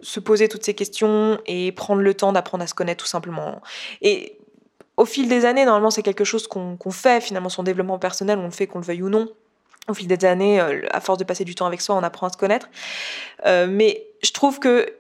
se, 0.02 0.20
poser 0.20 0.48
toutes 0.48 0.64
ces 0.64 0.74
questions 0.74 1.40
et 1.46 1.72
prendre 1.72 2.02
le 2.02 2.14
temps 2.14 2.34
d'apprendre 2.34 2.64
à 2.64 2.68
se 2.68 2.74
connaître 2.74 3.04
tout 3.04 3.10
simplement. 3.10 3.62
Et 4.02 4.38
au 4.98 5.06
fil 5.06 5.30
des 5.30 5.46
années, 5.46 5.64
normalement, 5.64 5.92
c'est 5.92 6.02
quelque 6.02 6.24
chose 6.24 6.48
qu'on 6.48 6.92
fait, 6.92 7.22
finalement, 7.22 7.50
son 7.50 7.64
développement 7.64 8.00
personnel, 8.00 8.40
on 8.40 8.46
le 8.46 8.52
fait 8.52 8.66
qu'on 8.66 8.80
le 8.80 8.86
veuille 8.86 9.04
ou 9.04 9.10
non. 9.10 9.30
Au 9.88 9.94
fil 9.94 10.08
des 10.08 10.26
années, 10.26 10.60
euh, 10.60 10.82
à 10.92 11.00
force 11.00 11.20
de 11.20 11.24
passer 11.24 11.46
du 11.46 11.56
temps 11.56 11.68
avec 11.68 11.82
soi, 11.82 11.96
on 11.96 12.04
apprend 12.04 12.28
à 12.28 12.32
se 12.32 12.38
connaître. 12.38 12.68
Euh, 13.46 13.68
mais 13.70 14.08
je 14.24 14.32
trouve 14.32 14.60
que 14.60 14.92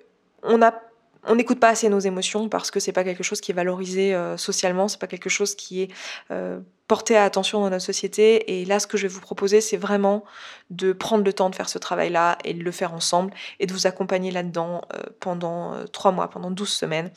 on 0.44 1.36
n'écoute 1.36 1.60
pas 1.60 1.70
assez 1.70 1.90
nos 1.90 2.00
émotions 2.00 2.50
parce 2.50 2.72
que 2.72 2.80
c'est 2.80 2.92
pas 2.92 3.04
quelque 3.04 3.24
chose 3.24 3.42
qui 3.42 3.52
est 3.52 3.56
valorisé 3.56 4.16
euh, 4.16 4.38
socialement, 4.38 4.88
c'est 4.88 5.00
pas 5.00 5.08
quelque 5.08 5.30
chose 5.30 5.56
qui 5.56 5.84
est 5.84 5.92
euh, 6.32 6.60
porté 6.88 7.18
à 7.18 7.24
attention 7.24 7.62
dans 7.62 7.70
notre 7.70 7.86
société. 7.86 8.60
Et 8.60 8.66
là, 8.66 8.80
ce 8.80 8.88
que 8.88 8.98
je 8.98 9.04
vais 9.04 9.14
vous 9.14 9.22
proposer, 9.22 9.62
c'est 9.62 9.78
vraiment 9.78 10.24
de 10.70 10.94
prendre 10.94 11.24
le 11.24 11.34
temps 11.34 11.50
de 11.50 11.56
faire 11.56 11.70
ce 11.70 11.78
travail-là 11.78 12.38
et 12.44 12.54
de 12.54 12.64
le 12.64 12.72
faire 12.72 12.94
ensemble 12.94 13.34
et 13.60 13.66
de 13.66 13.74
vous 13.74 13.88
accompagner 13.88 14.32
là-dedans 14.32 14.82
euh, 14.94 15.04
pendant 15.20 15.74
trois 15.92 16.12
mois, 16.12 16.30
pendant 16.30 16.52
12 16.52 16.70
semaines. 16.70 17.12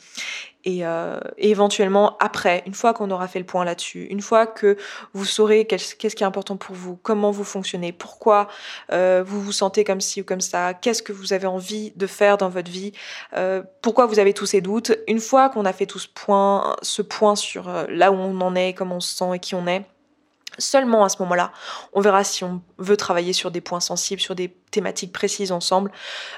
Euh, 0.67 1.19
et, 1.37 1.51
éventuellement 1.51 2.17
après, 2.19 2.63
une 2.65 2.73
fois 2.73 2.93
qu'on 2.93 3.11
aura 3.11 3.27
fait 3.27 3.39
le 3.39 3.45
point 3.45 3.65
là-dessus, 3.65 4.05
une 4.09 4.21
fois 4.21 4.47
que 4.47 4.77
vous 5.13 5.25
saurez 5.25 5.65
qu'est-ce 5.65 5.95
qui 5.95 6.07
est 6.07 6.23
important 6.23 6.55
pour 6.55 6.75
vous, 6.75 6.97
comment 7.01 7.31
vous 7.31 7.43
fonctionnez, 7.43 7.91
pourquoi 7.91 8.47
euh, 8.91 9.23
vous 9.25 9.41
vous 9.41 9.51
sentez 9.51 9.83
comme 9.83 10.01
ci 10.01 10.21
ou 10.21 10.23
comme 10.23 10.41
ça, 10.41 10.73
qu'est-ce 10.73 11.03
que 11.03 11.11
vous 11.11 11.33
avez 11.33 11.47
envie 11.47 11.91
de 11.95 12.07
faire 12.07 12.37
dans 12.37 12.49
votre 12.49 12.71
vie, 12.71 12.93
euh, 13.35 13.63
pourquoi 13.81 14.05
vous 14.05 14.19
avez 14.19 14.33
tous 14.33 14.45
ces 14.45 14.61
doutes, 14.61 14.93
une 15.07 15.19
fois 15.19 15.49
qu'on 15.49 15.65
a 15.65 15.73
fait 15.73 15.85
tout 15.85 15.99
ce 15.99 16.07
point, 16.07 16.75
ce 16.81 17.01
point 17.01 17.35
sur 17.35 17.69
là 17.89 18.11
où 18.11 18.15
on 18.15 18.39
en 18.41 18.55
est, 18.55 18.73
comment 18.73 18.97
on 18.97 19.01
se 19.01 19.15
sent 19.15 19.35
et 19.35 19.39
qui 19.39 19.55
on 19.55 19.60
Seulement 20.57 21.05
à 21.05 21.09
ce 21.09 21.15
moment-là, 21.21 21.53
on 21.93 22.01
verra 22.01 22.25
si 22.25 22.43
on 22.43 22.61
veut 22.77 22.97
travailler 22.97 23.31
sur 23.31 23.51
des 23.51 23.61
points 23.61 23.79
sensibles, 23.79 24.21
sur 24.21 24.35
des 24.35 24.49
thématiques 24.69 25.13
précises 25.13 25.53
ensemble, 25.53 25.91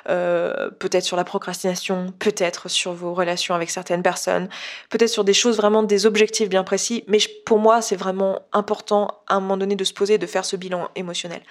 euh, 0.08 0.70
peut-être 0.70 1.04
sur 1.04 1.18
la 1.18 1.24
procrastination, 1.24 2.14
peut-être 2.20 2.70
sur 2.70 2.94
vos 2.94 3.16
relations 3.16 3.56
avec 3.56 3.72
certaines 3.72 4.04
personnes, 4.04 4.50
peut-être 4.92 5.10
sur 5.10 5.24
des 5.24 5.34
choses 5.34 5.58
vraiment, 5.58 5.82
des 5.82 6.06
objectifs 6.06 6.48
bien 6.48 6.64
précis. 6.64 7.04
Mais 7.08 7.18
pour 7.44 7.58
moi, 7.58 7.82
c'est 7.82 7.96
vraiment 7.96 8.40
important 8.54 9.08
à 9.28 9.36
un 9.36 9.40
moment 9.40 9.58
donné 9.58 9.76
de 9.76 9.84
se 9.84 9.94
poser, 9.94 10.20
de 10.20 10.28
faire 10.28 10.46
ce 10.46 10.58
bilan 10.58 10.90
émotionnel. 10.96 11.42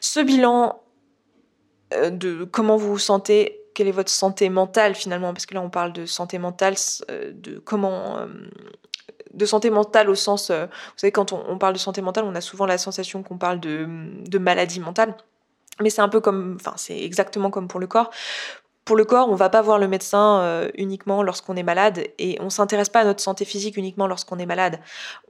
Ce 0.00 0.18
bilan 0.18 0.82
euh, 1.94 2.10
de 2.10 2.42
comment 2.42 2.76
vous 2.76 2.90
vous 2.90 2.98
sentez, 2.98 3.57
quelle 3.78 3.86
est 3.86 3.92
votre 3.92 4.10
santé 4.10 4.48
mentale 4.50 4.96
finalement, 4.96 5.32
parce 5.32 5.46
que 5.46 5.54
là 5.54 5.60
on 5.60 5.70
parle 5.70 5.92
de 5.92 6.04
santé 6.04 6.38
mentale, 6.38 6.74
euh, 7.12 7.30
de 7.32 7.60
comment 7.60 8.26
de 9.34 9.46
santé 9.46 9.70
mentale 9.70 10.10
au 10.10 10.16
sens, 10.16 10.50
euh, 10.50 10.66
vous 10.66 10.92
savez, 10.96 11.12
quand 11.12 11.32
on, 11.32 11.58
parle 11.58 11.74
de 11.74 11.78
santé 11.78 12.02
mentale, 12.02 12.24
on 12.24 12.34
a 12.34 12.40
souvent 12.40 12.66
la 12.66 12.76
sensation 12.76 13.22
qu'on 13.22 13.38
parle 13.38 13.60
de 13.60 14.38
maladie 14.38 14.80
mentale. 14.80 15.14
Mais 15.80 15.90
c'est 15.90 16.00
un 16.00 16.08
peu 16.08 16.20
comme, 16.20 16.56
enfin, 16.60 16.74
c'est 16.76 17.00
exactement 17.00 17.50
comme 17.50 17.68
pour 17.68 17.78
le 17.78 17.86
corps 17.86 18.10
pour 18.88 18.96
le 18.96 19.04
corps, 19.04 19.28
on 19.28 19.34
va 19.34 19.50
pas 19.50 19.60
voir 19.60 19.78
le 19.78 19.86
médecin 19.86 20.40
euh, 20.40 20.70
uniquement 20.78 21.22
lorsqu'on 21.22 21.56
est 21.56 21.62
malade 21.62 22.06
et 22.18 22.38
on 22.40 22.48
s'intéresse 22.48 22.88
pas 22.88 23.00
à 23.00 23.04
notre 23.04 23.20
santé 23.20 23.44
physique 23.44 23.76
uniquement 23.76 24.06
lorsqu'on 24.06 24.38
est 24.38 24.46
malade. 24.46 24.80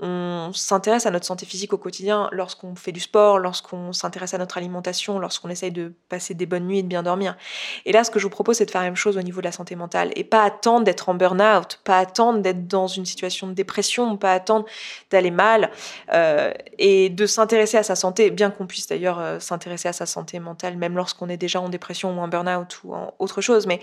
On 0.01 0.53
s'intéresse 0.55 1.07
à 1.07 1.11
notre 1.11 1.27
santé 1.27 1.45
physique 1.45 1.73
au 1.73 1.77
quotidien 1.77 2.29
lorsqu'on 2.31 2.77
fait 2.77 2.93
du 2.93 3.01
sport, 3.01 3.41
lorsqu'on 3.41 3.93
s'intéresse 3.93 4.33
à 4.33 4.39
notre 4.39 4.59
alimentation, 4.59 5.19
lorsqu'on 5.19 5.49
essaye 5.49 5.73
de 5.73 5.93
passer 6.09 6.35
des 6.35 6.47
bonnes 6.47 6.69
nuits 6.69 6.79
et 6.79 6.83
de 6.85 6.87
bien 6.87 7.03
dormir. 7.03 7.37
Et 7.85 7.91
là, 7.91 8.05
ce 8.05 8.13
que 8.13 8.21
je 8.21 8.27
vous 8.27 8.31
propose, 8.31 8.59
c'est 8.59 8.65
de 8.65 8.71
faire 8.71 8.81
la 8.81 8.87
même 8.87 8.95
chose 8.95 9.17
au 9.17 9.23
niveau 9.23 9.41
de 9.41 9.47
la 9.47 9.51
santé 9.51 9.75
mentale 9.75 10.13
et 10.15 10.23
pas 10.23 10.45
attendre 10.45 10.85
d'être 10.85 11.09
en 11.09 11.15
burn-out, 11.15 11.81
pas 11.83 11.99
attendre 11.99 12.39
d'être 12.39 12.69
dans 12.69 12.87
une 12.87 13.07
situation 13.07 13.49
de 13.49 13.55
dépression, 13.55 14.17
pas 14.17 14.35
attendre 14.35 14.67
d'aller 15.11 15.33
mal 15.33 15.73
euh, 16.13 16.53
et 16.79 17.09
de 17.09 17.27
s'intéresser 17.27 17.77
à 17.77 17.83
sa 17.83 17.97
santé, 17.97 18.31
bien 18.31 18.53
qu'on 18.53 18.69
puisse 18.69 18.87
d'ailleurs 18.87 19.19
euh, 19.19 19.41
s'intéresser 19.41 19.89
à 19.89 19.93
sa 19.93 20.07
santé 20.07 20.39
mentale 20.39 20.77
même 20.77 20.95
lorsqu'on 20.95 21.29
est 21.29 21.37
déjà 21.37 21.61
en 21.61 21.69
dépression 21.69 22.17
ou 22.17 22.21
en 22.21 22.29
burn-out 22.29 22.79
ou 22.85 22.95
en 22.95 23.13
autre 23.19 23.41
chose 23.41 23.48
mais 23.67 23.81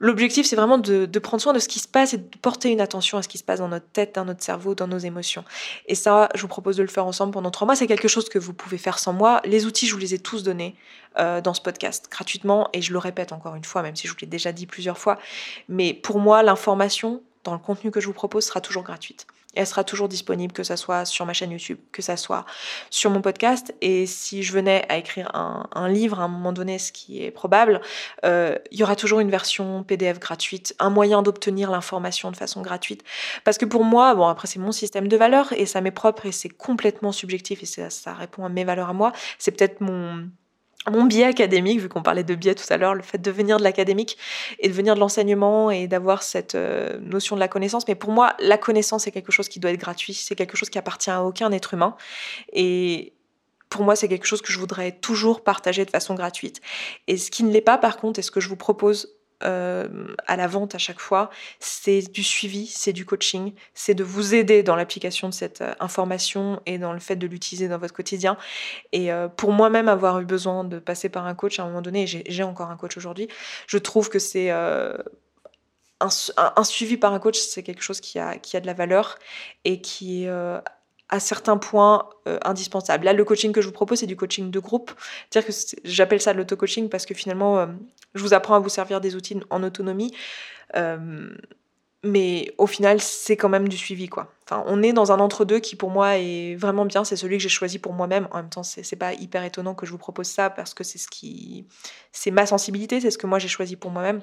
l'objectif, 0.00 0.46
c'est 0.46 0.56
vraiment 0.56 0.78
de, 0.78 1.06
prendre 1.18 1.42
soin 1.42 1.52
de 1.52 1.58
ce 1.58 1.68
qui 1.68 1.78
se 1.78 1.86
passe 1.86 2.14
et 2.14 2.18
de 2.18 2.38
porter 2.38 2.70
une 2.70 2.80
attention 2.80 3.18
à 3.18 3.22
ce 3.22 3.28
qui 3.28 3.38
se 3.38 3.44
passe 3.44 3.60
dans 3.60 3.68
notre 3.68 3.86
tête, 3.86 4.14
dans 4.14 4.24
notre 4.24 4.42
cerveau, 4.42 4.74
dans 4.74 4.88
nos 4.88 4.98
émotions. 4.98 5.44
Et 5.86 5.94
ça, 5.94 6.28
je 6.34 6.42
vous 6.42 6.48
propose 6.48 6.76
de 6.76 6.82
le 6.82 6.88
faire 6.88 7.06
ensemble 7.06 7.32
pendant 7.32 7.50
trois 7.50 7.66
mois. 7.66 7.76
C'est 7.76 7.86
quelque 7.86 8.08
chose 8.08 8.28
que 8.28 8.38
vous 8.38 8.54
pouvez 8.54 8.78
faire 8.78 8.98
sans 8.98 9.12
moi. 9.12 9.40
Les 9.44 9.66
outils, 9.66 9.86
je 9.86 9.92
vous 9.92 10.00
les 10.00 10.14
ai 10.14 10.18
tous 10.18 10.42
donnés 10.42 10.74
euh, 11.18 11.40
dans 11.40 11.54
ce 11.54 11.60
podcast 11.60 12.08
gratuitement 12.10 12.68
et 12.72 12.82
je 12.82 12.92
le 12.92 12.98
répète 12.98 13.32
encore 13.32 13.54
une 13.54 13.64
fois, 13.64 13.82
même 13.82 13.96
si 13.96 14.08
je 14.08 14.12
vous 14.12 14.18
l'ai 14.20 14.26
déjà 14.26 14.52
dit 14.52 14.66
plusieurs 14.66 14.98
fois. 14.98 15.18
Mais 15.68 15.94
pour 15.94 16.18
moi, 16.18 16.42
l'information 16.42 17.22
dans 17.44 17.52
le 17.52 17.58
contenu 17.58 17.90
que 17.90 18.00
je 18.00 18.06
vous 18.06 18.12
propose 18.12 18.44
sera 18.44 18.60
toujours 18.60 18.82
gratuite. 18.82 19.26
Elle 19.54 19.66
sera 19.66 19.82
toujours 19.82 20.08
disponible, 20.08 20.52
que 20.52 20.62
ce 20.62 20.76
soit 20.76 21.04
sur 21.04 21.26
ma 21.26 21.32
chaîne 21.32 21.50
YouTube, 21.50 21.78
que 21.92 22.02
ce 22.02 22.14
soit 22.16 22.44
sur 22.88 23.10
mon 23.10 23.20
podcast. 23.20 23.74
Et 23.80 24.06
si 24.06 24.42
je 24.42 24.52
venais 24.52 24.84
à 24.88 24.96
écrire 24.96 25.30
un, 25.34 25.88
livre 25.88 26.20
à 26.20 26.24
un 26.24 26.28
moment 26.28 26.52
donné, 26.52 26.78
ce 26.78 26.92
qui 26.92 27.24
est 27.24 27.30
probable, 27.30 27.80
euh, 28.24 28.56
il 28.70 28.78
y 28.78 28.82
aura 28.84 28.94
toujours 28.94 29.20
une 29.20 29.30
version 29.30 29.82
PDF 29.82 30.20
gratuite, 30.20 30.74
un 30.78 30.90
moyen 30.90 31.22
d'obtenir 31.22 31.70
l'information 31.70 32.30
de 32.30 32.36
façon 32.36 32.62
gratuite. 32.62 33.02
Parce 33.44 33.58
que 33.58 33.64
pour 33.64 33.84
moi, 33.84 34.14
bon 34.14 34.26
après 34.28 34.46
c'est 34.46 34.60
mon 34.60 34.72
système 34.72 35.08
de 35.08 35.16
valeurs 35.16 35.52
et 35.52 35.66
ça 35.66 35.80
m'est 35.80 35.90
propre 35.90 36.26
et 36.26 36.32
c'est 36.32 36.48
complètement 36.48 37.12
subjectif 37.12 37.62
et 37.62 37.66
ça, 37.66 37.90
ça 37.90 38.14
répond 38.14 38.44
à 38.44 38.48
mes 38.48 38.64
valeurs 38.64 38.88
à 38.88 38.92
moi. 38.92 39.12
C'est 39.38 39.50
peut-être 39.50 39.80
mon 39.80 40.28
mon 40.88 41.04
biais 41.04 41.24
académique, 41.24 41.80
vu 41.80 41.88
qu'on 41.88 42.02
parlait 42.02 42.24
de 42.24 42.34
biais 42.34 42.54
tout 42.54 42.64
à 42.70 42.76
l'heure, 42.78 42.94
le 42.94 43.02
fait 43.02 43.18
de 43.18 43.30
venir 43.30 43.58
de 43.58 43.62
l'académique 43.62 44.16
et 44.58 44.68
de 44.68 44.72
venir 44.72 44.94
de 44.94 45.00
l'enseignement 45.00 45.70
et 45.70 45.86
d'avoir 45.86 46.22
cette 46.22 46.54
euh, 46.54 46.98
notion 47.00 47.36
de 47.36 47.40
la 47.40 47.48
connaissance. 47.48 47.86
Mais 47.86 47.94
pour 47.94 48.12
moi, 48.12 48.34
la 48.38 48.56
connaissance, 48.56 49.04
c'est 49.04 49.10
quelque 49.10 49.32
chose 49.32 49.48
qui 49.48 49.60
doit 49.60 49.70
être 49.72 49.80
gratuit, 49.80 50.14
c'est 50.14 50.34
quelque 50.34 50.56
chose 50.56 50.70
qui 50.70 50.78
appartient 50.78 51.10
à 51.10 51.22
aucun 51.22 51.52
être 51.52 51.74
humain. 51.74 51.96
Et 52.52 53.12
pour 53.68 53.84
moi, 53.84 53.94
c'est 53.94 54.08
quelque 54.08 54.26
chose 54.26 54.40
que 54.40 54.52
je 54.52 54.58
voudrais 54.58 54.92
toujours 54.92 55.44
partager 55.44 55.84
de 55.84 55.90
façon 55.90 56.14
gratuite. 56.14 56.60
Et 57.06 57.18
ce 57.18 57.30
qui 57.30 57.44
ne 57.44 57.52
l'est 57.52 57.60
pas, 57.60 57.76
par 57.76 57.98
contre, 57.98 58.18
et 58.18 58.22
ce 58.22 58.30
que 58.30 58.40
je 58.40 58.48
vous 58.48 58.56
propose 58.56 59.19
euh, 59.42 59.88
à 60.26 60.36
la 60.36 60.46
vente 60.46 60.74
à 60.74 60.78
chaque 60.78 61.00
fois, 61.00 61.30
c'est 61.58 62.02
du 62.12 62.22
suivi, 62.22 62.66
c'est 62.66 62.92
du 62.92 63.04
coaching, 63.04 63.52
c'est 63.74 63.94
de 63.94 64.04
vous 64.04 64.34
aider 64.34 64.62
dans 64.62 64.76
l'application 64.76 65.28
de 65.28 65.34
cette 65.34 65.60
euh, 65.60 65.72
information 65.80 66.60
et 66.66 66.78
dans 66.78 66.92
le 66.92 67.00
fait 67.00 67.16
de 67.16 67.26
l'utiliser 67.26 67.68
dans 67.68 67.78
votre 67.78 67.94
quotidien. 67.94 68.36
Et 68.92 69.12
euh, 69.12 69.28
pour 69.28 69.52
moi-même 69.52 69.88
avoir 69.88 70.20
eu 70.20 70.24
besoin 70.24 70.64
de 70.64 70.78
passer 70.78 71.08
par 71.08 71.26
un 71.26 71.34
coach 71.34 71.58
à 71.58 71.62
un 71.62 71.66
moment 71.66 71.82
donné, 71.82 72.06
j'ai 72.06 72.42
encore 72.42 72.70
un 72.70 72.76
coach 72.76 72.96
aujourd'hui, 72.96 73.28
je 73.66 73.78
trouve 73.78 74.08
que 74.10 74.18
c'est 74.18 74.50
un, 74.50 74.96
un, 76.00 76.64
suivi 76.64 76.96
par 76.96 77.12
un 77.12 77.18
coach, 77.18 77.38
c'est 77.38 77.62
quelque 77.62 77.82
chose 77.82 78.00
qui 78.00 78.18
a, 78.18 78.36
qui 78.36 78.56
a 78.56 78.60
de 78.60 78.66
la 78.66 78.74
valeur 78.74 79.18
et 79.64 79.80
qui 79.80 80.24
est 80.24 80.30
à 81.10 81.20
certains 81.20 81.58
points 81.58 82.08
euh, 82.28 82.38
indispensables. 82.44 83.04
Là, 83.04 83.12
le 83.12 83.24
coaching 83.24 83.52
que 83.52 83.60
je 83.60 83.66
vous 83.66 83.72
propose, 83.72 83.98
c'est 83.98 84.06
du 84.06 84.16
coaching 84.16 84.50
de 84.50 84.60
groupe. 84.60 84.92
C'est-à-dire 85.28 85.54
que 85.54 85.78
j'appelle 85.84 86.20
ça 86.20 86.32
l'auto-coaching 86.32 86.88
parce 86.88 87.04
que 87.04 87.14
finalement, 87.14 87.58
euh, 87.58 87.66
je 88.14 88.22
vous 88.22 88.32
apprends 88.32 88.54
à 88.54 88.60
vous 88.60 88.68
servir 88.68 89.00
des 89.00 89.16
outils 89.16 89.38
en 89.50 89.62
autonomie. 89.62 90.14
Euh, 90.76 91.28
mais 92.02 92.54
au 92.56 92.66
final, 92.66 93.00
c'est 93.00 93.36
quand 93.36 93.50
même 93.50 93.68
du 93.68 93.76
suivi, 93.76 94.08
quoi. 94.08 94.32
Enfin, 94.44 94.64
on 94.66 94.82
est 94.82 94.92
dans 94.92 95.12
un 95.12 95.20
entre-deux 95.20 95.58
qui, 95.58 95.76
pour 95.76 95.90
moi, 95.90 96.16
est 96.16 96.54
vraiment 96.54 96.86
bien. 96.86 97.04
C'est 97.04 97.16
celui 97.16 97.36
que 97.36 97.42
j'ai 97.42 97.50
choisi 97.50 97.78
pour 97.78 97.92
moi-même. 97.92 98.26
En 98.30 98.36
même 98.36 98.48
temps, 98.48 98.62
c'est 98.62 98.96
pas 98.96 99.12
hyper 99.12 99.44
étonnant 99.44 99.74
que 99.74 99.84
je 99.84 99.90
vous 99.90 99.98
propose 99.98 100.28
ça 100.28 100.48
parce 100.48 100.72
que 100.72 100.82
c'est 100.82 100.98
ce 100.98 101.08
qui, 101.08 101.66
c'est 102.12 102.30
ma 102.30 102.46
sensibilité, 102.46 103.00
c'est 103.00 103.10
ce 103.10 103.18
que 103.18 103.26
moi 103.26 103.38
j'ai 103.38 103.48
choisi 103.48 103.76
pour 103.76 103.90
moi-même. 103.90 104.22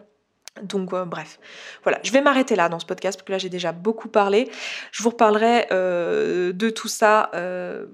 Donc 0.64 0.94
euh, 0.94 1.06
bref, 1.06 1.40
voilà, 1.84 2.00
je 2.04 2.12
vais 2.12 2.22
m'arrêter 2.22 2.56
là 2.56 2.70
dans 2.70 2.80
ce 2.80 2.86
podcast 2.86 3.18
parce 3.18 3.26
que 3.26 3.32
là 3.32 3.38
j'ai 3.38 3.50
déjà 3.50 3.72
beaucoup 3.72 4.08
parlé. 4.08 4.50
Je 4.92 5.04
vous 5.04 5.10
reparlerai 5.10 5.68
euh, 5.72 6.54
de 6.54 6.70
tout 6.70 6.88
ça 6.88 7.30
euh, 7.34 7.86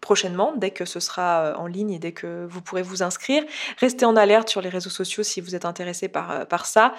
prochainement, 0.00 0.54
dès 0.56 0.70
que 0.70 0.84
ce 0.84 1.00
sera 1.00 1.54
en 1.58 1.66
ligne 1.66 1.90
et 1.90 1.98
dès 1.98 2.12
que 2.12 2.46
vous 2.48 2.62
pourrez 2.62 2.82
vous 2.82 3.02
inscrire. 3.02 3.44
Restez 3.78 4.06
en 4.06 4.16
alerte 4.16 4.48
sur 4.48 4.60
les 4.60 4.68
réseaux 4.68 4.90
sociaux 4.90 5.22
si 5.22 5.40
vous 5.40 5.54
êtes 5.54 5.64
intéressé 5.64 6.08
par, 6.08 6.66
ça. 6.66 6.94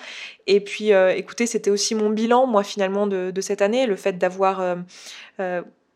Et 0.47 0.59
puis 0.63 0.91
écoutez, 0.91 1.47
c'était 1.47 1.71
aussi 1.71 1.95
mon 1.95 2.09
bilan, 2.11 2.45
moi 2.45 2.63
finalement, 2.63 3.07
de 3.07 3.41
cette 3.41 3.61
année, 3.63 3.87
le 3.87 3.95
fait 3.95 4.19
d'avoir 4.19 4.61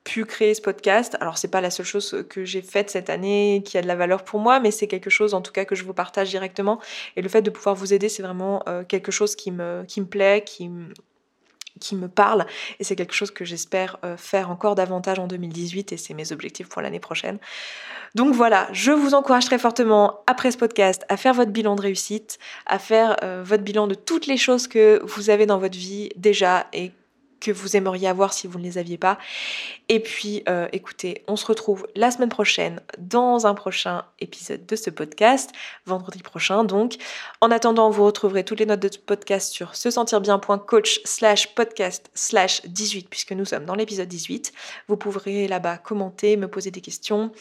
pu 0.03 0.25
créer 0.25 0.53
ce 0.53 0.61
podcast. 0.61 1.17
Alors 1.19 1.37
c'est 1.37 1.47
pas 1.47 1.61
la 1.61 1.69
seule 1.69 1.85
chose 1.85 2.25
que 2.29 2.45
j'ai 2.45 2.61
faite 2.61 2.89
cette 2.89 3.09
année 3.09 3.61
qui 3.65 3.77
a 3.77 3.81
de 3.81 3.87
la 3.87 3.95
valeur 3.95 4.23
pour 4.23 4.39
moi, 4.39 4.59
mais 4.59 4.71
c'est 4.71 4.87
quelque 4.87 5.09
chose 5.09 5.33
en 5.33 5.41
tout 5.41 5.51
cas 5.51 5.65
que 5.65 5.75
je 5.75 5.83
vous 5.83 5.93
partage 5.93 6.29
directement. 6.29 6.79
Et 7.15 7.21
le 7.21 7.29
fait 7.29 7.41
de 7.41 7.49
pouvoir 7.49 7.75
vous 7.75 7.93
aider, 7.93 8.09
c'est 8.09 8.23
vraiment 8.23 8.63
euh, 8.67 8.83
quelque 8.83 9.11
chose 9.11 9.35
qui 9.35 9.51
me, 9.51 9.83
qui 9.87 10.01
me 10.01 10.07
plaît, 10.07 10.43
qui 10.45 10.69
qui 11.79 11.95
me 11.95 12.07
parle 12.07 12.45
et 12.79 12.83
c'est 12.83 12.95
quelque 12.95 13.13
chose 13.13 13.31
que 13.31 13.45
j'espère 13.45 13.97
euh, 14.03 14.15
faire 14.17 14.51
encore 14.51 14.75
davantage 14.75 15.19
en 15.19 15.27
2018 15.27 15.91
et 15.91 15.97
c'est 15.97 16.13
mes 16.13 16.31
objectifs 16.31 16.69
pour 16.69 16.81
l'année 16.81 16.99
prochaine. 16.99 17.39
Donc 18.15 18.33
voilà, 18.35 18.67
je 18.71 18.91
vous 18.91 19.15
encourage 19.15 19.45
très 19.45 19.57
fortement 19.57 20.21
après 20.27 20.51
ce 20.51 20.57
podcast 20.57 21.03
à 21.09 21.17
faire 21.17 21.33
votre 21.33 21.51
bilan 21.51 21.75
de 21.75 21.81
réussite, 21.81 22.37
à 22.67 22.77
faire 22.77 23.17
euh, 23.23 23.41
votre 23.43 23.63
bilan 23.63 23.87
de 23.87 23.95
toutes 23.95 24.27
les 24.27 24.37
choses 24.37 24.67
que 24.67 25.01
vous 25.03 25.29
avez 25.29 25.45
dans 25.45 25.57
votre 25.57 25.77
vie 25.77 26.09
déjà 26.15 26.67
et 26.73 26.91
que 27.43 27.51
vous 27.51 27.75
aimeriez 27.75 28.07
avoir 28.07 28.33
si 28.33 28.47
vous 28.47 28.57
ne 28.57 28.63
les 28.63 28.77
aviez 28.77 28.97
pas. 28.97 29.17
Et 29.89 29.99
puis, 29.99 30.43
euh, 30.47 30.67
écoutez, 30.71 31.23
on 31.27 31.35
se 31.35 31.45
retrouve 31.45 31.85
la 31.95 32.09
semaine 32.09 32.29
prochaine 32.29 32.79
dans 32.97 33.45
un 33.45 33.53
prochain 33.53 34.05
épisode 34.19 34.65
de 34.65 34.75
ce 34.75 34.89
podcast, 34.89 35.51
vendredi 35.85 36.23
prochain 36.23 36.63
donc. 36.63 36.95
En 37.41 37.51
attendant, 37.51 37.89
vous 37.89 38.05
retrouverez 38.05 38.45
toutes 38.45 38.59
les 38.59 38.65
notes 38.65 38.79
de 38.79 38.91
ce 38.91 38.97
podcast 38.97 39.51
sur 39.51 39.75
se 39.75 39.91
sentir 39.91 40.21
bien.coach 40.21 41.01
slash 41.03 41.53
podcast 41.53 42.09
slash 42.13 42.61
18 42.65 43.09
puisque 43.09 43.33
nous 43.33 43.45
sommes 43.45 43.65
dans 43.65 43.75
l'épisode 43.75 44.07
18. 44.07 44.53
Vous 44.87 44.95
pourrez 44.95 45.47
là-bas 45.47 45.77
commenter, 45.77 46.37
me 46.37 46.47
poser 46.47 46.71
des 46.71 46.81
questions. 46.81 47.31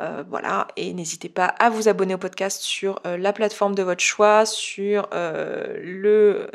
Euh, 0.00 0.24
voilà, 0.28 0.68
et 0.76 0.94
n'hésitez 0.94 1.28
pas 1.28 1.44
à 1.44 1.68
vous 1.68 1.88
abonner 1.88 2.14
au 2.14 2.18
podcast 2.18 2.62
sur 2.62 3.00
euh, 3.06 3.18
la 3.18 3.34
plateforme 3.34 3.74
de 3.74 3.82
votre 3.82 4.02
choix, 4.02 4.46
sur 4.46 5.08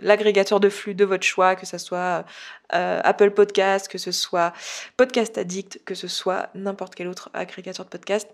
l'agrégateur 0.02 0.60
de 0.60 0.70
flux 0.70 0.96
de 0.96 1.06
votre 1.06 1.24
choix, 1.24 1.56
que 1.56 1.68
ce 1.68 1.78
soit 1.78 2.26
euh, 2.88 3.02
Apple 3.04 3.32
Podcast, 3.32 3.88
que 3.88 3.98
ce 3.98 4.12
soit 4.12 4.54
Podcast 4.96 5.38
Addict, 5.38 5.82
que 5.86 5.96
ce 5.96 6.08
soit 6.08 6.50
n'importe 6.56 6.96
quel 6.96 7.08
autre 7.08 7.30
agrégateur 7.34 7.86
de 7.86 7.90
podcast. 7.90 8.28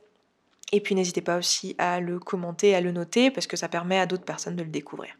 Et 0.71 0.81
puis 0.81 0.95
n'hésitez 0.95 1.21
pas 1.21 1.37
aussi 1.37 1.75
à 1.77 1.99
le 1.99 2.19
commenter, 2.19 2.73
à 2.73 2.81
le 2.81 2.91
noter, 2.91 3.29
parce 3.29 3.45
que 3.47 3.57
ça 3.57 3.69
permet 3.69 3.99
à 3.99 4.05
d'autres 4.05 4.25
personnes 4.25 4.55
de 4.55 4.63
le 4.63 4.69
découvrir. 4.69 5.13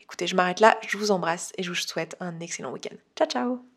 Écoutez, 0.00 0.26
je 0.26 0.34
m'arrête 0.34 0.60
là, 0.60 0.78
je 0.86 0.96
vous 0.96 1.10
embrasse 1.10 1.52
et 1.58 1.62
je 1.62 1.68
vous 1.68 1.74
souhaite 1.74 2.16
un 2.20 2.40
excellent 2.40 2.72
week-end. 2.72 2.96
Ciao 3.16 3.28
ciao 3.28 3.73